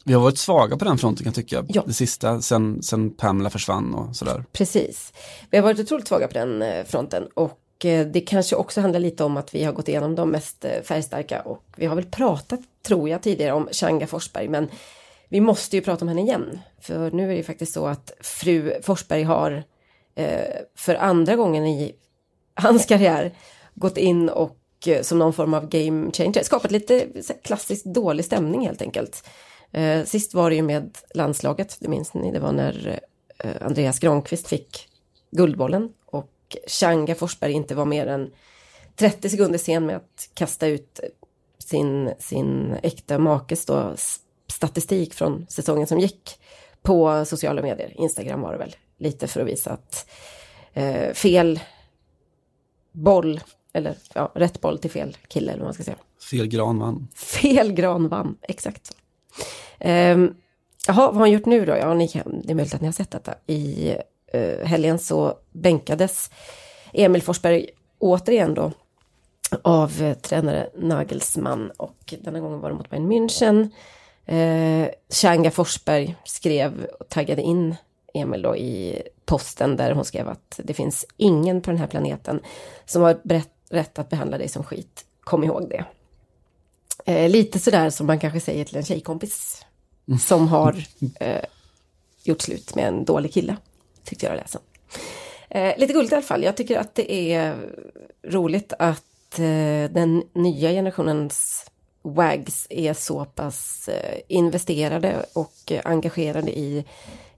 vi 0.07 0.13
har 0.13 0.21
varit 0.21 0.37
svaga 0.37 0.77
på 0.77 0.85
den 0.85 0.97
fronten 0.97 1.23
kan 1.23 1.29
jag 1.29 1.35
tycka, 1.35 1.65
ja. 1.67 1.83
det 1.87 1.93
sista, 1.93 2.41
sen, 2.41 2.83
sen 2.83 3.09
Pamela 3.09 3.49
försvann 3.49 3.93
och 3.93 4.15
sådär. 4.15 4.43
Precis. 4.51 5.13
Vi 5.49 5.57
har 5.57 5.63
varit 5.63 5.79
otroligt 5.79 6.07
svaga 6.07 6.27
på 6.27 6.33
den 6.33 6.61
eh, 6.61 6.85
fronten 6.85 7.27
och 7.33 7.59
Eh, 7.83 8.07
det 8.07 8.21
kanske 8.21 8.55
också 8.55 8.81
handlar 8.81 8.99
lite 8.99 9.23
om 9.23 9.37
att 9.37 9.55
vi 9.55 9.63
har 9.63 9.73
gått 9.73 9.87
igenom 9.87 10.15
de 10.15 10.29
mest 10.29 10.65
eh, 10.65 10.81
färgstarka 10.83 11.41
och 11.41 11.63
vi 11.75 11.85
har 11.85 11.95
väl 11.95 12.05
pratat, 12.05 12.59
tror 12.81 13.09
jag, 13.09 13.21
tidigare 13.21 13.53
om 13.53 13.69
Changa 13.71 14.07
Forsberg, 14.07 14.47
men 14.47 14.69
vi 15.29 15.41
måste 15.41 15.75
ju 15.75 15.81
prata 15.81 16.05
om 16.05 16.09
henne 16.09 16.21
igen. 16.21 16.59
För 16.79 17.11
nu 17.11 17.23
är 17.23 17.27
det 17.27 17.35
ju 17.35 17.43
faktiskt 17.43 17.73
så 17.73 17.87
att 17.87 18.11
fru 18.19 18.73
Forsberg 18.83 19.23
har 19.23 19.63
eh, 20.15 20.55
för 20.75 20.95
andra 20.95 21.35
gången 21.35 21.65
i 21.65 21.95
hans 22.53 22.85
karriär 22.85 23.31
gått 23.73 23.97
in 23.97 24.29
och 24.29 24.57
som 25.01 25.19
någon 25.19 25.33
form 25.33 25.53
av 25.53 25.69
game 25.69 26.11
changer, 26.11 26.43
skapat 26.43 26.71
lite 26.71 27.07
klassiskt 27.43 27.85
dålig 27.85 28.25
stämning 28.25 28.65
helt 28.65 28.81
enkelt. 28.81 29.27
sist 30.05 30.33
var 30.33 30.49
det 30.49 30.55
ju 30.55 30.61
med 30.61 30.97
landslaget, 31.13 31.77
det 31.79 31.87
minns 31.87 32.13
ni, 32.13 32.31
det 32.31 32.39
var 32.39 32.51
när 32.51 32.99
Andreas 33.61 33.99
Granqvist 33.99 34.47
fick 34.47 34.87
Guldbollen 35.31 35.89
Changa 36.67 37.15
Forsberg 37.15 37.51
inte 37.51 37.75
var 37.75 37.85
mer 37.85 38.07
än 38.07 38.31
30 38.95 39.29
sekunder 39.29 39.59
sen 39.59 39.85
med 39.85 39.95
att 39.95 40.29
kasta 40.33 40.67
ut 40.67 40.99
sin, 41.59 42.13
sin 42.19 42.75
äkta 42.83 43.19
makes 43.19 43.65
då, 43.65 43.95
statistik 44.47 45.13
från 45.13 45.45
säsongen 45.49 45.87
som 45.87 45.99
gick 45.99 46.39
på 46.81 47.25
sociala 47.25 47.61
medier. 47.61 47.93
Instagram 47.95 48.41
var 48.41 48.51
det 48.51 48.57
väl, 48.57 48.75
lite 48.97 49.27
för 49.27 49.41
att 49.41 49.47
visa 49.47 49.71
att 49.71 50.09
eh, 50.73 51.13
fel 51.13 51.59
boll, 52.91 53.41
eller 53.73 53.95
ja, 54.13 54.31
rätt 54.35 54.61
boll 54.61 54.79
till 54.79 54.91
fel 54.91 55.17
kille 55.27 55.51
eller 55.51 55.59
vad 55.59 55.67
man 55.67 55.73
ska 55.73 55.83
säga. 55.83 55.97
Fel 56.29 56.47
gran 56.47 56.79
vann. 56.79 57.07
Fel 57.15 57.71
gran 57.73 58.07
vann, 58.07 58.37
exakt 58.41 58.85
så. 58.85 58.93
Eh, 59.79 60.17
jaha, 60.87 61.07
vad 61.07 61.13
har 61.13 61.19
han 61.19 61.31
gjort 61.31 61.45
nu 61.45 61.65
då? 61.65 61.77
Ja, 61.77 61.93
ni 61.93 62.07
kan, 62.07 62.41
det 62.43 62.51
är 62.51 62.55
möjligt 62.55 62.73
att 62.73 62.81
ni 62.81 62.87
har 62.87 62.93
sett 62.93 63.11
detta. 63.11 63.35
I 63.47 63.93
eh, 64.33 64.67
helgen 64.67 64.99
så 64.99 65.37
bänkades 65.51 66.31
Emil 66.93 67.21
Forsberg 67.21 67.69
återigen 67.99 68.53
då 68.53 68.71
av 69.61 70.01
eh, 70.01 70.17
tränare 70.17 70.69
Nagelsmann 70.75 71.71
och 71.77 72.13
denna 72.21 72.39
gången 72.39 72.59
var 72.59 72.69
det 72.69 72.75
mot 72.75 72.89
Bayern 72.89 73.11
München. 73.11 73.69
Eh, 74.25 74.89
Changa 75.09 75.51
Forsberg 75.51 76.15
skrev 76.23 76.85
och 76.99 77.09
taggade 77.09 77.41
in 77.41 77.75
Emil 78.13 78.41
då 78.41 78.55
i 78.55 79.01
posten 79.25 79.77
där 79.77 79.91
hon 79.91 80.05
skrev 80.05 80.27
att 80.27 80.59
det 80.63 80.73
finns 80.73 81.05
ingen 81.17 81.61
på 81.61 81.71
den 81.71 81.79
här 81.79 81.87
planeten 81.87 82.39
som 82.85 83.01
har 83.01 83.19
berätt, 83.23 83.51
rätt 83.69 83.99
att 83.99 84.09
behandla 84.09 84.37
dig 84.37 84.47
som 84.47 84.63
skit. 84.63 85.05
Kom 85.19 85.43
ihåg 85.43 85.69
det. 85.69 85.85
Eh, 87.05 87.29
lite 87.29 87.59
sådär 87.59 87.89
som 87.89 88.07
man 88.07 88.19
kanske 88.19 88.39
säger 88.39 88.65
till 88.65 88.77
en 88.77 88.85
tjejkompis 88.85 89.65
som 90.19 90.47
har 90.47 90.85
eh, 91.19 91.43
gjort 92.23 92.41
slut 92.41 92.75
med 92.75 92.87
en 92.87 93.05
dålig 93.05 93.33
kille 93.33 93.57
tyckte 94.05 94.25
jag 94.25 94.35
läsa. 94.35 94.59
Eh, 95.49 95.77
lite 95.77 95.93
gulligt 95.93 96.11
i 96.11 96.15
alla 96.15 96.21
fall. 96.21 96.43
Jag 96.43 96.57
tycker 96.57 96.79
att 96.79 96.95
det 96.95 97.33
är 97.33 97.55
roligt 98.23 98.73
att 98.79 99.39
eh, 99.39 99.91
den 99.91 100.23
nya 100.33 100.69
generationens 100.69 101.65
WAGs 102.01 102.67
är 102.69 102.93
så 102.93 103.25
pass 103.25 103.89
eh, 103.89 104.19
investerade 104.27 105.25
och 105.33 105.71
eh, 105.71 105.81
engagerade 105.85 106.59
i, 106.59 106.85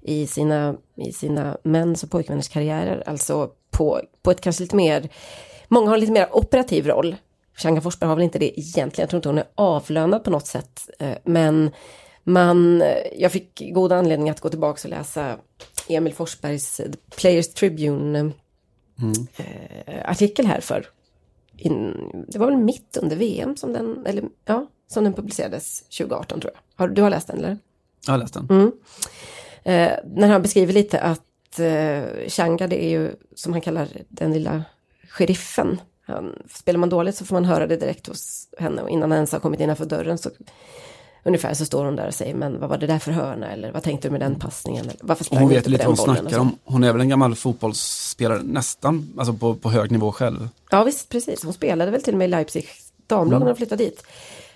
i, 0.01 0.27
sina, 0.27 0.75
i 0.95 1.11
sina 1.11 1.57
mäns 1.63 2.03
och 2.03 2.11
pojkvänners 2.11 2.49
karriärer. 2.49 3.03
Alltså 3.05 3.51
på, 3.71 4.01
på 4.21 4.31
ett 4.31 4.41
kanske 4.41 4.63
lite 4.63 4.75
mer, 4.75 5.09
många 5.67 5.89
har 5.89 5.97
lite 5.97 6.11
mer 6.11 6.35
operativ 6.35 6.87
roll. 6.87 7.15
Changa 7.55 7.81
Forsberg 7.81 8.07
har 8.07 8.15
väl 8.15 8.23
inte 8.23 8.39
det 8.39 8.59
egentligen, 8.59 9.03
jag 9.03 9.09
tror 9.09 9.17
inte 9.17 9.29
hon 9.29 9.37
är 9.37 9.47
avlönad 9.55 10.23
på 10.23 10.29
något 10.29 10.47
sätt. 10.47 10.89
Eh, 10.99 11.17
men 11.23 11.71
man, 12.23 12.81
eh, 12.81 12.97
jag 13.17 13.31
fick 13.31 13.73
god 13.73 13.91
anledning 13.91 14.29
att 14.29 14.39
gå 14.39 14.49
tillbaka 14.49 14.79
och 14.83 14.89
läsa 14.89 15.35
Emil 15.89 16.13
Forsbergs 16.13 16.81
Players 17.15 17.53
Tribune 17.53 18.19
mm. 18.19 19.27
eh, 19.37 20.09
artikel 20.09 20.45
här 20.45 20.61
för. 20.61 20.87
In, 21.57 21.95
det 22.27 22.39
var 22.39 22.47
väl 22.47 22.57
mitt 22.57 22.97
under 22.97 23.15
VM 23.15 23.57
som 23.57 23.73
den, 23.73 24.05
eller 24.05 24.23
ja, 24.45 24.67
som 24.87 25.03
den 25.03 25.13
publicerades 25.13 25.81
2018 25.81 26.41
tror 26.41 26.53
jag. 26.53 26.61
Har, 26.83 26.87
du 26.87 27.01
har 27.01 27.09
läst 27.09 27.27
den 27.27 27.37
eller? 27.37 27.57
Jag 28.05 28.13
har 28.13 28.17
läst 28.17 28.33
den. 28.33 28.47
Mm. 28.49 28.71
Eh, 29.63 29.99
när 30.15 30.27
han 30.27 30.41
beskriver 30.41 30.73
lite 30.73 30.99
att 30.99 31.59
eh, 31.59 32.27
Changa 32.27 32.67
det 32.67 32.83
är 32.83 32.89
ju 32.89 33.15
som 33.35 33.53
han 33.53 33.61
kallar 33.61 33.87
den 34.07 34.33
lilla 34.33 34.63
sheriffen. 35.09 35.81
Han, 36.01 36.35
spelar 36.49 36.79
man 36.79 36.89
dåligt 36.89 37.15
så 37.15 37.25
får 37.25 37.35
man 37.35 37.45
höra 37.45 37.67
det 37.67 37.77
direkt 37.77 38.07
hos 38.07 38.49
henne 38.57 38.81
och 38.81 38.89
innan 38.89 39.11
han 39.11 39.17
ens 39.17 39.31
har 39.31 39.39
kommit 39.39 39.59
innanför 39.59 39.85
dörren 39.85 40.17
så 40.17 40.29
Ungefär 41.27 41.53
så 41.53 41.65
står 41.65 41.85
hon 41.85 41.95
där 41.95 42.07
och 42.07 42.13
säger, 42.13 42.33
men 42.33 42.59
vad 42.59 42.69
var 42.69 42.77
det 42.77 42.87
där 42.87 42.99
för 42.99 43.11
hörna? 43.11 43.51
Eller 43.51 43.71
vad 43.71 43.83
tänkte 43.83 44.07
du 44.07 44.11
med 44.11 44.21
den 44.21 44.39
passningen? 44.39 44.85
Eller, 44.85 44.95
varför 45.01 45.23
sprang 45.23 45.41
hon 45.41 45.49
vet 45.49 45.67
lite 45.67 45.87
vad 45.87 45.97
hon 45.97 46.15
snackar 46.15 46.39
om. 46.39 46.57
Hon 46.63 46.83
är 46.83 46.91
väl 46.91 47.01
en 47.01 47.09
gammal 47.09 47.35
fotbollsspelare, 47.35 48.41
nästan, 48.43 49.13
alltså 49.17 49.33
på, 49.33 49.55
på 49.55 49.69
hög 49.69 49.91
nivå 49.91 50.11
själv. 50.11 50.49
Ja 50.69 50.83
visst, 50.83 51.09
precis. 51.09 51.43
Hon 51.43 51.53
spelade 51.53 51.91
väl 51.91 52.03
till 52.03 52.13
och 52.13 52.17
med 52.17 52.25
i 52.25 52.31
Leipzig 52.31 52.67
damlag 53.07 53.27
mm. 53.27 53.39
när 53.39 53.45
hon 53.47 53.55
flyttade 53.55 53.83
dit. 53.83 54.03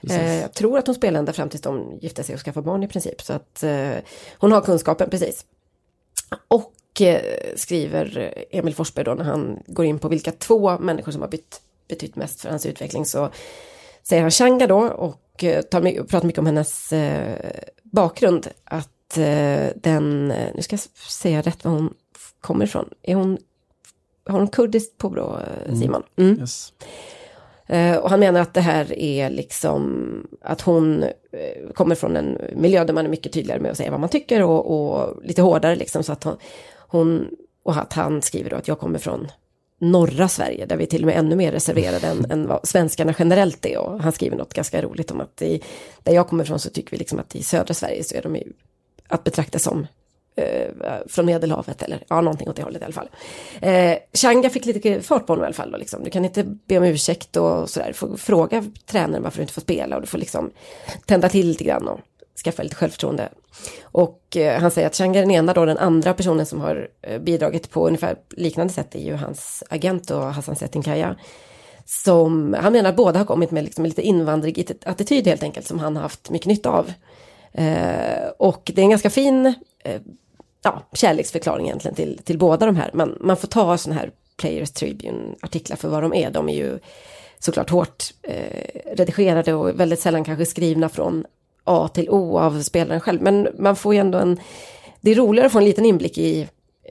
Eh, 0.10 0.42
jag 0.42 0.54
tror 0.54 0.78
att 0.78 0.88
hon 0.88 0.96
spelade 0.96 1.20
ända 1.20 1.34
fram 1.34 1.50
tills 1.50 1.62
de 1.62 1.98
gifte 2.02 2.24
sig 2.24 2.36
och 2.36 2.42
skaffade 2.42 2.66
barn 2.66 2.84
i 2.84 2.88
princip. 2.88 3.22
Så 3.22 3.34
att 3.34 3.64
eh, 3.64 3.92
hon 4.38 4.52
har 4.52 4.62
kunskapen 4.62 5.10
precis. 5.10 5.46
Och 6.48 7.02
eh, 7.02 7.22
skriver 7.56 8.34
Emil 8.52 8.76
Forsberg 8.76 9.06
då 9.06 9.14
när 9.14 9.26
han 9.26 9.60
går 9.68 9.86
in 9.86 10.00
på 10.00 10.08
vilka 10.08 10.32
två 10.32 10.80
människor 10.80 11.12
som 11.12 11.22
har 11.22 11.30
bytt, 11.30 11.62
betytt 11.88 12.16
mest 12.16 12.42
för 12.42 12.50
hans 12.50 12.66
utveckling 12.66 13.06
så 13.06 13.30
säger 14.04 14.22
han 14.22 14.32
Changa 14.32 14.68
då 14.68 14.80
och 14.80 15.44
eh, 15.44 15.62
tar, 15.62 16.04
pratar 16.04 16.28
mycket 16.28 16.40
om 16.40 16.46
hennes 16.46 16.94
eh, 16.94 17.52
bakgrund. 17.84 18.48
Att 18.64 19.18
eh, 19.18 19.66
den, 19.76 20.28
nu 20.28 20.62
ska 20.62 20.74
jag 20.74 20.80
säga 21.10 21.42
rätt 21.42 21.66
var 21.66 21.72
hon 21.72 21.94
kommer 22.42 22.66
ifrån. 22.66 22.90
Är 23.02 23.16
hon, 23.16 23.38
har 24.26 24.40
hon 24.40 24.48
kurdiskt 24.48 24.98
påbrå, 24.98 25.40
mm. 25.66 25.80
Simon? 25.80 26.04
Mm. 26.16 26.40
Yes. 26.40 26.74
Och 28.02 28.10
han 28.10 28.20
menar 28.20 28.42
att 28.42 28.54
det 28.54 28.62
här 28.62 29.00
är 29.00 29.30
liksom 29.30 30.28
att 30.42 30.62
hon 30.62 31.06
kommer 31.74 31.96
från 31.96 32.16
en 32.16 32.38
miljö 32.56 32.84
där 32.84 32.94
man 32.94 33.06
är 33.06 33.10
mycket 33.10 33.34
tydligare 33.34 33.60
med 33.60 33.72
att 33.72 33.78
säga 33.78 33.92
vad 33.92 34.00
man 34.00 34.10
tycker 34.10 34.44
och, 34.44 34.72
och 34.72 35.24
lite 35.24 35.42
hårdare 35.42 35.76
liksom 35.76 36.04
så 36.04 36.12
att 36.12 36.24
hon, 36.24 36.38
hon 36.78 37.28
och 37.64 37.78
att 37.78 37.94
han 37.94 38.22
skriver 38.22 38.50
då 38.50 38.56
att 38.56 38.68
jag 38.68 38.80
kommer 38.80 39.00
från 39.00 39.28
norra 39.82 40.28
Sverige, 40.28 40.66
där 40.66 40.78
vi 40.78 40.84
är 40.84 40.88
till 40.88 41.02
och 41.02 41.06
med 41.06 41.18
ännu 41.18 41.36
mer 41.36 41.52
reserverade 41.52 42.08
än, 42.08 42.32
än 42.32 42.48
vad 42.48 42.68
svenskarna 42.68 43.14
generellt 43.20 43.66
är. 43.66 43.78
Och 43.78 44.02
han 44.02 44.12
skriver 44.12 44.38
något 44.38 44.54
ganska 44.54 44.82
roligt 44.82 45.12
om 45.12 45.22
att 45.22 45.42
i, 45.42 45.64
där 46.04 46.14
jag 46.14 46.28
kommer 46.28 46.44
ifrån 46.44 46.60
så 46.60 46.70
tycker 46.70 46.92
vi 46.92 46.98
liksom 46.98 47.20
att 47.20 47.36
i 47.36 47.44
södra 47.44 47.74
Sverige 47.74 48.04
så 48.04 48.16
är 48.16 48.22
de 48.22 48.36
ju 48.36 48.54
att 49.08 49.24
betrakta 49.24 49.60
som 49.60 49.88
eh, 50.36 50.70
från 51.08 51.26
Medelhavet 51.26 51.84
eller 51.84 52.04
ja, 52.08 52.22
någonting 52.22 52.50
åt 52.50 52.56
det 52.56 52.64
hållet 52.64 52.82
i 52.82 52.86
alla 52.86 52.94
fall. 52.94 53.10
Eh, 53.62 53.98
Changa 54.14 54.50
fick 54.50 54.66
lite 54.66 55.02
fart 55.02 55.28
på 55.28 55.34
honom 55.34 55.44
i 55.44 55.46
alla 55.46 55.54
fall. 55.54 55.72
Då, 55.72 55.78
liksom. 55.78 56.04
Du 56.04 56.10
kan 56.10 56.26
inte 56.26 56.44
be 56.44 56.78
om 56.78 56.84
ursäkt 56.84 57.38
och 57.38 57.70
sådär. 57.70 57.88
Du 57.88 57.94
får 57.94 58.18
fråga 58.18 58.66
tränaren 58.86 59.24
varför 59.24 59.38
du 59.38 59.42
inte 59.42 59.54
får 59.54 59.62
spela 59.62 59.96
och 59.96 60.02
du 60.02 60.08
får 60.08 60.18
liksom 60.18 60.52
tända 61.06 61.30
till 61.30 61.48
lite 61.48 61.64
grann 61.64 61.88
och 61.88 62.00
skaffa 62.44 62.64
lite 62.64 62.76
självförtroende. 62.76 63.30
Och 63.82 64.38
eh, 64.38 64.62
han 64.62 64.72
säger 64.72 64.88
att 64.88 64.96
Chang 64.96 65.16
är 65.16 65.22
den 65.22 65.32
ena 65.32 65.54
då, 65.54 65.66
den 65.66 65.78
andra 65.78 66.14
personen 66.14 66.46
som 66.46 66.62
har 66.62 66.88
eh, 67.02 67.20
bidragit 67.20 67.72
på 67.72 67.88
ungefär 67.88 68.16
liknande 68.30 68.74
sätt 68.74 68.96
är 68.96 69.00
ju 69.00 69.16
hans 69.16 69.64
agent 69.70 70.12
och 70.12 70.22
Hassan 70.22 70.56
Setinkaya. 70.56 71.16
Som, 71.86 72.56
han 72.60 72.74
menar 72.74 72.90
att 72.90 72.96
båda 72.96 73.20
har 73.20 73.26
kommit 73.26 73.52
med 73.52 73.64
liksom 73.64 73.86
lite 73.86 74.02
invandrig 74.02 74.72
attityd 74.86 75.28
helt 75.28 75.44
enkelt 75.44 75.68
som 75.68 75.80
han 75.80 75.96
har 75.96 76.04
haft 76.04 76.30
mycket 76.30 76.48
nytta 76.48 76.70
av. 76.70 76.92
Eh, 77.52 78.28
och 78.38 78.72
det 78.76 78.82
är 78.82 78.84
en 78.84 78.90
ganska 78.90 79.10
fin 79.10 79.46
eh, 79.84 80.02
ja, 80.64 80.82
kärleksförklaring 80.94 81.66
egentligen 81.66 81.96
till, 81.96 82.20
till 82.24 82.38
båda 82.38 82.66
de 82.66 82.76
här. 82.76 82.90
Man, 82.94 83.18
man 83.20 83.38
får 83.38 83.48
ta 83.48 83.78
sådana 83.78 84.00
här 84.00 84.12
Players 84.38 84.72
Tribune-artiklar 84.72 85.76
för 85.76 85.90
vad 85.90 86.04
de 86.04 86.14
är. 86.14 86.32
De 86.32 86.50
är 86.50 86.56
ju 86.56 86.80
såklart 87.40 87.70
hårt 87.70 88.04
eh, 88.22 88.96
redigerade 88.96 89.54
och 89.54 89.80
väldigt 89.80 90.00
sällan 90.00 90.24
kanske 90.24 90.46
skrivna 90.46 90.90
från 90.90 91.26
A 91.64 91.88
till 91.88 92.10
O 92.10 92.38
av 92.38 92.62
spelaren 92.62 93.02
själv. 93.02 93.22
Men 93.22 93.48
man 93.58 93.76
får 93.76 93.94
ju 93.94 94.00
ändå 94.00 94.18
en... 94.18 94.40
Det 95.02 95.12
är 95.12 95.16
roligare 95.16 95.46
att 95.46 95.54
få 95.54 95.60
en 95.60 95.66
liten 95.66 95.86
inblick 95.86 96.18
i 96.18 96.48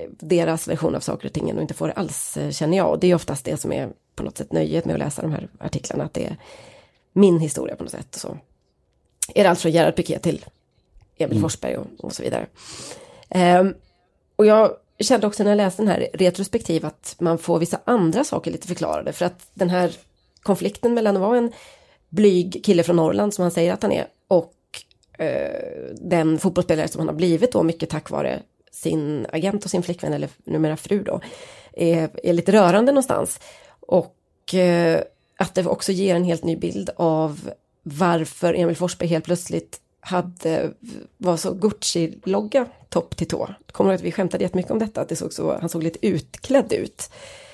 deras 0.09 0.69
version 0.69 0.95
av 0.95 1.01
saker 1.01 1.29
och 1.29 1.33
ting 1.33 1.55
och 1.55 1.63
inte 1.63 1.75
få 1.75 1.87
det 1.87 1.93
alls, 1.93 2.37
eh, 2.37 2.51
känner 2.51 2.77
jag. 2.77 2.91
Och 2.91 2.99
det 2.99 3.11
är 3.11 3.15
oftast 3.15 3.45
det 3.45 3.61
som 3.61 3.73
är 3.73 3.89
på 4.15 4.23
något 4.23 4.39
sätt 4.39 4.53
nöjet 4.53 4.85
med 4.85 4.95
att 4.95 4.99
läsa 4.99 5.23
de 5.23 5.33
här 5.33 5.49
artiklarna, 5.59 6.05
att 6.05 6.15
det 6.15 6.25
är 6.25 6.37
min 7.13 7.41
historia 7.41 7.77
på 7.77 7.83
något 7.83 7.93
sätt. 7.93 8.15
Så 8.15 8.39
är 9.35 9.45
det 9.45 9.51
allt 9.51 9.61
från 9.61 9.73
Gerhard 9.73 9.97
Piqué 9.97 10.19
till 10.19 10.45
Emil 11.19 11.37
mm. 11.37 11.43
Forsberg 11.43 11.77
och, 11.77 11.87
och, 11.99 12.13
så 12.13 12.23
vidare. 12.23 12.47
Um, 13.61 13.75
och 14.37 14.47
jag 14.47 14.73
kände 14.99 15.27
också 15.27 15.43
när 15.43 15.51
jag 15.51 15.57
läste 15.57 15.83
den 15.83 15.89
här 15.89 16.09
retrospektiv 16.15 16.87
att 16.87 17.17
man 17.19 17.39
får 17.39 17.59
vissa 17.59 17.81
andra 17.85 18.25
saker 18.25 18.51
lite 18.51 18.67
förklarade. 18.67 19.13
För 19.13 19.25
att 19.25 19.51
den 19.55 19.71
här 19.71 19.97
konflikten 20.43 20.95
mellan 20.95 21.17
att 21.17 21.23
vara 21.23 21.39
en 21.39 21.53
blyg 22.09 22.65
kille 22.65 22.83
från 22.83 22.97
Norrland 22.97 23.35
som 23.35 23.43
han 23.43 23.51
säger 23.51 23.73
att 23.73 23.83
han 23.83 23.93
är 23.93 24.07
Eh, 25.21 25.95
den 25.95 26.39
fotbollsspelare 26.39 26.89
som 26.89 26.99
han 26.99 27.09
har 27.09 27.15
blivit 27.15 27.53
då 27.53 27.63
mycket 27.63 27.91
tack 27.91 28.11
vare 28.11 28.43
sin 28.73 29.27
agent 29.33 29.65
och 29.65 29.71
sin 29.71 29.83
flickvän 29.83 30.13
eller 30.13 30.29
numera 30.45 30.77
fru 30.77 31.03
då 31.03 31.21
är, 31.73 32.11
är 32.23 32.33
lite 32.33 32.53
rörande 32.53 32.93
någonstans. 32.93 33.41
Och 33.81 34.55
eh, 34.55 35.01
att 35.37 35.55
det 35.55 35.67
också 35.67 35.93
ger 35.93 36.17
en 36.17 36.25
helt 36.25 36.45
ny 36.45 36.57
bild 36.57 36.91
av 36.97 37.51
varför 37.83 38.55
Emil 38.55 38.77
Forsberg 38.77 39.09
helt 39.09 39.25
plötsligt 39.25 39.81
hade, 40.01 40.71
var 41.17 41.37
så 41.37 41.55
Gucci-logga 41.55 42.67
topp 42.89 43.17
till 43.17 43.29
tå. 43.29 43.49
Kommer 43.73 43.91
du 43.91 43.95
att 43.95 44.03
vi 44.03 44.13
skämtade 44.13 44.45
jättemycket 44.45 44.73
om 44.73 44.79
detta, 44.79 45.01
att 45.01 45.09
det 45.09 45.17
såg 45.17 45.33
så, 45.33 45.59
han 45.61 45.69
såg 45.69 45.83
lite 45.83 46.07
utklädd 46.07 46.73
ut. 46.73 47.11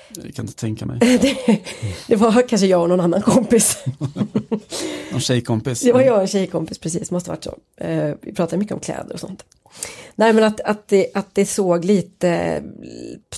Jag 0.09 0.35
kan 0.35 0.45
inte 0.45 0.59
tänka 0.59 0.85
mig. 0.85 0.99
det, 0.99 1.61
det, 2.07 2.15
var 2.15 2.47
kanske 2.47 2.67
jag 2.67 2.81
och 2.81 2.89
någon 2.89 2.99
annan 2.99 3.21
kompis. 3.21 3.83
någon 5.11 5.21
tjejkompis? 5.21 5.81
Det 5.81 5.91
var 5.91 6.01
jag 6.01 6.15
och 6.15 6.21
en 6.21 6.27
tjejkompis, 6.27 6.79
precis, 6.79 7.11
måste 7.11 7.29
varit 7.29 7.43
så. 7.43 7.57
Uh, 7.85 8.15
vi 8.21 8.33
pratade 8.33 8.57
mycket 8.57 8.73
om 8.73 8.79
kläder 8.79 9.13
och 9.13 9.19
sånt. 9.19 9.45
Nej 10.15 10.33
men 10.33 10.43
att, 10.43 10.61
att, 10.61 10.87
det, 10.87 11.11
att 11.13 11.35
det 11.35 11.45
såg 11.45 11.85
lite 11.85 12.63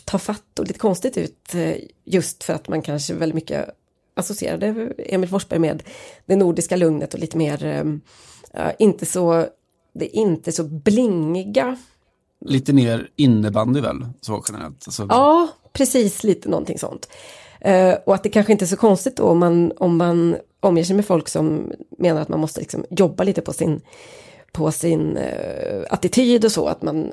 tafatt 0.05 0.59
och 0.59 0.67
lite 0.67 0.79
konstigt 0.79 1.17
ut 1.17 1.55
uh, 1.55 1.73
just 2.05 2.43
för 2.43 2.53
att 2.53 2.67
man 2.67 2.81
kanske 2.81 3.13
väldigt 3.13 3.35
mycket 3.35 3.69
associerade 4.13 4.93
Emil 4.97 5.29
Forsberg 5.29 5.59
med 5.59 5.83
det 6.25 6.35
nordiska 6.35 6.75
lugnet 6.75 7.13
och 7.13 7.19
lite 7.19 7.37
mer, 7.37 7.83
inte 8.79 9.05
så, 9.05 9.47
det 9.93 10.05
är 10.05 10.15
inte 10.15 10.51
så 10.51 10.63
blingiga 10.63 11.77
Lite 12.45 12.73
mer 12.73 13.09
innebandy 13.15 13.81
väl, 13.81 14.05
så 14.21 14.43
generellt? 14.47 14.83
Alltså... 14.87 15.05
Ja, 15.09 15.47
precis 15.73 16.23
lite 16.23 16.49
någonting 16.49 16.79
sånt. 16.79 17.09
Uh, 17.67 17.93
och 18.05 18.15
att 18.15 18.23
det 18.23 18.29
kanske 18.29 18.51
inte 18.51 18.65
är 18.65 18.67
så 18.67 18.77
konstigt 18.77 19.17
då 19.17 19.23
om 19.23 19.39
man, 19.39 19.71
om 19.77 19.97
man 19.97 20.37
omger 20.59 20.83
sig 20.83 20.95
med 20.95 21.05
folk 21.05 21.29
som 21.29 21.71
menar 21.97 22.21
att 22.21 22.29
man 22.29 22.39
måste 22.39 22.59
liksom 22.59 22.85
jobba 22.89 23.23
lite 23.23 23.41
på 23.41 23.53
sin, 23.53 23.81
på 24.51 24.71
sin 24.71 25.17
uh, 25.17 25.85
attityd 25.89 26.45
och 26.45 26.51
så, 26.51 26.67
att 26.67 26.81
man 26.81 27.11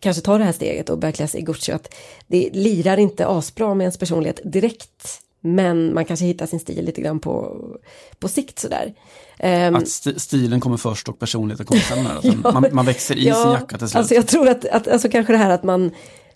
kanske 0.00 0.22
tar 0.22 0.38
det 0.38 0.44
här 0.44 0.52
steget 0.52 0.90
och 0.90 0.98
börjar 0.98 1.12
klä 1.12 1.28
sig 1.28 1.40
i 1.40 1.44
Gucci. 1.44 1.72
Att 1.72 1.94
det 2.26 2.50
lirar 2.52 2.96
inte 2.96 3.26
asbra 3.26 3.74
med 3.74 3.84
ens 3.84 3.98
personlighet 3.98 4.40
direkt 4.44 5.20
men 5.46 5.94
man 5.94 6.04
kanske 6.04 6.26
hittar 6.26 6.46
sin 6.46 6.60
stil 6.60 6.84
lite 6.84 7.00
grann 7.00 7.20
på, 7.20 7.64
på 8.18 8.28
sikt 8.28 8.58
sådär. 8.58 8.94
Um, 9.42 9.74
att 9.76 9.82
st 9.82 10.20
stilen 10.20 10.60
kommer 10.60 10.76
först 10.76 11.08
och 11.08 11.18
personligheten 11.18 11.66
kommer 11.66 11.82
sen. 11.82 12.06
Alltså, 12.06 12.32
ja, 12.44 12.52
man, 12.52 12.66
man, 12.72 12.86
växer 12.86 13.16
i 13.16 13.26
ja, 13.26 13.42
sin 13.42 13.52
jacka 13.52 13.78
till 13.78 13.88
slut. 13.88 13.96
Alltså 13.96 14.14
jag 14.14 14.26
tror 14.26 14.48
att, 14.48 14.64
att 14.64 14.88
alltså 14.88 15.08
kanske 15.08 15.32
det 15.32 15.36
här 15.36 15.50
att 15.50 15.62
man, 15.62 15.90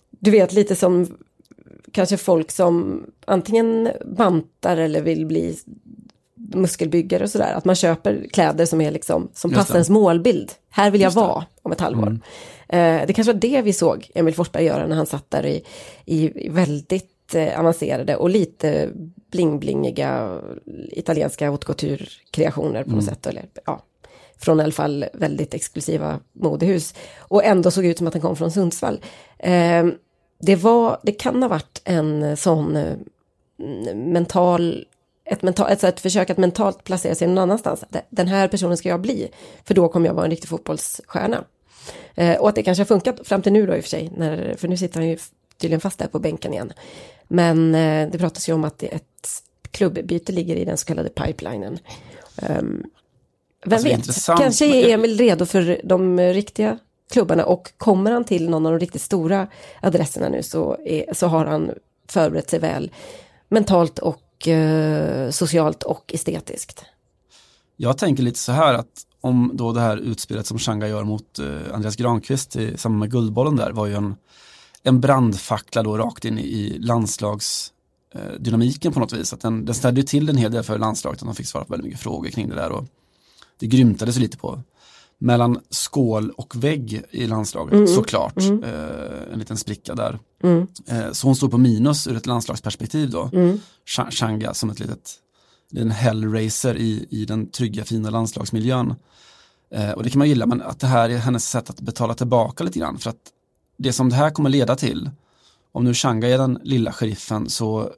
du 0.09 0.31
vet 0.31 0.53
lite 0.53 0.75
som 0.75 1.17
kanske 1.91 2.17
folk 2.17 2.51
som 2.51 3.05
antingen 3.25 3.89
bantar 4.05 4.77
eller 4.77 5.01
vill 5.01 5.25
bli 5.25 5.57
muskelbyggare 6.53 7.23
och 7.23 7.29
sådär. 7.29 7.53
Att 7.53 7.65
man 7.65 7.75
köper 7.75 8.27
kläder 8.33 8.65
som 8.65 8.81
är 8.81 8.91
liksom, 8.91 9.29
som 9.33 9.51
passar 9.51 9.73
ens 9.73 9.89
målbild. 9.89 10.51
Här 10.69 10.91
vill 10.91 11.01
jag 11.01 11.11
vara 11.11 11.45
om 11.61 11.71
ett 11.71 11.79
halvår. 11.79 12.07
Mm. 12.07 12.21
Uh, 12.73 13.07
det 13.07 13.13
kanske 13.13 13.33
var 13.33 13.39
det 13.39 13.61
vi 13.61 13.73
såg 13.73 14.11
Emil 14.15 14.35
Forsberg 14.35 14.65
göra 14.65 14.87
när 14.87 14.95
han 14.95 15.05
satt 15.05 15.31
där 15.31 15.45
i, 15.45 15.63
i 16.05 16.49
väldigt 16.49 17.05
avancerade 17.57 18.15
och 18.15 18.29
lite 18.29 18.89
bling-blingiga 19.31 20.41
italienska 20.91 21.49
haute 21.49 21.65
couture-kreationer 21.65 22.83
på 22.83 22.89
något 22.89 23.03
mm. 23.03 23.15
sätt. 23.15 23.27
Eller, 23.27 23.45
ja, 23.65 23.83
från 24.37 24.59
i 24.59 24.63
alla 24.63 24.71
fall 24.71 25.05
väldigt 25.13 25.53
exklusiva 25.53 26.19
modehus. 26.33 26.93
Och 27.17 27.43
ändå 27.43 27.71
såg 27.71 27.85
ut 27.85 27.97
som 27.97 28.07
att 28.07 28.13
den 28.13 28.21
kom 28.21 28.35
från 28.35 28.51
Sundsvall. 28.51 29.01
Eh, 29.39 29.85
det, 30.39 30.55
var, 30.55 30.99
det 31.03 31.11
kan 31.11 31.41
ha 31.41 31.49
varit 31.49 31.81
en 31.83 32.37
sån 32.37 32.75
eh, 32.75 32.95
mental 33.95 34.85
ett, 35.25 35.41
mental, 35.41 35.71
ett, 35.71 35.83
ett 35.83 35.99
försök 35.99 36.29
att 36.29 36.37
mentalt 36.37 36.83
placera 36.83 37.15
sig 37.15 37.27
någon 37.27 37.37
annanstans. 37.37 37.83
Den 38.09 38.27
här 38.27 38.47
personen 38.47 38.77
ska 38.77 38.89
jag 38.89 39.01
bli, 39.01 39.29
för 39.63 39.73
då 39.73 39.89
kommer 39.89 40.07
jag 40.07 40.13
vara 40.13 40.25
en 40.25 40.31
riktig 40.31 40.49
fotbollsstjärna. 40.49 41.43
Eh, 42.15 42.37
och 42.37 42.49
att 42.49 42.55
det 42.55 42.63
kanske 42.63 42.81
har 42.81 42.85
funkat 42.85 43.27
fram 43.27 43.41
till 43.41 43.53
nu 43.53 43.65
då 43.65 43.75
i 43.75 43.79
och 43.79 43.83
för 43.83 43.89
sig, 43.89 44.11
när, 44.17 44.55
för 44.57 44.67
nu 44.67 44.77
sitter 44.77 44.99
han 44.99 45.09
ju 45.09 45.17
tydligen 45.57 45.81
fast 45.81 45.99
där 45.99 46.07
på 46.07 46.19
bänken 46.19 46.53
igen. 46.53 46.73
Men 47.27 47.75
eh, 47.75 48.09
det 48.11 48.17
pratas 48.17 48.49
ju 48.49 48.53
om 48.53 48.63
att 48.63 48.83
ett 48.83 49.43
klubbbyte 49.71 50.31
ligger 50.31 50.55
i 50.55 50.65
den 50.65 50.77
så 50.77 50.85
kallade 50.85 51.09
pipelinen. 51.09 51.79
Um, 52.35 52.83
vem 53.65 53.73
alltså, 53.73 54.31
vet, 54.33 54.39
kanske 54.39 54.65
är 54.65 54.93
Emil 54.93 55.17
redo 55.17 55.45
för 55.45 55.81
de 55.83 56.19
riktiga 56.19 56.79
klubbarna 57.09 57.45
och 57.45 57.71
kommer 57.77 58.11
han 58.11 58.23
till 58.23 58.49
någon 58.49 58.65
av 58.65 58.71
de 58.71 58.79
riktigt 58.79 59.01
stora 59.01 59.47
adresserna 59.81 60.29
nu 60.29 60.43
så, 60.43 60.77
är, 60.85 61.13
så 61.13 61.27
har 61.27 61.45
han 61.45 61.71
förberett 62.07 62.49
sig 62.49 62.59
väl 62.59 62.91
mentalt 63.49 63.99
och 63.99 64.47
eh, 64.47 65.29
socialt 65.29 65.83
och 65.83 66.13
estetiskt. 66.13 66.85
Jag 67.77 67.97
tänker 67.97 68.23
lite 68.23 68.39
så 68.39 68.51
här 68.51 68.73
att 68.73 69.05
om 69.21 69.51
då 69.53 69.71
det 69.71 69.81
här 69.81 69.97
utspelet 69.97 70.47
som 70.47 70.59
Shanga 70.59 70.87
gör 70.87 71.03
mot 71.03 71.39
eh, 71.39 71.45
Andreas 71.73 71.95
Granqvist 71.95 72.55
i 72.55 72.77
samband 72.77 72.99
med 72.99 73.11
Guldbollen 73.11 73.55
där 73.55 73.71
var 73.71 73.85
ju 73.85 73.93
en 73.93 74.15
en 74.83 75.01
brandfackla 75.01 75.83
då 75.83 75.97
rakt 75.97 76.25
in 76.25 76.39
i 76.39 76.77
landslagsdynamiken 76.79 78.91
eh, 78.91 78.93
på 78.93 78.99
något 78.99 79.13
vis. 79.13 79.33
Att 79.33 79.41
den, 79.41 79.65
den 79.65 79.75
ställde 79.75 80.03
till 80.03 80.29
en 80.29 80.37
hel 80.37 80.51
del 80.51 80.63
för 80.63 80.77
landslaget, 80.77 81.21
och 81.21 81.25
de 81.25 81.35
fick 81.35 81.47
svara 81.47 81.65
på 81.65 81.73
väldigt 81.73 81.85
mycket 81.85 82.01
frågor 82.01 82.29
kring 82.29 82.49
det 82.49 82.55
där. 82.55 82.71
Och 82.71 82.85
det 83.59 83.67
grymtades 83.67 84.17
lite 84.17 84.37
på 84.37 84.61
mellan 85.19 85.59
skål 85.69 86.29
och 86.29 86.63
vägg 86.63 87.03
i 87.11 87.27
landslaget 87.27 87.73
mm. 87.73 87.87
såklart. 87.87 88.37
Mm. 88.37 88.63
Eh, 88.63 89.33
en 89.33 89.39
liten 89.39 89.57
spricka 89.57 89.95
där. 89.95 90.19
Mm. 90.43 90.67
Eh, 90.87 91.11
så 91.11 91.27
hon 91.27 91.35
står 91.35 91.49
på 91.49 91.57
minus 91.57 92.07
ur 92.07 92.17
ett 92.17 92.25
landslagsperspektiv 92.25 93.09
då. 93.09 93.29
Mm. 93.33 93.59
Changa 94.09 94.53
som 94.53 94.69
ett 94.69 94.79
litet 94.79 95.19
en 95.75 95.91
hellraiser 95.91 96.77
i, 96.77 97.07
i 97.09 97.25
den 97.25 97.51
trygga 97.51 97.83
fina 97.83 98.09
landslagsmiljön. 98.09 98.95
Eh, 99.71 99.91
och 99.91 100.03
det 100.03 100.09
kan 100.09 100.19
man 100.19 100.29
gilla 100.29 100.45
men 100.45 100.61
att 100.61 100.79
det 100.79 100.87
här 100.87 101.09
är 101.09 101.17
hennes 101.17 101.49
sätt 101.49 101.69
att 101.69 101.81
betala 101.81 102.13
tillbaka 102.13 102.63
lite 102.63 102.79
grann 102.79 102.97
för 102.97 103.09
att 103.09 103.31
det 103.77 103.93
som 103.93 104.09
det 104.09 104.15
här 104.15 104.29
kommer 104.29 104.49
leda 104.49 104.75
till, 104.75 105.09
om 105.71 105.83
nu 105.83 105.93
Changa 105.93 106.27
är 106.29 106.37
den 106.37 106.59
lilla 106.63 106.91
sheriffen 106.91 107.49
så 107.49 107.91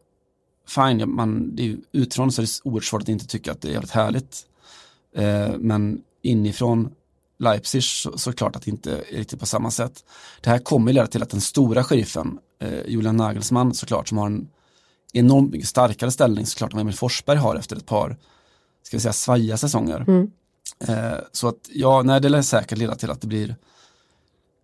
fine, 0.68 1.16
man, 1.16 1.56
det 1.56 1.72
är, 1.72 1.78
utifrån 1.92 2.32
så 2.32 2.42
är 2.42 2.46
det 2.46 2.70
oerhört 2.70 2.86
svårt 2.86 3.02
att 3.02 3.10
inte 3.10 3.28
tycka 3.28 3.52
att 3.52 3.62
det 3.62 3.68
är 3.68 3.72
jävligt 3.72 3.92
härligt. 3.92 4.46
Eh, 5.16 5.58
men 5.58 6.02
inifrån 6.22 6.90
Leipzig 7.42 7.84
så, 7.84 8.18
så 8.18 8.34
klart 8.34 8.56
att 8.56 8.62
det 8.62 8.72
inte 8.72 8.92
är 8.92 9.18
riktigt 9.18 9.40
på 9.40 9.46
samma 9.46 9.72
sätt. 9.72 10.06
Det 10.42 10.50
här 10.50 10.60
kommer 10.60 10.94
leda 10.94 11.08
till 11.08 11.24
att 11.24 11.30
den 11.30 11.42
stora 11.42 11.84
sheriffen, 11.84 12.40
eh, 12.62 12.88
Julian 12.88 13.18
Nagelsmann 13.18 13.74
såklart, 13.74 14.08
som 14.08 14.18
har 14.18 14.26
en 14.26 14.48
enormt 15.14 15.52
mycket 15.52 15.68
starkare 15.68 16.12
ställning 16.12 16.46
såklart 16.46 16.74
än 16.74 16.80
Emil 16.80 16.96
Forsberg 16.96 17.38
har 17.38 17.56
efter 17.56 17.76
ett 17.76 17.86
par, 17.86 18.18
ska 18.84 18.98
vi 18.98 19.02
säga, 19.02 19.14
svajiga 19.14 19.58
säsonger. 19.58 20.06
Mm. 20.08 20.32
Eh, 20.88 21.20
så 21.32 21.48
att 21.48 21.70
ja, 21.70 22.02
nej, 22.02 22.22
det 22.22 22.30
lär 22.30 22.42
säkert 22.42 22.78
leda 22.78 22.96
till 22.96 23.12
att 23.12 23.22
det 23.22 23.28
blir 23.28 23.56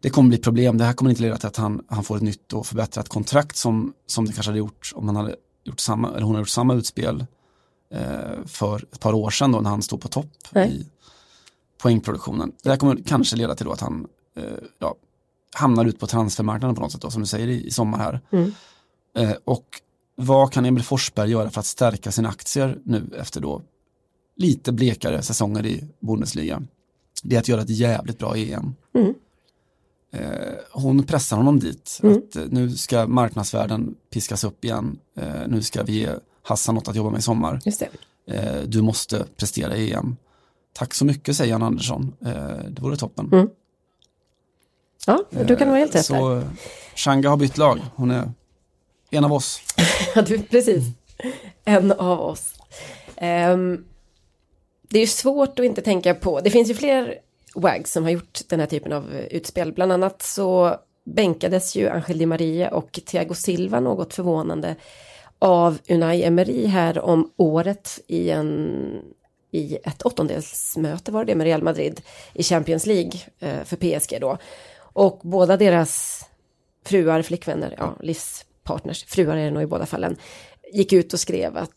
det 0.02 0.10
kommer 0.10 0.30
bli 0.30 0.38
problem. 0.38 0.78
Det 0.78 0.84
här 0.84 0.94
kommer 0.94 1.12
inte 1.12 1.22
leda 1.22 1.38
till 1.38 1.48
att 1.48 1.58
han, 1.58 1.86
han 1.88 2.04
får 2.04 2.16
ett 2.16 2.22
nytt 2.22 2.54
och 2.54 2.68
förbättrat 2.68 3.10
kontrakt 3.10 3.56
som, 3.56 3.94
som 4.08 4.26
det 4.26 4.34
kanske 4.34 4.50
hade 4.50 4.60
gjort 4.60 4.92
om 4.96 5.08
han 5.08 5.16
hade 5.16 5.36
gjort 5.64 5.80
samma, 5.80 6.10
eller 6.10 6.22
hon 6.22 6.36
hade 6.36 6.42
gjort 6.42 6.50
samma 6.50 6.74
utspel 6.74 7.26
eh, 7.94 8.46
för 8.46 8.84
ett 8.92 9.00
par 9.00 9.14
år 9.14 9.30
sedan 9.30 9.52
då 9.52 9.62
när 9.62 9.70
han 9.70 9.82
stod 9.82 10.02
på 10.02 10.08
topp 10.08 10.32
Nej. 10.52 10.72
i 10.72 10.86
poängproduktionen. 11.78 12.52
Det 12.64 12.70
här 12.70 12.78
kommer 12.78 13.04
kanske 13.06 13.36
leda 13.36 13.56
till 13.56 13.72
att 13.72 13.82
han 13.82 14.08
eh, 14.38 14.44
ja, 14.80 14.96
hamnar 15.56 15.86
ut 15.86 16.00
på 16.00 16.08
transfermarknaden 16.08 16.76
på 16.76 16.82
något 16.82 16.92
sätt 16.92 17.02
då, 17.02 17.12
som 17.12 17.22
du 17.22 17.28
säger 17.28 17.48
i, 17.48 17.68
i 17.68 17.72
sommar 17.72 17.98
här. 17.98 18.22
Mm. 18.32 18.52
Eh, 19.18 19.36
och 19.46 19.66
vad 20.16 20.54
kan 20.54 20.66
Emil 20.66 20.84
Forsberg 20.84 21.32
göra 21.32 21.50
för 21.50 21.60
att 21.60 21.66
stärka 21.66 22.12
sina 22.12 22.30
aktier 22.30 22.80
nu 22.84 23.10
efter 23.20 23.42
då 23.42 23.62
lite 24.36 24.72
blekare 24.72 25.22
säsonger 25.22 25.66
i 25.66 25.84
Bundesliga? 26.00 26.62
det 27.24 27.36
är 27.36 27.40
att 27.40 27.48
göra 27.48 27.62
ett 27.62 27.70
jävligt 27.70 28.20
bra 28.20 28.36
EM. 28.38 28.76
Mm. 28.96 29.14
Eh, 30.12 30.54
hon 30.72 31.04
pressar 31.04 31.38
honom 31.38 31.60
dit, 31.60 32.00
Mm. 32.04 32.18
att 32.18 32.36
eh, 32.36 32.44
nu 32.50 32.72
ska 32.72 33.08
marknadsvärden 33.08 33.96
piskas 34.10 34.44
upp 34.44 34.66
igen, 34.66 35.00
eh, 35.18 35.48
nu 35.48 35.62
ska 35.62 35.84
vi 35.84 35.94
ge 35.94 36.10
Hassan 36.44 36.76
något 36.76 36.88
att 36.88 36.96
jobba 36.96 37.10
med 37.10 37.20
i 37.20 37.22
sommar, 37.22 37.62
du 38.68 38.82
måste 38.82 39.26
prestera 39.38 39.76
i 39.76 39.94
EM. 39.94 40.16
Tack 40.78 40.94
så 40.94 41.06
mycket 41.06 41.36
säger 41.36 41.52
Jan 41.52 41.64
Andersson, 41.64 42.14
eh, 42.26 42.64
det 42.70 42.82
vore 42.82 42.98
toppen. 42.98 43.30
Mm. 43.34 43.50
Ja, 45.06 45.24
du 45.48 45.56
kan 45.56 45.68
vara 45.68 45.80
helt 45.80 45.96
rätt. 45.96 46.06
Så 46.06 46.44
Shanga 46.96 47.30
har 47.30 47.38
bytt 47.38 47.58
lag, 47.58 47.80
hon 47.96 48.12
är 48.12 48.32
en 49.10 49.26
av 49.26 49.34
oss. 49.34 49.62
Ja, 50.16 50.22
du, 50.22 50.44
precis. 50.44 50.84
En 51.66 51.92
av 51.92 52.20
oss. 52.20 52.54
Ehm, 53.16 53.86
det 54.90 54.98
är 54.98 55.02
ju 55.02 55.08
svårt 55.08 55.60
att 55.60 55.66
inte 55.66 55.82
tänka 55.82 56.16
på, 56.16 56.40
det 56.40 56.50
finns 56.50 56.70
ju 56.70 56.74
fler 56.74 57.16
wags 57.56 57.92
som 57.92 58.04
har 58.04 58.12
gjort 58.12 58.40
den 58.48 58.60
här 58.60 58.68
typen 58.68 58.94
av 58.94 59.14
eh, 59.14 59.26
utspel. 59.26 59.74
Bland 59.74 59.92
annat 59.92 60.22
så 60.22 60.76
bänkades 61.06 61.76
ju 61.76 61.90
Angel 61.90 62.18
Di 62.18 62.26
Maria 62.26 62.70
och 62.70 63.00
Thiago 63.06 63.34
Silva 63.34 63.80
något 63.80 64.14
förvånande 64.14 64.76
av 65.40 65.78
Unai 65.90 66.24
Emery 66.24 66.66
här 66.66 67.00
om 67.00 67.32
året 67.38 68.00
i, 68.08 68.30
en, 68.30 69.02
i 69.52 69.78
ett 69.84 70.02
åttondelsmöte 70.02 71.12
var 71.12 71.26
det 71.26 71.36
med 71.36 71.46
Real 71.46 71.62
Madrid 71.62 72.02
i 72.34 72.44
Champions 72.44 72.86
League 72.86 73.12
eh, 73.40 73.64
för 73.64 73.76
PSG 73.76 74.18
då. 74.22 74.38
Och 74.80 75.20
båda 75.24 75.58
deras 75.58 76.24
fruar, 76.86 77.22
flickvänner, 77.22 77.76
ja, 77.78 77.96
livspartners, 78.02 79.06
fruar 79.06 79.38
är 79.38 79.46
det 79.46 79.52
nog 79.52 79.64
i 79.64 79.68
båda 79.68 79.86
fallen, 79.86 80.18
gick 80.74 80.94
ut 80.94 81.14
och 81.14 81.20
skrev 81.20 81.58
att, 81.58 81.72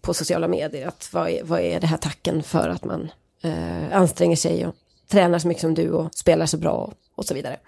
på 0.00 0.14
sociala 0.14 0.48
medier 0.48 0.88
att 0.88 1.08
vad 1.12 1.28
är, 1.28 1.44
vad 1.44 1.60
är 1.60 1.80
det 1.80 1.86
här 1.86 1.96
tacken 1.96 2.42
för 2.42 2.68
att 2.68 2.84
man 2.84 3.10
eh, 3.42 3.96
anstränger 3.96 4.36
sig 4.36 4.66
och 4.66 4.74
tränar 5.08 5.38
så 5.38 5.48
mycket 5.48 5.60
som 5.60 5.74
du 5.74 5.90
och 5.90 6.14
spelar 6.14 6.46
så 6.46 6.56
bra 6.56 6.72
och, 6.72 6.92
och 7.14 7.24
så 7.24 7.34
vidare. 7.34 7.58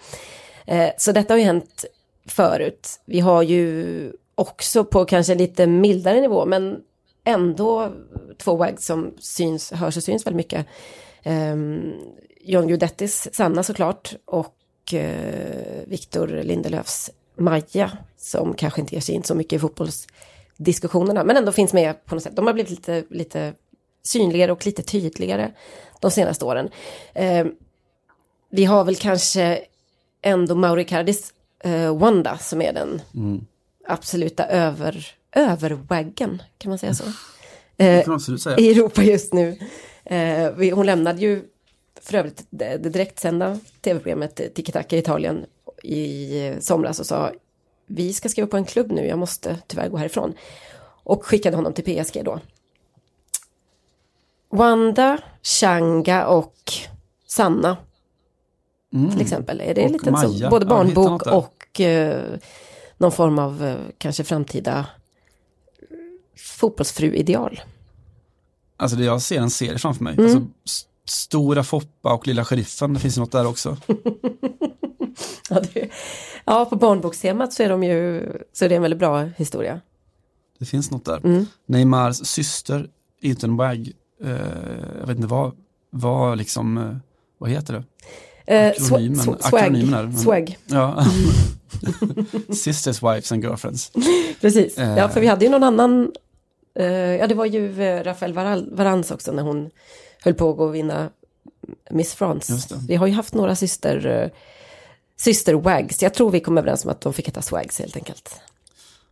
Eh, 0.67 0.91
så 0.99 1.13
detta 1.13 1.35
har 1.35 1.39
ju 1.39 1.45
hänt 1.45 1.85
förut. 2.27 3.01
Vi 3.05 3.21
har 3.21 3.43
ju 3.43 4.13
också 4.35 4.85
på 4.85 5.05
kanske 5.05 5.35
lite 5.35 5.67
mildare 5.67 6.21
nivå 6.21 6.47
men 6.47 6.81
ändå 7.25 7.93
två 8.39 8.57
wags 8.57 8.87
som 8.87 9.15
syns, 9.19 9.73
hörs 9.73 9.97
och 9.97 10.03
syns 10.03 10.27
väldigt 10.27 10.37
mycket. 10.37 10.67
Um, 11.25 11.93
John 12.41 12.69
Guidettis 12.69 13.29
Sanna 13.33 13.63
såklart 13.63 14.15
och 14.25 14.95
eh, 14.95 15.83
Victor 15.87 16.27
Lindelöfs 16.29 17.11
Maja 17.37 17.91
som 18.17 18.55
kanske 18.55 18.81
inte 18.81 18.95
ger 18.95 19.01
sig 19.01 19.15
in 19.15 19.23
så 19.23 19.35
mycket 19.35 19.53
i 19.53 19.59
fotbollsdiskussionerna 19.59 21.25
men 21.25 21.37
ändå 21.37 21.53
finns 21.53 21.73
med 21.73 22.05
på 22.05 22.15
något 22.15 22.25
sätt. 22.25 22.37
De 22.37 22.47
har 22.47 22.55
blivit 22.55 22.71
lite, 22.71 23.05
lite 23.11 23.55
synligare 24.03 24.53
och 24.53 24.67
lite 24.67 24.83
tydligare 24.83 25.53
de 26.01 26.11
senaste 26.11 26.45
åren. 26.45 26.69
Eh, 27.13 27.47
vi 28.51 28.65
har 28.65 28.85
väl 28.85 28.97
kanske 28.97 29.61
ändå 30.23 30.55
Mauri 30.55 30.85
Cardis 30.85 31.35
eh, 31.65 31.97
Wanda 31.97 32.39
som 32.39 32.63
är 32.63 32.73
den 32.73 33.03
absoluta 33.87 34.47
över, 34.47 35.07
överwaggen, 35.35 36.43
kan 36.59 36.71
man 36.71 36.79
säga 36.79 36.95
så? 36.95 37.05
Eh, 37.77 38.09
i 38.59 38.71
Europa 38.71 39.03
just 39.03 39.33
nu. 39.33 39.59
Eh, 40.05 40.75
hon 40.75 40.87
lämnade 40.87 41.21
ju 41.21 41.45
för 42.01 42.15
övrigt 42.19 42.47
det, 42.51 42.77
det 42.77 42.89
direktsända 42.91 43.59
tv-programmet 43.81 44.55
Tiki 44.55 44.73
Taka 44.73 44.97
i 44.97 44.99
Italien 44.99 45.47
i 45.83 46.53
somras 46.61 47.01
och 47.01 47.07
sa 47.07 47.33
vi 47.87 48.13
ska 48.13 48.29
skriva 48.29 48.49
på 48.49 48.57
en 48.57 48.65
klubb 48.65 48.93
nu, 48.93 49.07
jag 49.07 49.19
måste 49.19 49.59
tyvärr 49.67 49.89
gå 49.89 49.97
härifrån. 49.97 50.35
Och 51.05 51.25
skickade 51.27 51.57
honom 51.57 51.73
till 51.73 51.85
PSG 51.85 52.25
då. 52.25 52.41
Wanda, 54.51 55.19
Changa 55.43 56.27
och 56.27 56.55
Sanna 57.27 57.77
till 59.13 59.21
exempel. 59.21 59.61
Är 59.61 59.75
det 59.75 59.81
Mm. 59.83 59.95
Och 59.95 60.07
lite 60.29 60.39
så, 60.39 60.51
både 60.51 60.65
Ja, 60.65 60.69
barnbok 60.69 61.25
där. 61.25 61.35
och 61.35 61.81
eh, 61.81 62.23
någon 62.99 63.13
form 63.13 63.39
av 63.39 63.65
eh, 63.65 63.77
kanske 63.99 64.25
framtida 64.25 64.87
fotbollsfru-ideal. 66.37 67.61
Alltså 68.77 68.97
det 68.97 69.05
jag 69.05 69.23
ser 69.23 69.41
en 69.41 69.51
serie 69.51 69.79
framför 69.79 70.05
mig. 70.05 70.15
Mm. 70.15 70.25
Alltså, 70.27 70.47
Stora 71.07 71.65
Foppa 71.65 72.15
och 72.15 72.27
Lilla 72.27 72.45
Sheriffen, 72.45 72.95
det 72.95 73.01
finns 73.01 73.17
något 73.19 73.33
där 73.33 73.47
också. 73.47 73.77
Ja, 75.51 75.61
det, 75.75 75.89
ja, 76.45 76.65
på 76.65 76.77
barnbokstemat 76.77 77.53
så 77.53 77.63
är 77.63 77.69
de 77.69 77.83
ju, 77.85 78.33
så 78.53 78.65
är 78.65 78.69
det 78.69 78.75
en 78.75 78.83
väldigt 78.83 78.99
bra 78.99 79.23
historia. 79.23 79.81
Det 80.59 80.65
finns 80.65 80.91
något 80.91 81.05
där. 81.05 81.21
Mm. 81.27 81.47
Neymars 81.67 82.17
syster 82.27 82.89
en 83.45 83.57
wag. 83.57 83.93
Eh, 84.25 84.31
jag 85.01 85.07
vet 85.07 85.17
inte 85.17 85.27
vad, 85.29 85.53
vad 85.91 86.39
liksom, 86.39 86.79
eh, 86.79 86.97
vad 87.39 87.51
heter 87.51 87.73
det? 87.75 87.85
Eh, 88.55 88.71
Akronymen- 88.73 89.15
swa- 89.17 89.39
swa- 89.39 89.57
akronymen 89.57 89.95
är 89.95 90.03
men- 90.03 90.19
swag, 90.19 90.59
Ja. 90.67 91.07
Sisters, 92.55 93.03
wives 93.03 93.33
and 93.33 93.43
girlfriends. 93.45 93.93
precis. 94.41 94.79
Eh. 94.79 94.97
Ja, 94.99 95.09
för 95.09 95.21
vi 95.21 95.27
hade 95.27 95.45
ju 95.45 95.51
någon 95.51 95.63
annan, 95.63 96.03
eh, 96.05 96.09
ja 96.83 97.27
det 97.27 97.35
var 97.35 97.47
ju 97.47 97.83
eh, 97.83 98.05
Rafael 98.05 98.33
Varans 98.73 99.11
också 99.11 99.33
när 99.33 99.43
hon 99.43 99.71
höll 100.23 100.35
på 100.35 100.65
att 100.65 100.75
vinna 100.75 101.11
Miss 101.91 102.15
France. 102.15 102.77
Vi 102.89 102.95
har 102.97 103.07
ju 103.07 103.13
haft 103.13 103.35
några 103.35 103.57
syster, 103.57 104.07
eh, 104.07 104.31
syster 105.17 105.55
wags. 105.55 106.03
Jag 106.03 106.15
tror 106.15 106.31
vi 106.31 106.41
kom 106.41 106.59
överens 106.59 106.85
om 106.85 106.91
att 106.91 107.01
de 107.01 107.13
fick 107.13 107.27
heta 107.29 107.43
swags 107.43 107.79
helt 107.79 107.97
enkelt. 107.97 108.41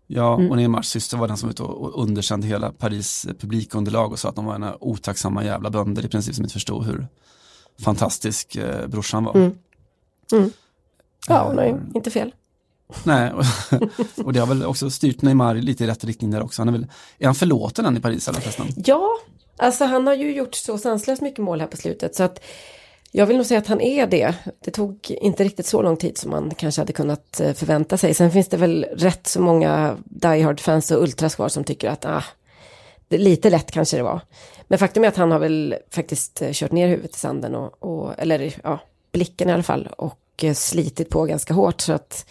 Ja, 0.07 0.35
Mm. 0.35 0.51
och 0.51 0.57
Neymars 0.57 0.87
syster 0.87 1.17
var 1.17 1.29
den 1.29 1.37
som 1.37 1.49
var 1.49 1.53
ute 1.53 1.63
och 1.63 1.83
och 1.83 2.03
underkände 2.03 2.47
hela 2.47 2.73
Paris 2.73 3.27
publikunderlag 3.39 4.13
och 4.13 4.19
sa 4.19 4.29
att 4.29 4.37
de 4.37 4.45
var 4.45 4.55
ena 4.55 4.77
otacksamma 4.81 5.45
jävla 5.45 5.71
bönder 5.71 6.05
i 6.05 6.09
princip 6.09 6.35
som 6.35 6.45
inte 6.45 6.53
förstod 6.53 6.85
hur 6.87 7.07
fantastisk 7.81 8.57
eh, 8.57 8.87
brorsan 8.87 9.25
var. 9.25 9.35
Mm. 9.35 9.55
Ja, 11.29 11.49
Eh, 11.49 11.55
nej, 11.55 11.75
inte 11.95 12.11
fel. 12.11 12.35
Nej, 13.05 13.33
och, 13.33 13.45
och 14.25 14.33
det 14.33 14.41
har 14.41 14.47
väl 14.47 14.65
också 14.65 14.91
styrt 14.91 15.23
Neymar 15.23 15.55
lite 15.55 15.85
i 15.85 15.87
rätt 15.87 16.05
riktning 16.05 16.31
där 16.31 16.43
också. 16.43 16.61
Han 16.63 16.69
är, 16.69 16.73
väl, 16.73 16.87
är 17.19 17.27
han 17.27 17.35
förlåten 17.35 17.87
än 17.87 17.97
i 17.97 18.01
Paris 18.01 18.29
eller 18.29 18.41
förresten? 18.41 18.67
Ja, 18.77 19.09
alltså 19.57 19.85
han 19.85 20.07
har 20.07 20.15
ju 20.15 20.35
gjort 20.35 20.55
så 20.55 20.79
sanslöst 20.79 21.23
mycket 21.23 21.45
mål 21.45 21.61
här 21.61 21.67
på 21.67 21.77
slutet 21.77 22.15
så 22.15 22.23
att 22.23 22.41
jag 23.15 23.27
vill 23.27 23.37
nog 23.37 23.47
säga 23.47 23.59
att 23.59 23.67
han 23.67 23.81
är 23.81 24.07
det. 24.07 24.35
Det 24.65 24.71
tog 24.71 25.11
inte 25.11 25.45
riktigt 25.45 25.67
så 25.67 25.83
lång 25.83 25.97
tid 25.97 26.19
som 26.19 26.31
man 26.31 26.55
kanske 26.55 26.81
hade 26.81 26.93
kunnat 26.93 27.41
eh, 27.41 27.53
förvänta 27.53 27.97
sig. 27.97 28.15
Sen 28.15 28.31
finns 28.31 28.49
det 28.49 28.57
väl 28.57 28.87
rätt 28.93 29.27
så 29.27 29.41
många 29.41 29.97
Die 30.05 30.43
Hard-fans 30.43 30.91
och 30.91 31.03
ultras 31.03 31.35
kvar 31.35 31.49
som 31.49 31.65
tycker 31.65 31.91
att 31.91 32.05
ah, 32.05 32.25
det, 33.09 33.19
lite 33.19 33.51
lätt 33.51 33.71
kanske 33.71 33.97
det 33.97 34.03
var. 34.03 34.21
Men 34.69 34.79
faktum 34.79 35.05
är 35.05 35.09
att 35.09 35.17
han 35.17 35.33
har 35.33 35.39
väl 35.39 35.77
faktiskt 35.91 36.43
eh, 36.43 36.53
kört 36.53 36.73
ner 36.73 36.89
huvudet 36.89 37.17
i 37.17 37.19
sanden 37.19 37.55
och, 37.55 37.83
och 37.83 38.15
eller 38.19 38.55
ja, 38.63 38.81
blicken 39.13 39.49
i 39.49 39.53
alla 39.53 39.63
fall 39.63 39.89
och 39.97 40.21
eh, 40.43 40.55
slitit 40.55 41.09
på 41.09 41.25
ganska 41.25 41.55
hårt 41.55 41.81
så 41.81 41.93
att 41.93 42.27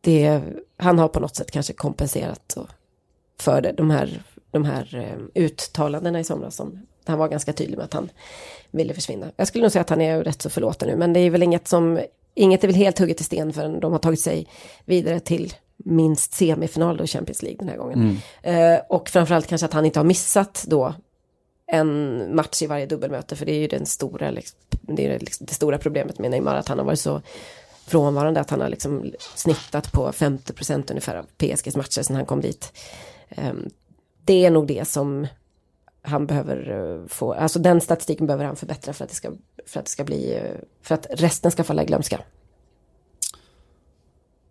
det, 0.00 0.42
han 0.76 0.98
har 0.98 1.08
på 1.08 1.20
något 1.20 1.36
sätt 1.36 1.50
kanske 1.50 1.72
kompenserat 1.72 2.56
för 3.40 3.60
det, 3.60 3.72
de 3.72 3.90
här, 3.90 4.22
de 4.50 4.64
här 4.64 4.94
eh, 4.94 5.42
uttalandena 5.42 6.20
i 6.20 6.24
somras 6.24 6.56
som 6.56 6.86
han 7.04 7.18
var 7.18 7.28
ganska 7.28 7.52
tydlig 7.52 7.76
med 7.76 7.84
att 7.84 7.94
han 7.94 8.10
ville 8.70 8.94
försvinna. 8.94 9.26
Jag 9.36 9.48
skulle 9.48 9.62
nog 9.62 9.72
säga 9.72 9.80
att 9.80 9.90
han 9.90 10.00
är 10.00 10.24
rätt 10.24 10.42
så 10.42 10.50
förlåten 10.50 10.88
nu, 10.88 10.96
men 10.96 11.12
det 11.12 11.20
är 11.20 11.30
väl 11.30 11.42
inget 11.42 11.68
som, 11.68 12.00
inget 12.34 12.64
är 12.64 12.68
väl 12.68 12.76
helt 12.76 12.98
hugget 12.98 13.20
i 13.20 13.24
sten 13.24 13.52
förrän 13.52 13.80
de 13.80 13.92
har 13.92 13.98
tagit 13.98 14.20
sig 14.20 14.46
vidare 14.84 15.20
till 15.20 15.54
minst 15.76 16.32
semifinal 16.32 16.96
då 16.96 17.04
i 17.04 17.06
Champions 17.06 17.42
League 17.42 17.58
den 17.58 17.68
här 17.68 17.76
gången. 17.76 18.18
Eh, 18.42 18.80
och 18.88 19.08
framförallt 19.08 19.46
kanske 19.46 19.64
att 19.64 19.72
han 19.72 19.84
inte 19.84 19.98
har 19.98 20.04
missat 20.04 20.64
då 20.68 20.94
en 21.66 22.36
match 22.36 22.62
i 22.62 22.66
varje 22.66 22.86
dubbelmöte, 22.86 23.36
för 23.36 23.46
det 23.46 23.52
är 23.52 23.58
ju 23.60 23.66
den 23.66 23.86
stora, 23.86 24.30
liksom, 24.30 24.58
det, 24.70 25.06
är 25.06 25.18
liksom 25.18 25.46
det 25.46 25.54
stora 25.54 25.78
problemet 25.78 26.18
med 26.18 26.30
Neymar, 26.30 26.54
att 26.54 26.68
han 26.68 26.78
har 26.78 26.84
varit 26.84 27.00
så 27.00 27.22
frånvarande, 27.88 28.40
att 28.40 28.50
han 28.50 28.60
har 28.60 28.68
liksom 28.68 29.12
snittat 29.34 29.92
på 29.92 30.12
50 30.12 30.52
procent 30.52 30.90
ungefär 30.90 31.16
av 31.16 31.26
PSGs 31.36 31.76
matcher 31.76 32.02
sedan 32.02 32.16
han 32.16 32.26
kom 32.26 32.40
dit. 32.40 32.72
Ehm, 33.28 33.68
det 34.24 34.44
är 34.44 34.50
nog 34.50 34.66
det 34.66 34.88
som 34.88 35.26
han 36.02 36.26
behöver 36.26 36.70
eh, 36.70 37.06
få, 37.06 37.32
alltså 37.32 37.58
den 37.58 37.80
statistiken 37.80 38.26
behöver 38.26 38.44
han 38.44 38.56
förbättra 38.56 38.92
för 38.92 39.04
att 39.04 39.10
det 39.10 39.16
ska, 39.16 39.32
för 39.66 39.80
att 39.80 39.86
det 39.86 39.90
ska 39.90 40.04
bli, 40.04 40.34
eh, 40.36 40.60
för 40.82 40.94
att 40.94 41.06
resten 41.10 41.50
ska 41.50 41.64
falla 41.64 41.82
i 41.82 41.86
glömska. 41.86 42.20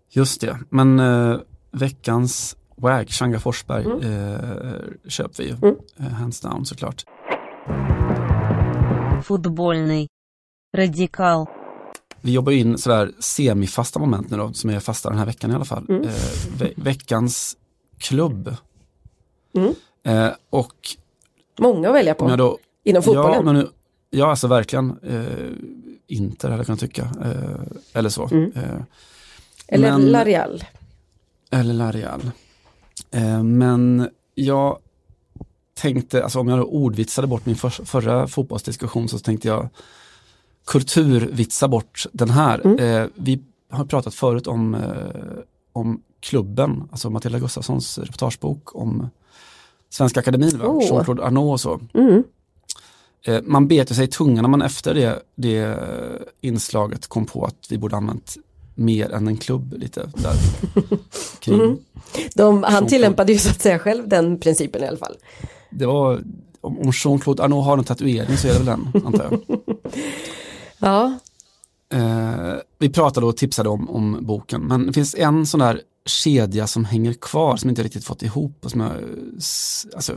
Just 0.10 0.42
det, 0.42 0.60
men 0.70 1.00
eh, 1.00 1.40
veckans 1.72 2.58
WAG, 2.76 3.10
Changa 3.10 3.40
Forsberg, 3.40 3.86
mm. 3.86 4.02
eh, 4.02 4.80
köper 5.08 5.44
vi 5.44 5.50
ju. 5.50 5.56
Mm. 5.56 5.76
Eh, 6.00 6.06
hands 6.06 6.42
down 6.42 6.66
såklart. 6.66 7.04
Fotbollny. 9.24 10.08
Radikal. 10.78 11.46
Vi 12.28 12.34
jobbar 12.34 12.52
in 12.52 12.78
sådär 12.78 13.12
semifasta 13.20 14.00
moment 14.00 14.30
nu 14.30 14.38
då, 14.38 14.54
som 14.54 14.70
är 14.70 14.80
fasta 14.80 15.10
den 15.10 15.18
här 15.18 15.26
veckan 15.26 15.52
i 15.52 15.54
alla 15.54 15.66
fall. 15.66 15.86
Mm. 15.90 16.02
Eh, 16.04 16.14
ve 16.58 16.74
veckans 16.76 17.58
klubb. 17.98 18.56
Mm. 19.56 19.74
Eh, 20.04 20.34
och 20.50 20.76
Många 21.60 21.90
att 21.90 21.96
välja 21.96 22.14
på 22.14 22.30
jag 22.30 22.38
då 22.38 22.58
inom 22.84 23.04
fotbollen. 23.04 23.34
Ja, 23.34 23.42
men 23.42 23.56
nu, 23.56 23.70
ja 24.10 24.30
alltså 24.30 24.48
verkligen. 24.48 24.98
Eh, 25.04 25.52
Inter 26.08 26.48
hade 26.50 26.60
jag 26.60 26.66
kunnat 26.66 26.80
tycka. 26.80 27.02
Eh, 27.02 27.62
eller 27.94 28.10
så. 28.10 28.28
Mm. 28.32 28.52
Eh, 28.56 28.82
Eller 29.68 29.92
men- 29.92 30.06
Larial. 30.12 30.64
eller 31.52 31.74
La 31.74 31.92
Real. 31.92 32.32
Eh, 33.12 33.44
men 33.44 34.10
jag 34.36 34.78
tänkte, 35.74 36.24
alltså 36.24 36.40
om 36.40 36.48
jag 36.48 36.60
då 36.60 36.64
ordvitsade 36.64 37.28
bort 37.28 37.46
min 37.46 37.56
för, 37.56 37.70
förra 37.70 38.28
fotbollsdiskussion 38.28 39.10
så 39.10 39.20
tänkte 39.20 39.48
jag 39.48 39.70
kulturvitsa 40.68 41.68
bort 41.68 42.06
den 42.12 42.30
här. 42.30 42.62
Mm. 42.66 42.80
Eh, 42.80 43.08
vi 43.16 43.40
har 43.70 43.86
pratat 43.86 44.14
förut 44.14 44.48
om, 44.48 44.76
eh, 44.76 44.82
om 45.74 46.02
klubben, 46.20 46.84
alltså 46.92 47.10
Matilda 47.10 47.40
Gustafssons 47.40 47.98
reportagebok 47.98 48.76
om 48.76 49.10
Svenska 49.90 50.20
Akademin? 50.20 50.62
Oh. 50.62 50.84
Jean-Claude 50.84 51.24
Arnault 51.24 51.54
och 51.54 51.62
så. 51.62 51.80
Mm. 51.94 52.24
Eh, 53.26 53.42
man 53.44 53.68
bet 53.68 53.96
sig 53.96 54.06
i 54.06 54.08
tungan 54.08 54.42
när 54.42 54.50
man 54.50 54.62
efter 54.62 54.94
det, 54.94 55.24
det 55.36 55.80
inslaget 56.42 57.08
kom 57.08 57.26
på 57.26 57.46
att 57.46 57.68
vi 57.70 57.78
borde 57.78 57.96
använt 57.96 58.38
mer 58.76 59.12
än 59.12 59.28
en 59.28 59.38
klubb 59.38 59.74
lite 59.78 60.10
där 60.16 60.36
kring. 61.40 61.62
Mm. 61.62 61.78
De, 62.36 62.64
han 62.64 62.88
tillämpade 62.88 63.34
ju 63.34 63.40
så 63.40 63.50
att 63.50 63.62
säga 63.62 63.80
själv 63.80 64.08
den 64.08 64.40
principen 64.40 64.84
i 64.84 64.88
alla 64.88 64.98
fall. 64.98 65.16
Det 65.70 65.86
var, 65.86 66.22
om, 66.62 66.80
om 66.80 66.92
Jean-Claude 66.92 67.44
Arnault 67.44 67.66
har 67.66 67.78
en 67.78 67.84
tatuering 67.84 68.38
så 68.38 68.48
är 68.48 68.52
det 68.52 68.58
väl 68.58 68.66
den, 68.66 69.06
antar 69.06 69.24
jag. 69.32 69.60
Ja, 70.80 71.20
Eh, 71.90 72.56
vi 72.80 72.90
pratade 72.90 73.26
och 73.26 73.38
tipsade 73.38 73.70
om, 73.70 73.90
om 73.90 74.18
boken, 74.22 74.62
men 74.62 74.88
det 74.88 74.94
finns 74.94 75.16
en 75.16 75.46
sån 75.46 75.60
där 75.60 75.82
kedja 76.06 76.68
som 76.68 76.86
hänger 76.86 77.14
kvar 77.14 77.58
som 77.58 77.70
inte 77.70 77.84
riktigt 77.84 78.06
fått 78.06 78.24
ihop 78.24 78.66
och 78.66 78.72
som 78.72 78.82
jag, 78.82 78.92
alltså, 79.96 80.16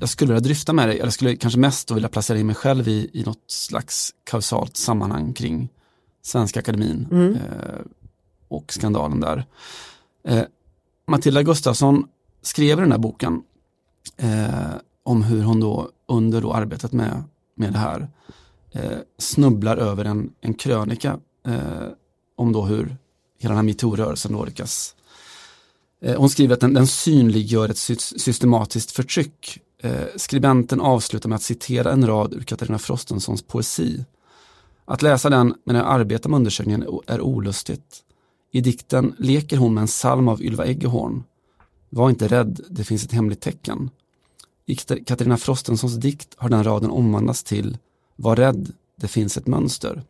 jag 0.00 0.08
skulle 0.08 0.32
vilja 0.32 0.44
dryfta 0.44 0.72
med 0.72 0.88
dig, 0.88 1.00
eller 1.00 1.10
skulle 1.10 1.36
kanske 1.36 1.58
mest 1.58 1.88
då 1.88 1.94
vilja 1.94 2.08
placera 2.08 2.38
in 2.38 2.46
mig 2.46 2.54
själv 2.54 2.88
i, 2.88 3.10
i 3.12 3.22
något 3.24 3.44
slags 3.46 4.14
kausalt 4.24 4.76
sammanhang 4.76 5.32
kring 5.32 5.68
Svenska 6.22 6.60
Akademin 6.60 7.06
eh, 7.36 7.80
och 8.48 8.72
skandalen 8.72 9.20
där. 9.20 9.46
Eh, 10.24 10.42
Matilda 11.06 11.42
Gustafsson 11.42 12.08
skrev 12.42 12.78
i 12.78 12.80
den 12.80 12.92
här 12.92 12.98
boken 12.98 13.42
eh, 14.16 14.74
om 15.02 15.22
hur 15.22 15.42
hon 15.42 15.60
då 15.60 15.90
under 16.08 16.40
då 16.40 16.52
arbetet 16.52 16.92
med, 16.92 17.22
med 17.54 17.72
det 17.72 17.78
här 17.78 18.08
eh, 18.72 18.98
snubblar 19.18 19.76
över 19.76 20.04
en, 20.04 20.32
en 20.40 20.54
krönika 20.54 21.18
eh, 21.46 21.88
om 22.36 22.52
då 22.52 22.62
hur 22.62 22.96
hela 23.38 23.54
den 23.54 23.56
här 23.56 23.62
metoo-rörelsen 23.62 24.32
då 24.32 24.44
lyckas. 24.44 24.94
Eh, 26.02 26.20
hon 26.20 26.30
skriver 26.30 26.54
att 26.54 26.60
den, 26.60 26.74
den 26.74 26.86
synliggör 26.86 27.68
ett 27.68 27.78
sy 27.78 27.96
systematiskt 27.96 28.90
förtryck. 28.90 29.58
Eh, 29.82 30.06
skribenten 30.16 30.80
avslutar 30.80 31.28
med 31.28 31.36
att 31.36 31.42
citera 31.42 31.92
en 31.92 32.06
rad 32.06 32.34
ur 32.34 32.40
Katarina 32.40 32.78
Frostensons 32.78 33.42
poesi. 33.42 34.04
Att 34.84 35.02
läsa 35.02 35.30
den 35.30 35.54
medan 35.64 35.82
jag 35.82 35.92
arbetar 35.92 36.30
med 36.30 36.36
undersökningen 36.36 37.00
är 37.06 37.20
olustigt. 37.20 38.02
I 38.52 38.60
dikten 38.60 39.14
leker 39.18 39.56
hon 39.56 39.74
med 39.74 39.80
en 39.80 39.86
psalm 39.86 40.28
av 40.28 40.42
Ylva 40.42 40.66
Eggehorn. 40.66 41.24
Var 41.90 42.10
inte 42.10 42.28
rädd, 42.28 42.60
det 42.70 42.84
finns 42.84 43.04
ett 43.04 43.12
hemligt 43.12 43.40
tecken. 43.40 43.90
I 44.66 44.76
Katarina 44.76 45.36
Frostensons 45.36 45.96
dikt 45.96 46.34
har 46.36 46.48
den 46.48 46.64
raden 46.64 46.90
omvandlats 46.90 47.44
till 47.44 47.78
var 48.20 48.36
rädd, 48.36 48.72
det 48.96 49.08
finns 49.08 49.36
ett 49.36 49.46
mönster. 49.46 50.02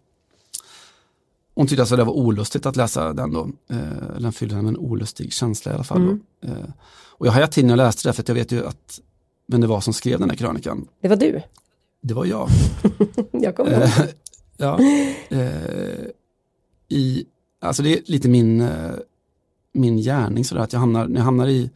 Hon 1.54 1.66
tyckte 1.66 1.82
alltså 1.82 1.96
det 1.96 2.04
var 2.04 2.12
olustigt 2.12 2.66
att 2.66 2.76
läsa 2.76 3.12
den 3.12 3.32
då. 3.32 3.50
Eh, 3.70 4.18
den 4.20 4.32
fyllde 4.32 4.54
henne 4.54 4.70
med 4.70 4.78
en 4.78 4.86
olustig 4.86 5.32
känsla 5.32 5.72
i 5.72 5.74
alla 5.74 5.84
fall. 5.84 6.02
Mm. 6.02 6.20
Eh, 6.40 6.70
och 6.90 7.26
jag 7.26 7.32
hajade 7.32 7.52
till 7.52 7.64
när 7.64 7.72
jag 7.72 7.76
läste 7.76 8.09
det 8.09 8.12
för 8.12 8.22
att 8.22 8.28
jag 8.28 8.34
vet 8.34 8.52
ju 8.52 8.66
att 8.66 9.00
men 9.48 9.61
det 9.61 9.66
var 9.66 9.80
som 9.80 9.92
skrev 9.92 10.20
den 10.20 10.30
här 10.30 10.36
krönikan. 10.36 10.88
det 11.00 11.09
var 11.09 11.16
du. 11.16 11.42
Det 12.00 12.14
var 12.14 12.24
jag. 12.24 12.48
Jag 13.32 13.56
kommer 13.56 13.72
ihåg. 13.72 13.82
Eh, 13.82 14.04
ja, 14.56 14.80
eh, 15.28 16.04
i, 16.88 17.26
alltså 17.61 17.82
det 17.82 17.98
är 17.98 18.02
lite 18.04 18.28
min, 18.28 18.61
eh, 18.61 18.92
min 19.72 19.96
gärning 19.96 20.44
sådär 20.44 20.62
att 20.62 20.72
jag 20.72 20.80
hamnar, 20.80 21.09
när 21.09 21.16
jag 21.16 21.24
hamnar 21.24 21.48
i, 21.48 21.70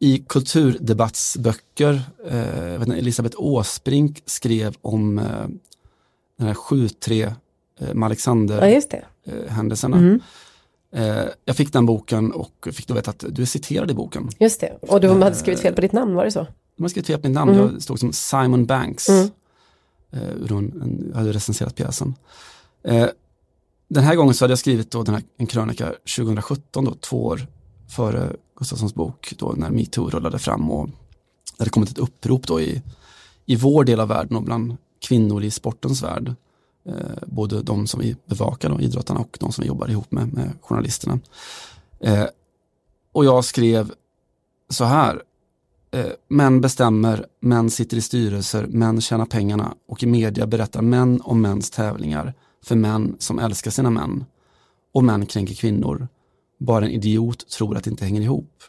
i 0.00 0.24
kulturdebattsböcker, 0.28 2.02
eh, 2.26 2.78
inte, 2.78 2.98
Elisabeth 2.98 3.36
Åsbrink 3.38 4.22
skrev 4.26 4.76
om 4.82 5.18
eh, 5.18 5.24
den 6.38 6.46
här 6.46 6.54
7-3 6.54 7.32
eh, 7.80 7.94
med 7.94 8.06
Alexander 8.06 8.54
Ja, 8.60 8.68
eh. 8.68 9.98
Mm. 9.98 10.20
Eh, 10.92 11.24
jag 11.44 11.56
fick 11.56 11.72
den 11.72 11.86
boken 11.86 12.32
och 12.32 12.68
fick 12.72 12.86
då 12.86 12.94
veta 12.94 13.10
att 13.10 13.24
du 13.28 13.42
är 13.42 13.46
citerad 13.46 13.90
i 13.90 13.94
boken. 13.94 14.28
Just 14.38 14.60
det. 14.60 14.78
Och 14.80 15.00
du 15.00 15.08
hade 15.08 15.34
skrivit 15.34 15.60
fel 15.60 15.74
på 15.74 15.80
ditt 15.80 15.92
namn, 15.92 16.14
var 16.14 16.24
det 16.24 16.30
så? 16.30 16.46
De 16.76 16.82
har 16.84 16.88
skrivit 16.88 17.06
fel 17.06 17.20
på 17.20 17.28
mitt 17.28 17.34
namn, 17.34 17.54
Mm. 17.54 17.72
jag 17.72 17.82
stod 17.82 17.98
som 18.00 18.12
Simon 18.12 18.66
Banks. 18.66 19.08
Mm. 19.08 19.28
Eh, 20.10 20.30
en, 20.58 21.12
hade 21.14 21.32
recenserat 21.32 21.74
pjäsen. 21.74 22.14
Eh, 22.84 23.06
den 23.88 24.04
här 24.04 24.14
gången 24.14 24.34
så 24.34 24.44
hade 24.44 24.52
jag 24.52 24.58
skrivit 24.58 24.90
då 24.90 25.02
den 25.02 25.14
här, 25.14 25.24
en 25.36 25.46
krönika 25.46 25.94
2017, 26.16 26.84
då, 26.84 26.94
två 26.94 27.26
år 27.26 27.46
före 27.88 28.32
Gustafssons 28.58 28.94
bok, 28.94 29.34
då 29.38 29.54
när 29.56 29.70
metoo 29.70 30.10
rullade 30.10 30.38
fram 30.38 30.70
och 30.70 30.88
det 30.88 31.62
hade 31.62 31.70
kommit 31.70 31.90
ett 31.90 31.98
upprop 31.98 32.46
då 32.46 32.60
i, 32.60 32.82
i 33.46 33.56
vår 33.56 33.84
del 33.84 34.00
av 34.00 34.08
världen 34.08 34.36
och 34.36 34.42
bland 34.42 34.76
kvinnor 35.08 35.42
i 35.42 35.50
sportens 35.50 36.02
värld. 36.02 36.34
Eh, 36.88 37.26
både 37.26 37.62
de 37.62 37.86
som 37.86 38.00
vi 38.00 38.16
bevakar, 38.26 38.68
då, 38.68 38.80
idrottarna 38.80 39.20
och 39.20 39.36
de 39.40 39.52
som 39.52 39.62
vi 39.62 39.68
jobbar 39.68 39.90
ihop 39.90 40.12
med, 40.12 40.32
med 40.34 40.52
journalisterna. 40.60 41.20
Eh, 42.00 42.26
och 43.12 43.24
jag 43.24 43.44
skrev 43.44 43.92
så 44.68 44.84
här, 44.84 45.22
eh, 45.90 46.06
män 46.28 46.60
bestämmer, 46.60 47.26
män 47.40 47.70
sitter 47.70 47.96
i 47.96 48.00
styrelser, 48.00 48.66
män 48.66 49.00
tjänar 49.00 49.26
pengarna 49.26 49.74
och 49.88 50.02
i 50.02 50.06
media 50.06 50.46
berättar 50.46 50.82
män 50.82 51.20
om 51.24 51.40
mäns 51.40 51.70
tävlingar 51.70 52.34
för 52.64 52.76
män 52.76 53.16
som 53.18 53.38
älskar 53.38 53.70
sina 53.70 53.90
män. 53.90 54.24
Och 54.94 55.04
män 55.04 55.26
kränker 55.26 55.54
kvinnor. 55.54 56.08
Bara 56.58 56.84
en 56.84 56.90
idiot 56.90 57.48
tror 57.48 57.76
att 57.76 57.84
det 57.84 57.90
inte 57.90 58.04
hänger 58.04 58.20
ihop. 58.20 58.62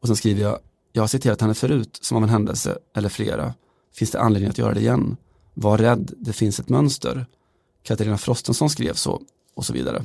Och 0.00 0.06
sen 0.06 0.16
skriver 0.16 0.42
jag, 0.42 0.58
jag 0.92 1.02
har 1.02 1.08
citerat 1.08 1.40
henne 1.40 1.54
förut 1.54 1.98
som 2.02 2.16
av 2.16 2.22
en 2.22 2.28
händelse 2.28 2.78
eller 2.96 3.08
flera. 3.08 3.54
Finns 3.94 4.10
det 4.10 4.20
anledning 4.20 4.50
att 4.50 4.58
göra 4.58 4.74
det 4.74 4.80
igen? 4.80 5.16
Var 5.54 5.78
rädd, 5.78 6.12
det 6.16 6.32
finns 6.32 6.60
ett 6.60 6.68
mönster. 6.68 7.26
Katarina 7.82 8.18
Frostenson 8.18 8.70
skrev 8.70 8.94
så 8.94 9.22
och 9.54 9.66
så 9.66 9.72
vidare. 9.72 10.04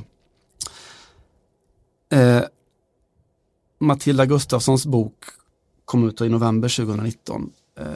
Eh, 2.12 2.42
Matilda 3.78 4.26
Gustafssons 4.26 4.86
bok 4.86 5.24
kom 5.84 6.08
ut 6.08 6.20
i 6.20 6.28
november 6.28 6.68
2019. 6.68 7.52
Eh, 7.78 7.86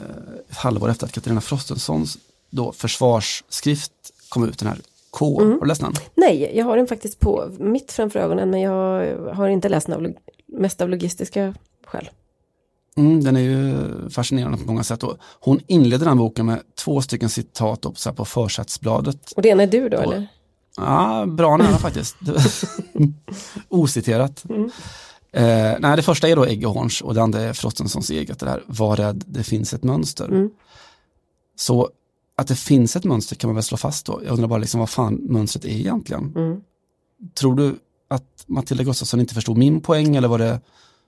ett 0.49 0.57
halvår 0.57 0.89
efter 0.89 1.05
att 1.05 1.11
Katarina 1.11 1.41
Frostensons 1.41 2.17
då 2.49 2.71
försvarsskrift 2.71 3.91
kom 4.29 4.43
ut, 4.49 4.59
den 4.59 4.67
här 4.67 4.81
K. 5.11 5.41
Mm. 5.41 5.51
Har 5.53 5.59
du 5.59 5.67
läst 5.67 5.81
den? 5.81 5.93
Nej, 6.15 6.51
jag 6.57 6.65
har 6.65 6.77
den 6.77 6.87
faktiskt 6.87 7.19
på 7.19 7.51
mitt 7.59 7.91
framför 7.91 8.19
ögonen, 8.19 8.49
men 8.49 8.61
jag 8.61 9.17
har 9.33 9.47
inte 9.47 9.69
läst 9.69 9.87
den 9.87 10.05
av, 10.05 10.13
mest 10.47 10.81
av 10.81 10.89
logistiska 10.89 11.53
skäl. 11.85 12.09
Mm, 12.97 13.23
den 13.23 13.35
är 13.35 13.41
ju 13.41 13.75
fascinerande 14.09 14.57
på 14.57 14.63
många 14.63 14.83
sätt. 14.83 15.03
Och 15.03 15.17
hon 15.39 15.59
inleder 15.67 16.05
den 16.05 16.17
boken 16.17 16.45
med 16.45 16.59
två 16.75 17.01
stycken 17.01 17.29
citat 17.29 17.85
upp, 17.85 18.15
på 18.15 18.25
försättsbladet. 18.25 19.31
Och 19.31 19.41
det 19.41 19.49
ena 19.49 19.63
är 19.63 19.67
du 19.67 19.89
då, 19.89 19.97
Då- 19.97 20.03
eller? 20.03 20.27
Ja, 20.77 21.25
bra 21.27 21.57
nära 21.57 21.77
faktiskt. 21.77 22.15
Ociterat. 23.69 24.45
Eh, 25.33 25.73
nej, 25.79 25.95
det 25.95 26.01
första 26.01 26.27
är 26.27 26.35
då 26.35 26.45
Eggehorns 26.45 27.01
och 27.01 27.13
det 27.13 27.21
andra 27.21 27.39
är 27.41 27.53
Frostensons 27.53 28.09
eget. 28.09 28.39
Det 28.39 28.45
där, 28.45 28.63
var 28.67 28.95
rädd, 28.95 29.23
det 29.27 29.43
finns 29.43 29.73
ett 29.73 29.83
mönster. 29.83 30.25
Mm. 30.25 30.49
Så 31.55 31.89
att 32.41 32.47
det 32.47 32.55
finns 32.55 32.95
ett 32.95 33.03
mönster 33.03 33.35
kan 33.35 33.47
man 33.47 33.55
väl 33.55 33.63
slå 33.63 33.77
fast 33.77 34.05
då. 34.05 34.21
Jag 34.23 34.33
undrar 34.33 34.47
bara 34.47 34.59
liksom 34.59 34.79
vad 34.79 34.89
fan 34.89 35.13
mönstret 35.13 35.65
är 35.65 35.69
egentligen. 35.69 36.33
Mm. 36.35 36.61
Tror 37.33 37.55
du 37.55 37.75
att 38.07 38.43
Matilda 38.45 38.83
Gustafsson 38.83 39.19
inte 39.19 39.33
förstod 39.33 39.57
min 39.57 39.81
poäng 39.81 40.15
eller 40.15 40.27
var 40.27 40.37
det 40.37 40.59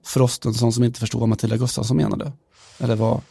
Frostenson 0.05 0.73
som 0.73 0.83
inte 0.83 0.99
förstod 0.99 1.19
vad 1.19 1.29
Matilda 1.29 1.57
Gustafsson 1.57 1.97
menade? 1.97 2.31
Eller 2.79 2.95
var, 2.95 3.21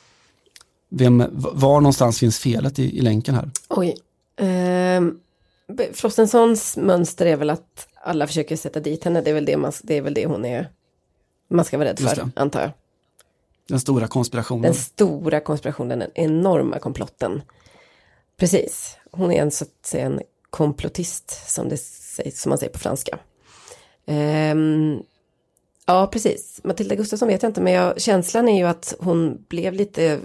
vem, 0.88 1.24
var 1.32 1.80
någonstans 1.80 2.18
finns 2.18 2.38
felet 2.38 2.78
i, 2.78 2.98
i 2.98 3.00
länken 3.00 3.34
här? 3.34 3.50
Oj. 3.68 3.96
Ehm, 4.36 5.18
Frostensons 5.92 6.76
mönster 6.76 7.26
är 7.26 7.36
väl 7.36 7.50
att 7.50 7.88
alla 8.04 8.26
försöker 8.26 8.56
sätta 8.56 8.80
dit 8.80 9.04
henne. 9.04 9.20
Det 9.20 9.30
är 9.30 9.34
väl 9.34 9.44
det, 9.44 9.56
man, 9.56 9.72
det, 9.82 9.94
är 9.94 10.02
väl 10.02 10.14
det 10.14 10.26
hon 10.26 10.44
är. 10.44 10.70
Man 11.50 11.64
ska 11.64 11.78
vara 11.78 11.88
rädd 11.88 11.98
för, 11.98 12.30
antar 12.36 12.60
jag. 12.60 12.70
Den 13.68 13.80
stora 13.80 14.06
konspirationen. 14.06 14.62
Den 14.62 14.74
stora 14.74 15.40
konspirationen, 15.40 15.98
den 15.98 16.10
enorma 16.14 16.78
komplotten. 16.78 17.42
Precis. 18.36 18.96
Hon 19.10 19.32
är 19.32 19.42
en, 19.42 19.50
så 19.50 19.64
att 19.64 19.86
säga, 19.86 20.06
en 20.06 20.20
komplotist, 20.50 21.50
som, 21.50 21.68
det 21.68 21.76
sägs, 21.76 22.42
som 22.42 22.50
man 22.50 22.58
säger 22.58 22.72
på 22.72 22.78
franska. 22.78 23.18
Ehm, 24.06 25.02
ja, 25.86 26.06
precis. 26.12 26.60
Matilda 26.64 26.94
Gustafsson 26.94 27.28
vet 27.28 27.42
jag 27.42 27.50
inte, 27.50 27.60
men 27.60 27.72
jag, 27.72 28.00
känslan 28.00 28.48
är 28.48 28.58
ju 28.58 28.64
att 28.64 28.94
hon 28.98 29.44
blev 29.48 29.74
lite, 29.74 30.04
eh, 30.04 30.18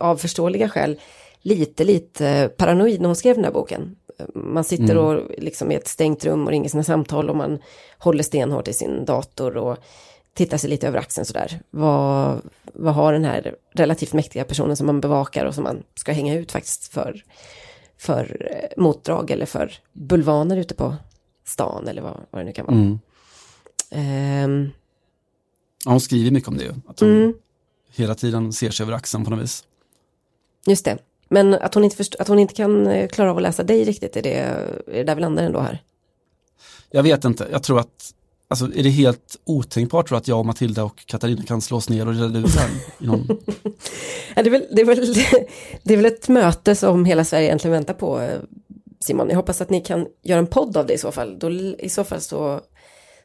av 0.00 0.16
förståeliga 0.16 0.68
skäl, 0.68 1.00
lite, 1.40 1.84
lite 1.84 2.50
paranoid 2.56 3.00
när 3.00 3.06
hon 3.06 3.16
skrev 3.16 3.34
den 3.36 3.44
här 3.44 3.52
boken. 3.52 3.96
Man 4.34 4.64
sitter 4.64 4.96
och 4.96 5.30
liksom 5.38 5.72
i 5.72 5.74
ett 5.74 5.88
stängt 5.88 6.24
rum 6.24 6.44
och 6.44 6.50
ringer 6.50 6.68
sina 6.68 6.84
samtal 6.84 7.30
och 7.30 7.36
man 7.36 7.58
håller 7.98 8.22
stenhårt 8.22 8.68
i 8.68 8.72
sin 8.72 9.04
dator 9.04 9.56
och 9.56 9.78
tittar 10.34 10.56
sig 10.56 10.70
lite 10.70 10.88
över 10.88 10.98
axeln 10.98 11.24
sådär. 11.24 11.60
Vad, 11.70 12.40
vad 12.74 12.94
har 12.94 13.12
den 13.12 13.24
här 13.24 13.54
relativt 13.72 14.12
mäktiga 14.12 14.44
personen 14.44 14.76
som 14.76 14.86
man 14.86 15.00
bevakar 15.00 15.44
och 15.44 15.54
som 15.54 15.64
man 15.64 15.82
ska 15.94 16.12
hänga 16.12 16.34
ut 16.34 16.52
faktiskt 16.52 16.92
för, 16.92 17.24
för 17.98 18.46
eh, 18.50 18.82
motdrag 18.82 19.30
eller 19.30 19.46
för 19.46 19.72
bulvaner 19.92 20.56
ute 20.56 20.74
på 20.74 20.96
stan 21.44 21.88
eller 21.88 22.02
vad, 22.02 22.16
vad 22.30 22.40
det 22.40 22.44
nu 22.44 22.52
kan 22.52 22.66
vara. 22.66 22.76
Mm. 22.76 22.98
Ja, 25.84 25.90
hon 25.90 26.00
skriver 26.00 26.30
mycket 26.30 26.48
om 26.48 26.56
det 26.56 26.64
ju. 26.64 26.72
Att 26.88 27.00
hon 27.00 27.08
Mm. 27.10 27.34
hela 27.94 28.14
tiden 28.14 28.52
ser 28.52 28.70
sig 28.70 28.84
över 28.84 28.92
axeln 28.92 29.24
på 29.24 29.30
något 29.30 29.40
vis. 29.42 29.64
just 30.66 30.84
det. 30.84 30.98
Men 31.28 31.54
att 31.54 31.74
hon 31.74 31.84
inte, 31.84 31.96
först- 31.96 32.14
att 32.14 32.28
hon 32.28 32.38
inte 32.38 32.54
kan 32.54 32.86
eh, 32.86 33.08
klara 33.08 33.30
av 33.30 33.36
att 33.36 33.42
läsa 33.42 33.62
dig 33.62 33.84
riktigt, 33.84 34.16
är 34.16 34.22
det, 34.22 34.34
är 34.34 34.82
det 34.86 35.04
där 35.04 35.14
vi 35.14 35.20
landar 35.20 35.42
ändå 35.42 35.60
här? 35.60 35.82
Jag 36.90 37.02
vet 37.02 37.24
inte, 37.24 37.48
jag 37.52 37.62
tror 37.62 37.80
att, 37.80 38.14
alltså 38.50 38.64
är 38.64 38.82
det 38.82 38.90
helt 38.90 39.36
otänkbart 39.44 40.08
tror 40.08 40.18
att 40.18 40.28
jag 40.28 40.38
och 40.38 40.46
Matilda 40.46 40.84
och 40.84 41.06
Katarina 41.06 41.42
kan 41.42 41.60
slås 41.60 41.88
ner 41.88 42.08
och 42.08 42.14
reda 42.14 42.38
ut 42.38 42.54
det 42.54 42.60
här 42.60 42.70
någon 42.98 43.26
Ja, 44.36 44.42
det, 44.42 44.48
är 44.48 44.50
väl, 44.50 44.66
det, 44.70 44.80
är 44.80 44.84
väl, 44.84 45.14
det 45.82 45.92
är 45.92 45.96
väl 45.96 46.06
ett 46.06 46.28
möte 46.28 46.74
som 46.74 47.04
hela 47.04 47.24
Sverige 47.24 47.46
egentligen 47.46 47.72
väntar 47.72 47.94
på, 47.94 48.20
eh, 48.20 48.40
Simon. 49.00 49.28
Jag 49.28 49.36
hoppas 49.36 49.60
att 49.60 49.70
ni 49.70 49.80
kan 49.80 50.06
göra 50.22 50.38
en 50.38 50.46
podd 50.46 50.76
av 50.76 50.86
det 50.86 50.92
i 50.94 50.98
så 50.98 51.12
fall. 51.12 51.38
Då, 51.38 51.50
I 51.78 51.88
så 51.88 52.04
fall 52.04 52.20
så, 52.20 52.60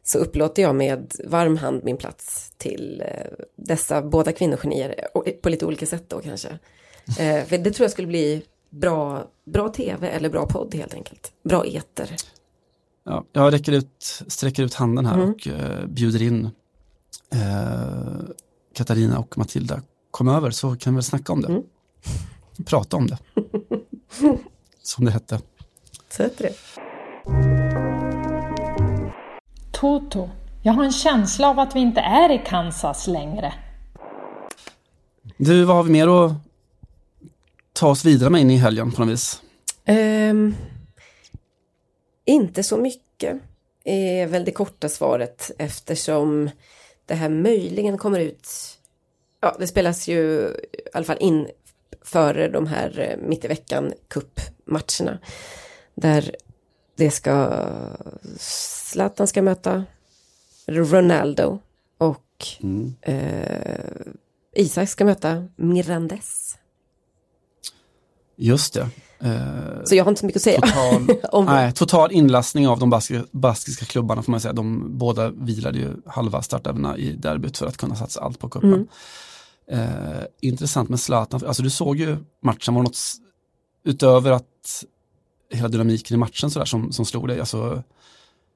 så 0.04 0.18
upplåter 0.18 0.62
jag 0.62 0.76
med 0.76 1.14
varm 1.26 1.58
hand 1.58 1.82
min 1.84 1.98
plats 1.98 2.52
till 2.58 3.04
eh, 3.06 3.46
dessa 3.56 4.02
båda 4.02 4.32
kvinnogenier, 4.32 5.08
eh, 5.26 5.32
på 5.32 5.50
lite 5.50 5.66
olika 5.66 5.86
sätt 5.86 6.04
då 6.08 6.20
kanske. 6.20 6.50
Eh, 7.20 7.46
för 7.46 7.58
det 7.58 7.72
tror 7.72 7.84
jag 7.84 7.92
skulle 7.92 8.08
bli 8.08 8.42
bra, 8.70 9.28
bra 9.46 9.70
tv 9.70 10.10
eller 10.10 10.30
bra 10.30 10.46
podd 10.46 10.76
helt 10.76 10.94
enkelt. 10.94 11.32
Bra 11.44 11.66
eter. 11.66 12.16
Ja, 13.06 13.26
jag 13.34 13.54
räcker 13.54 13.72
ut, 13.72 14.24
sträcker 14.28 14.64
ut 14.64 14.74
handen 14.74 15.06
här 15.06 15.20
och 15.20 15.48
eh, 15.48 15.86
bjuder 15.86 16.22
in 16.22 16.50
eh, 17.34 18.30
Katarina 18.76 19.20
och 19.20 19.38
Matilda. 19.38 19.82
Kom 20.12 20.28
över 20.28 20.52
så 20.52 20.76
kan 20.76 20.94
vi 20.94 20.96
väl 20.96 21.04
snacka 21.04 21.34
om 21.34 21.42
det. 21.42 21.48
Mm. 21.48 21.64
Prata 22.66 22.98
om 22.98 23.08
det. 23.08 23.18
Som 24.82 25.06
det 25.06 25.12
hette. 25.12 25.42
Så 26.10 26.24
heter 26.24 26.44
det. 26.44 26.56
Toto, 29.72 30.30
jag 30.64 30.74
har 30.74 30.84
en 30.84 30.92
känsla 30.92 31.50
av 31.50 31.60
att 31.60 31.76
vi 31.76 31.80
inte 31.80 32.02
är 32.02 32.32
i 32.32 32.42
Kansas 32.46 33.08
längre. 33.08 33.54
Du, 35.38 35.64
vad 35.64 35.76
har 35.76 35.84
vi 35.84 35.92
mer 35.92 36.26
att 36.26 36.34
ta 37.74 37.88
oss 37.88 38.06
vidare 38.06 38.30
med 38.30 38.42
in 38.42 38.52
i 38.52 38.58
helgen 38.58 38.92
på 38.92 39.02
något 39.02 39.14
vis? 39.14 39.42
Ehm, 39.86 40.56
inte 42.26 42.64
så 42.64 42.78
mycket 42.78 43.42
är 43.84 44.28
väl 44.28 44.46
det 44.46 44.52
korta 44.52 44.90
svaret 44.90 45.52
eftersom 45.58 46.50
det 47.06 47.16
här 47.16 47.30
möjligen 47.30 47.98
kommer 47.98 48.20
ut. 48.20 48.50
Ja, 49.42 49.56
det 49.60 49.68
spelas 49.68 50.08
ju 50.08 50.50
i 50.74 50.90
alla 50.94 51.06
fall 51.06 51.18
in 51.20 51.48
före 52.02 52.48
de 52.48 52.68
här 52.68 53.00
eh, 53.00 53.28
mitt 53.28 53.46
i 53.46 53.48
veckan 53.48 53.94
cupmatcherna. 54.08 55.20
Där 55.96 56.36
det 56.96 57.12
ska 57.12 57.60
Zlatan 58.38 59.28
ska 59.28 59.42
möta 59.42 59.86
Ronaldo 60.68 61.60
och 61.98 62.46
eh, 63.02 63.80
Isak 64.56 64.90
ska 64.90 65.06
möta 65.06 65.48
Mirandes. 65.56 66.58
Just 68.36 68.74
det. 68.74 68.90
Eh, 69.26 69.84
Så 69.86 69.96
jag 69.96 70.04
har 70.04 70.12
inte 70.12 70.20
så 70.20 70.26
mycket 70.26 70.40
att 70.40 70.44
säga. 70.44 70.62
total, 70.62 71.18
Om- 71.32 71.46
nej, 71.46 71.72
total 71.74 72.12
inlastning 72.12 72.68
av 72.68 72.80
de 72.80 72.90
baskiska, 72.90 73.26
baskiska 73.32 73.86
klubbarna 73.86 74.24
får 74.24 74.32
man 74.32 74.42
säga. 74.42 74.54
De 74.54 74.98
båda 74.98 75.30
vilade 75.30 75.80
ju 75.80 75.90
halva 76.06 76.42
startelvorna 76.42 76.98
i 76.98 77.16
derbyt 77.16 77.58
för 77.58 77.66
att 77.66 77.78
kunna 77.78 77.96
satsa 77.96 78.22
allt 78.22 78.40
på 78.40 78.50
cupen. 78.50 78.74
Mm. 78.74 78.88
Eh, 79.90 80.24
intressant 80.42 80.90
med 80.90 81.00
Zlatan, 81.00 81.42
alltså 81.48 81.64
du 81.64 81.70
såg 81.70 81.98
ju 81.98 82.18
matchen, 82.44 82.74
var 82.74 82.84
något 82.84 82.98
utöver 83.86 84.32
att 84.32 84.84
hela 85.52 85.68
dynamiken 85.68 86.16
i 86.16 86.18
matchen 86.18 86.52
sådär 86.52 86.66
som, 86.66 86.92
som 86.92 87.06
slog 87.06 87.28
dig? 87.28 87.40
Alltså, 87.40 87.84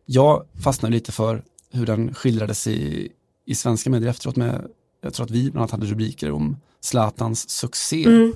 jag 0.05 0.45
fastnade 0.63 0.93
lite 0.95 1.11
för 1.11 1.43
hur 1.71 1.85
den 1.85 2.13
skildrades 2.13 2.67
i, 2.67 3.09
i 3.45 3.55
svenska 3.55 3.89
medier 3.89 4.09
efteråt 4.09 4.35
med, 4.35 4.67
jag 5.01 5.13
tror 5.13 5.25
att 5.25 5.31
vi 5.31 5.43
bland 5.51 5.57
annat 5.57 5.71
hade 5.71 5.85
rubriker 5.85 6.31
om 6.31 6.57
Zlatans 6.81 7.49
succé. 7.49 8.05
Mm. 8.05 8.33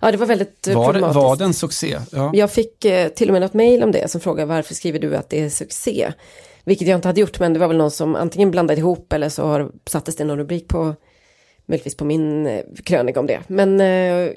Ja, 0.00 0.10
det 0.10 0.16
var 0.16 0.26
väldigt 0.26 0.68
eh, 0.68 0.74
Var, 0.74 0.84
problematiskt. 0.84 1.16
var 1.16 1.36
det 1.36 1.44
en 1.44 1.54
succé? 1.54 1.98
Ja. 2.12 2.30
Jag 2.34 2.50
fick 2.50 2.84
eh, 2.84 3.08
till 3.08 3.28
och 3.28 3.32
med 3.32 3.42
något 3.42 3.54
mejl 3.54 3.82
om 3.82 3.92
det 3.92 4.10
som 4.10 4.20
frågar 4.20 4.46
varför 4.46 4.74
skriver 4.74 4.98
du 4.98 5.16
att 5.16 5.30
det 5.30 5.40
är 5.40 5.48
succé? 5.48 6.12
Vilket 6.64 6.88
jag 6.88 6.98
inte 6.98 7.08
hade 7.08 7.20
gjort, 7.20 7.40
men 7.40 7.52
det 7.52 7.58
var 7.58 7.68
väl 7.68 7.76
någon 7.76 7.90
som 7.90 8.14
antingen 8.16 8.50
blandade 8.50 8.80
ihop 8.80 9.12
eller 9.12 9.28
så 9.28 9.42
har, 9.46 9.70
sattes 9.86 10.16
det 10.16 10.24
någon 10.24 10.38
rubrik 10.38 10.68
på, 10.68 10.94
möjligtvis 11.66 11.94
på 11.96 12.04
min 12.04 12.46
eh, 12.46 12.62
krönika 12.84 13.20
om 13.20 13.26
det. 13.26 13.40
Men 13.46 13.80
eh, 13.80 13.86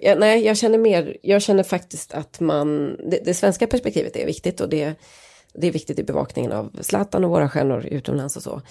jag, 0.06 0.20
nej, 0.20 0.46
jag 0.46 0.58
känner 0.58 0.78
mer, 0.78 1.18
jag 1.22 1.42
känner 1.42 1.64
faktiskt 1.64 2.14
att 2.14 2.40
man, 2.40 2.98
det, 3.10 3.20
det 3.26 3.34
svenska 3.34 3.68
perspektivet 3.68 4.16
är 4.16 4.26
viktigt 4.26 4.62
och 4.62 4.70
det, 4.70 4.94
det 5.54 5.68
är 5.68 5.72
viktigt 5.72 6.00
i 6.00 6.04
bevakningen 6.04 6.52
av 6.52 6.72
Zlatan 6.82 7.24
och 7.24 7.30
våra 7.30 7.50
stjärnor 7.50 7.86
utomlands 7.86 8.36
och 8.36 8.44
så. 8.44 8.62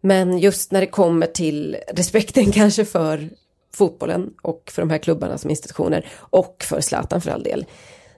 Men 0.00 0.38
just 0.38 0.72
när 0.72 0.80
det 0.80 0.86
kommer 0.86 1.26
till 1.26 1.76
respekten 1.94 2.52
kanske 2.52 2.84
för 2.84 3.28
fotbollen 3.76 4.34
och 4.42 4.70
för 4.74 4.82
de 4.82 4.90
här 4.90 4.98
klubbarna 4.98 5.38
som 5.38 5.50
institutioner 5.50 6.06
och 6.14 6.64
för 6.68 6.80
Zlatan 6.80 7.20
för 7.20 7.30
all 7.30 7.42
del 7.42 7.66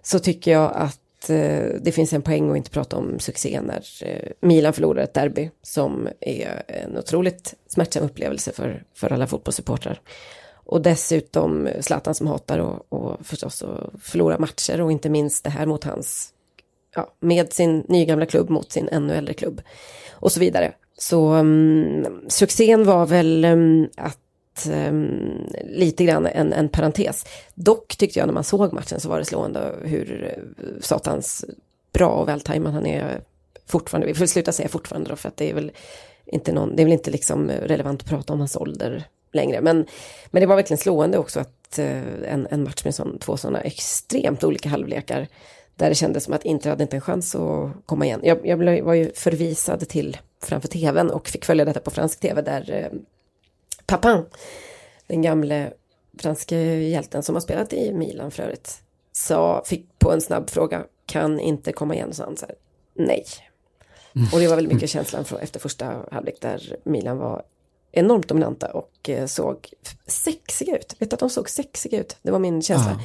så 0.03 0.19
tycker 0.19 0.53
jag 0.53 0.73
att 0.75 1.31
eh, 1.31 1.67
det 1.81 1.93
finns 1.95 2.13
en 2.13 2.23
poäng 2.23 2.51
att 2.51 2.57
inte 2.57 2.71
prata 2.71 2.97
om 2.97 3.19
succé 3.19 3.61
när 3.61 3.85
eh, 4.03 4.31
Milan 4.41 4.73
förlorar 4.73 5.03
ett 5.03 5.15
derby 5.15 5.51
som 5.63 6.09
är 6.21 6.63
en 6.67 6.99
otroligt 6.99 7.55
smärtsam 7.67 8.05
upplevelse 8.05 8.53
för, 8.53 8.85
för 8.95 9.13
alla 9.13 9.27
fotbollssupportrar. 9.27 10.01
Och 10.67 10.83
dessutom 10.83 11.69
Zlatan 11.81 12.15
som 12.15 12.27
hatar 12.27 12.59
och, 12.59 12.93
och 12.93 13.27
förstås 13.27 13.63
att 13.63 14.03
förlora 14.03 14.39
matcher 14.39 14.81
och 14.81 14.93
inte 14.93 15.11
minst 15.11 15.45
det 15.45 15.51
här 15.51 15.67
mot 15.67 15.85
hans, 15.85 16.29
ja, 16.95 17.15
med 17.21 17.53
sin 17.53 17.79
nygamla 17.89 18.27
klubb 18.27 18.51
mot 18.51 18.73
sin 18.73 18.89
ännu 18.89 19.15
äldre 19.15 19.35
klubb 19.35 19.63
och 20.13 20.33
så 20.33 20.41
vidare. 20.41 20.73
Så 20.99 21.35
um, 21.35 22.25
succén 22.29 22.85
var 22.85 23.07
väl 23.07 23.45
um, 23.45 23.89
att 23.97 24.19
um, 24.67 25.47
lite 25.65 26.05
grann 26.05 26.27
en, 26.27 26.53
en 26.53 26.69
parentes. 26.69 27.27
Dock 27.55 27.97
tyckte 27.97 28.19
jag 28.19 28.27
när 28.27 28.35
man 28.35 28.45
såg 28.45 28.73
matchen 28.73 29.01
så 29.01 29.09
var 29.09 29.19
det 29.19 29.25
slående 29.25 29.75
hur 29.83 30.25
eh, 30.25 30.65
satans 30.81 31.45
bra 31.93 32.09
och 32.09 32.29
vältajmad 32.29 32.73
han 32.73 32.87
är 32.87 33.21
fortfarande. 33.67 34.07
Vi 34.07 34.15
får 34.15 34.27
sluta 34.27 34.53
säga 34.53 34.69
fortfarande 34.69 35.11
då 35.11 35.17
för 35.17 35.29
att 35.29 35.37
det 35.37 35.51
är 35.51 35.55
väl 35.55 35.73
inte 36.27 36.53
någon, 36.53 36.77
det 36.77 36.83
är 36.83 36.85
väl 36.85 36.93
inte 36.93 37.11
liksom 37.11 37.51
relevant 37.51 38.03
att 38.03 38.09
prata 38.09 38.33
om 38.33 38.39
hans 38.39 38.57
ålder 38.57 39.05
längre. 39.33 39.61
Men, 39.61 39.87
men 40.31 40.41
det 40.41 40.47
var 40.47 40.57
verkligen 40.57 40.79
slående 40.79 41.19
också 41.19 41.41
att 41.41 41.79
eh, 41.79 42.03
en, 42.25 42.47
en 42.51 42.65
match 42.65 42.85
med 42.85 42.95
sån, 42.95 43.19
två 43.19 43.37
sådana 43.37 43.61
extremt 43.61 44.45
olika 44.45 44.69
halvlekar 44.69 45.29
där 45.77 45.89
det 45.89 45.95
kändes 45.95 46.25
som 46.25 46.35
att 46.35 46.45
Inter 46.45 46.71
hade 46.71 46.83
inte 46.83 46.97
en 46.97 47.01
chans 47.01 47.35
att 47.35 47.71
komma 47.87 48.07
igen. 48.07 48.21
Jag, 48.23 48.47
jag 48.47 48.83
var 48.83 48.95
ju 48.95 49.13
förvisad 49.13 49.89
till 49.89 50.17
framför 50.43 50.69
tvn 50.69 51.11
och 51.11 51.29
fick 51.29 51.45
följa 51.45 51.65
detta 51.65 51.81
på 51.81 51.91
fransk 51.91 52.21
tv 52.21 52.43
där 52.43 52.73
eh, 52.73 52.99
Papin, 53.87 54.25
den 55.07 55.23
gamle 55.23 55.73
franske 56.19 56.57
hjälten 56.77 57.23
som 57.23 57.35
har 57.35 57.41
spelat 57.41 57.73
i 57.73 57.93
Milan 57.93 58.31
för 58.31 58.43
övrigt, 58.43 58.83
sa, 59.13 59.65
fick 59.67 59.99
på 59.99 60.13
en 60.13 60.21
snabb 60.21 60.51
fråga, 60.51 60.85
kan 61.07 61.41
inte 61.41 61.73
komma 61.73 61.95
igen, 61.95 62.15
sa 62.15 62.25
han 62.25 62.37
så 62.37 62.47
här, 62.47 62.55
nej. 62.95 63.25
Och 64.33 64.41
det 64.41 64.49
var 64.49 64.57
väl 64.57 64.69
mycket 64.69 64.91
känslan 64.91 65.25
från, 65.25 65.41
efter 65.41 65.61
första 65.61 66.05
halvlek 66.11 66.41
där 66.41 66.77
Milan 66.85 67.19
var 67.19 67.43
enormt 67.93 68.29
dominanta 68.29 68.73
och 68.73 69.09
eh, 69.09 69.27
såg 69.27 69.71
sexiga 70.07 70.77
ut. 70.77 70.97
Vet 70.99 71.11
du 71.11 71.15
att 71.15 71.21
de 71.21 71.31
såg 71.31 71.51
sexiga 71.51 72.01
ut? 72.01 72.17
Det 72.23 72.31
var 72.31 72.39
min 72.39 72.63
känsla. 72.63 72.93
Ja. 72.99 73.05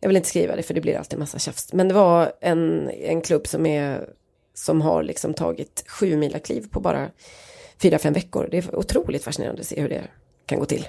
Jag 0.00 0.08
vill 0.08 0.16
inte 0.16 0.28
skriva 0.28 0.56
det 0.56 0.62
för 0.62 0.74
det 0.74 0.80
blir 0.80 0.96
alltid 0.96 1.18
massa 1.18 1.38
tjafs. 1.38 1.72
Men 1.72 1.88
det 1.88 1.94
var 1.94 2.32
en, 2.40 2.90
en 2.90 3.20
klubb 3.20 3.46
som, 3.46 3.66
är, 3.66 4.10
som 4.54 4.80
har 4.80 5.02
liksom 5.02 5.34
tagit 5.34 5.84
sju 5.86 6.16
mila 6.16 6.38
kliv 6.38 6.68
på 6.70 6.80
bara 6.80 7.10
fyra, 7.82 7.98
fem 7.98 8.12
veckor. 8.12 8.48
Det 8.50 8.58
är 8.58 8.76
otroligt 8.76 9.24
fascinerande 9.24 9.60
att 9.60 9.66
se 9.66 9.80
hur 9.80 9.88
det 9.88 10.02
kan 10.46 10.58
gå 10.58 10.64
till. 10.64 10.88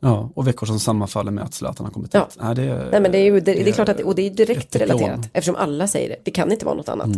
Ja, 0.00 0.30
och 0.34 0.46
veckor 0.48 0.66
som 0.66 0.80
sammanfaller 0.80 1.30
med 1.30 1.44
att 1.44 1.54
Zlatan 1.54 1.86
har 1.86 1.92
kommit 1.92 2.14
Ja. 2.14 2.20
hit. 2.30 2.38
Nej, 2.42 2.54
det, 2.54 2.62
är- 2.62 2.88
Nej 2.90 3.00
men 3.00 3.12
det 3.12 3.18
är 3.18 3.22
ju, 3.24 3.40
det, 3.40 3.54
det 3.54 3.68
är 3.68 3.72
klart 3.72 3.88
att, 3.88 4.00
och 4.00 4.14
det 4.14 4.22
är 4.26 4.30
direkt 4.30 4.76
relaterat. 4.76 5.20
Eftersom 5.32 5.56
alla 5.56 5.86
säger 5.88 6.08
det. 6.08 6.16
Det 6.24 6.30
kan 6.30 6.52
inte 6.52 6.64
vara 6.64 6.74
något 6.74 6.88
annat. 6.88 7.08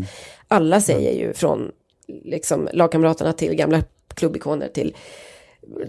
Alla 0.48 0.80
säger 0.80 1.12
ju 1.26 1.32
från 1.32 1.70
liksom 2.24 2.68
lagkamraterna 2.72 3.32
till 3.32 3.54
gamla 3.54 3.82
klubbikoner 4.14 4.68
till 4.68 4.96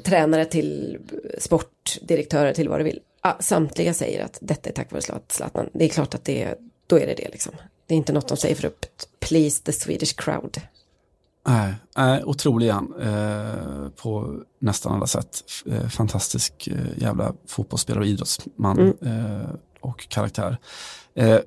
tränare 0.04 0.46
till 0.46 0.98
sportdirektörer 1.38 2.54
till 2.54 2.70
vad 2.70 2.80
du 2.80 2.84
vill. 2.84 3.00
Samtliga 3.40 3.94
säger 3.94 4.26
att 4.26 4.38
detta 4.42 4.70
är 4.70 4.74
tack 4.74 4.92
vare 4.92 5.02
Zlat- 5.02 5.32
Zlatan. 5.32 5.70
Det 5.74 5.86
är 5.86 5.90
klart 5.90 6.16
att 6.16 6.24
det 6.26 6.56
då 6.88 6.96
är 7.00 7.08
det 7.08 7.14
det 7.14 7.30
liksom. 7.32 7.54
Det 7.88 7.94
är 7.94 7.98
inte 7.98 8.14
något 8.14 8.28
de 8.28 8.38
säger 8.38 8.56
för 8.56 8.68
att 8.68 9.08
please 9.20 9.64
the 9.64 9.72
Swedish 9.72 10.16
crowd. 10.16 10.58
Nej, 11.48 11.76
nej, 11.98 12.24
otrolig 12.24 12.70
han 12.70 12.94
eh, 13.02 13.90
på 13.90 14.40
nästan 14.60 14.94
alla 14.96 15.08
sätt. 15.08 15.44
Eh, 15.66 15.88
fantastisk 15.88 16.68
eh, 16.68 16.98
jävla 17.04 17.34
fotbollsspelare 17.48 18.04
och 18.04 18.08
idrottsman 18.08 18.94
eh, 19.02 19.50
och 19.80 20.10
karaktär. 20.10 20.58
Eh, 21.16 21.40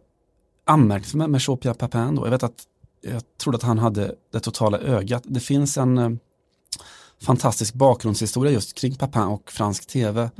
anmärkningsvärt 0.64 1.30
med 1.30 1.40
Jean-Pierre 1.40 1.74
Papin 1.74 2.14
då. 2.14 2.26
Jag 2.26 2.30
vet 2.30 2.42
att 2.42 2.62
jag 3.00 3.22
trodde 3.42 3.56
att 3.56 3.62
han 3.62 3.78
hade 3.78 4.14
det 4.32 4.40
totala 4.40 4.78
ögat. 4.78 5.22
Det 5.26 5.40
finns 5.40 5.78
en 5.78 5.98
eh, 5.98 6.10
fantastisk 7.22 7.74
bakgrundshistoria 7.74 8.52
just 8.52 8.74
kring 8.74 8.94
Papin 8.94 9.22
och 9.22 9.50
fransk 9.50 9.86
tv. 9.86 10.30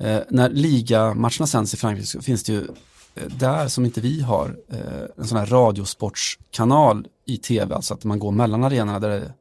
Eh, 0.00 0.20
när 0.28 0.50
ligamatcherna 0.50 1.46
sänds 1.46 1.74
i 1.74 1.76
Frankrike 1.76 2.06
så 2.06 2.22
finns 2.22 2.44
det 2.44 2.52
ju 2.52 2.66
där 3.14 3.68
som 3.68 3.84
inte 3.84 4.00
vi 4.00 4.20
har 4.20 4.56
eh, 4.68 4.78
en 5.16 5.26
sån 5.26 5.38
här 5.38 5.46
radiosportskanal 5.46 7.06
i 7.26 7.36
tv, 7.36 7.74
alltså 7.74 7.94
att 7.94 8.04
man 8.04 8.18
går 8.18 8.32
mellan 8.32 8.64
arenorna 8.64 8.98
där 8.98 9.08
det, 9.08 9.32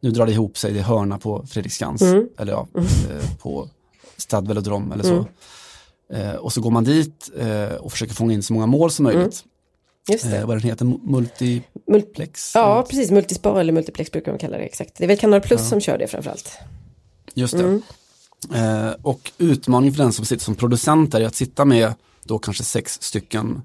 nu 0.00 0.10
drar 0.10 0.26
det 0.26 0.32
ihop 0.32 0.58
sig, 0.58 0.72
det 0.72 0.78
är 0.78 0.82
hörna 0.82 1.18
på 1.18 1.46
Fredriksskans 1.46 2.02
eller 2.38 2.52
ja, 2.52 2.66
eh, 2.74 3.36
på 3.38 3.68
Stade 4.16 4.48
Velodrome 4.48 4.94
eller 4.94 5.04
så. 5.04 5.26
Eh, 6.12 6.34
och 6.34 6.52
så 6.52 6.60
går 6.60 6.70
man 6.70 6.84
dit 6.84 7.30
eh, 7.38 7.74
och 7.74 7.92
försöker 7.92 8.14
fånga 8.14 8.32
in 8.32 8.42
så 8.42 8.52
många 8.52 8.66
mål 8.66 8.90
som 8.90 9.02
möjligt. 9.02 9.44
Det. 10.06 10.24
Eh, 10.24 10.46
vad 10.46 10.56
den 10.56 10.62
heter, 10.62 10.84
Multi... 10.84 11.62
Mul- 11.86 12.28
ja, 12.54 12.86
precis. 12.90 13.10
Multispar 13.10 13.60
eller 13.60 13.72
multiplex 13.72 14.10
brukar 14.10 14.32
man 14.32 14.38
kalla 14.38 14.56
det 14.58 14.64
exakt. 14.64 14.94
Det 14.98 15.04
är 15.04 15.08
väl 15.08 15.18
Kanal 15.18 15.40
Plus 15.40 15.68
som 15.68 15.80
kör 15.80 15.98
det 15.98 16.06
framförallt. 16.06 16.58
Just 17.34 17.58
det. 17.58 17.80
Eh, 18.54 18.90
och 19.02 19.32
utmaningen 19.38 19.94
för 19.94 20.02
den 20.02 20.12
som 20.12 20.24
sitter 20.24 20.44
som 20.44 20.54
producent 20.54 21.14
är 21.14 21.26
att 21.26 21.34
sitta 21.34 21.64
med 21.64 21.94
då 22.28 22.38
kanske 22.38 22.64
sex 22.64 23.02
stycken 23.02 23.62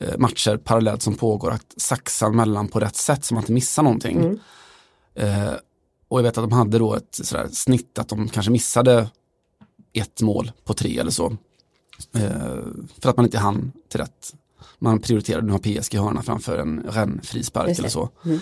eh, 0.00 0.18
matcher 0.18 0.56
parallellt 0.56 1.02
som 1.02 1.14
pågår, 1.14 1.50
att 1.50 1.74
saxa 1.76 2.30
mellan 2.30 2.68
på 2.68 2.80
rätt 2.80 2.96
sätt 2.96 3.24
så 3.24 3.34
man 3.34 3.42
inte 3.42 3.52
missar 3.52 3.82
någonting. 3.82 4.38
Eh, 5.14 5.52
och 6.08 6.18
jag 6.18 6.22
vet 6.22 6.38
att 6.38 6.44
de 6.44 6.52
hade 6.52 6.78
då 6.78 6.94
ett 6.94 7.08
sådär, 7.22 7.48
snitt 7.52 7.98
att 7.98 8.08
de 8.08 8.28
kanske 8.28 8.52
missade 8.52 9.10
ett 9.92 10.20
mål 10.22 10.52
på 10.64 10.74
tre 10.74 10.98
eller 10.98 11.10
så. 11.10 11.36
Eh, 12.14 12.58
för 13.00 13.10
att 13.10 13.16
man 13.16 13.26
inte 13.26 13.38
hann 13.38 13.72
till 13.88 14.00
rätt. 14.00 14.34
Man 14.78 15.00
prioriterade, 15.00 15.46
nu 15.46 15.52
har 15.52 15.58
PSG 15.58 15.94
hörna 15.98 16.22
framför 16.22 16.58
en 16.58 16.86
Rennes 16.90 17.28
frispark 17.28 17.78
eller 17.78 17.88
så. 17.88 18.10
Mm. 18.24 18.40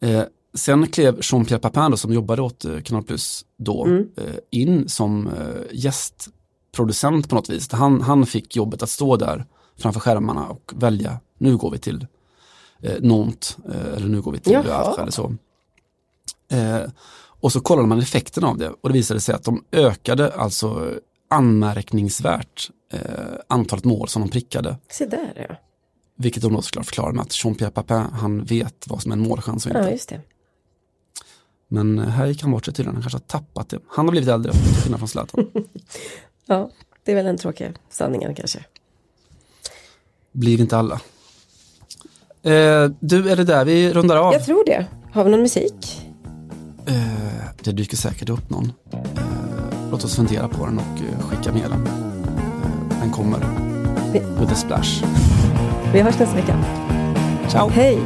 Eh, 0.00 0.24
sen 0.54 0.86
klev 0.86 1.18
Jean-Pierre 1.20 1.58
Papin 1.58 1.90
då, 1.90 1.96
som 1.96 2.12
jobbade 2.12 2.42
åt 2.42 2.64
eh, 2.64 2.80
Kanal 2.80 3.02
Plus 3.02 3.44
då 3.58 3.84
Mm. 3.84 4.08
eh, 4.16 4.34
in 4.50 4.88
som 4.88 5.26
eh, 5.28 5.78
gästproducent 6.72 7.28
på 7.28 7.34
något 7.34 7.50
vis. 7.50 7.72
Han, 7.72 8.00
han 8.00 8.26
fick 8.26 8.56
jobbet 8.56 8.82
att 8.82 8.90
stå 8.90 9.16
där 9.16 9.46
framför 9.78 10.00
skärmarna 10.00 10.48
och 10.48 10.72
välja, 10.76 11.20
nu 11.38 11.56
går 11.56 11.70
vi 11.70 11.78
till 11.78 12.06
eh, 12.82 13.00
Nantes 13.02 13.56
eh, 13.68 13.96
eller 13.96 14.08
nu 14.08 14.20
går 14.20 14.32
vi 14.32 14.38
till 14.38 14.56
Havre 14.56 15.02
eller 15.02 15.12
så. 15.12 15.34
Eh, 16.50 16.90
och 17.40 17.52
så 17.52 17.60
kollade 17.60 17.88
man 17.88 17.98
effekten 17.98 18.44
av 18.44 18.58
det 18.58 18.68
och 18.68 18.88
det 18.88 18.92
visade 18.92 19.20
sig 19.20 19.34
att 19.34 19.44
de 19.44 19.64
ökade 19.72 20.32
alltså 20.34 20.94
anmärkningsvärt 21.30 22.70
eh, 22.92 23.00
antalet 23.48 23.84
mål 23.84 24.08
som 24.08 24.22
de 24.22 24.28
prickade. 24.30 24.76
Se 24.90 25.06
där 25.06 25.46
ja. 25.48 25.56
Vilket 26.16 26.42
de 26.42 26.52
då 26.52 26.62
såklart 26.62 26.86
förklarar 26.86 27.12
med 27.12 27.22
att 27.22 27.30
Jean-Pierre 27.44 27.70
Papin, 27.70 27.96
han 28.12 28.44
vet 28.44 28.88
vad 28.88 29.02
som 29.02 29.12
är 29.12 29.16
en 29.16 29.22
målchans 29.22 29.66
och 29.66 29.72
Ja, 29.72 29.78
inte. 29.78 29.90
just 29.90 30.08
det. 30.08 30.20
Men 31.68 31.98
eh, 31.98 32.08
här 32.08 32.26
gick 32.26 32.42
han 32.42 32.50
bort 32.50 32.64
sig 32.64 32.74
tydligen, 32.74 32.94
han 32.94 33.02
kanske 33.02 33.16
har 33.16 33.40
tappat 33.40 33.68
det. 33.68 33.78
Han 33.88 34.06
har 34.06 34.10
blivit 34.10 34.28
äldre, 34.28 34.52
till 34.52 34.60
skillnad 34.82 35.00
från 35.00 35.08
Zlatan. 35.08 35.50
Ja, 36.46 36.70
det 37.04 37.12
är 37.12 37.16
väl 37.16 37.24
den 37.24 37.38
tråkiga 37.38 37.72
sanningen 37.90 38.34
kanske. 38.34 38.58
Blir 40.32 40.60
inte 40.60 40.76
alla. 40.78 40.94
Eh, 42.42 42.90
du, 43.00 43.30
är 43.30 43.36
det 43.36 43.44
där 43.44 43.64
vi 43.64 43.92
rundar 43.92 44.16
av? 44.16 44.32
Jag 44.32 44.44
tror 44.44 44.64
det. 44.66 44.86
Har 45.12 45.24
vi 45.24 45.30
någon 45.30 45.40
musik? 45.42 46.06
Eh, 46.86 47.44
det 47.62 47.72
dyker 47.72 47.96
säkert 47.96 48.28
upp 48.28 48.50
någon. 48.50 48.72
Eh, 48.92 48.98
låt 49.90 50.04
oss 50.04 50.16
fundera 50.16 50.48
på 50.48 50.66
den 50.66 50.78
och 50.78 50.98
eh, 50.98 51.20
skicka 51.28 51.52
med 51.52 51.70
den. 51.70 51.86
Eh, 51.86 53.00
den 53.00 53.10
kommer. 53.12 53.38
Vi- 54.12 54.40
With 54.40 54.52
a 54.52 54.54
splash. 54.56 55.04
Vi 55.92 56.00
hörs 56.00 56.18
nästa 56.18 56.36
vecka. 56.36 56.64
Ciao! 57.50 57.68
Hej! 57.68 57.98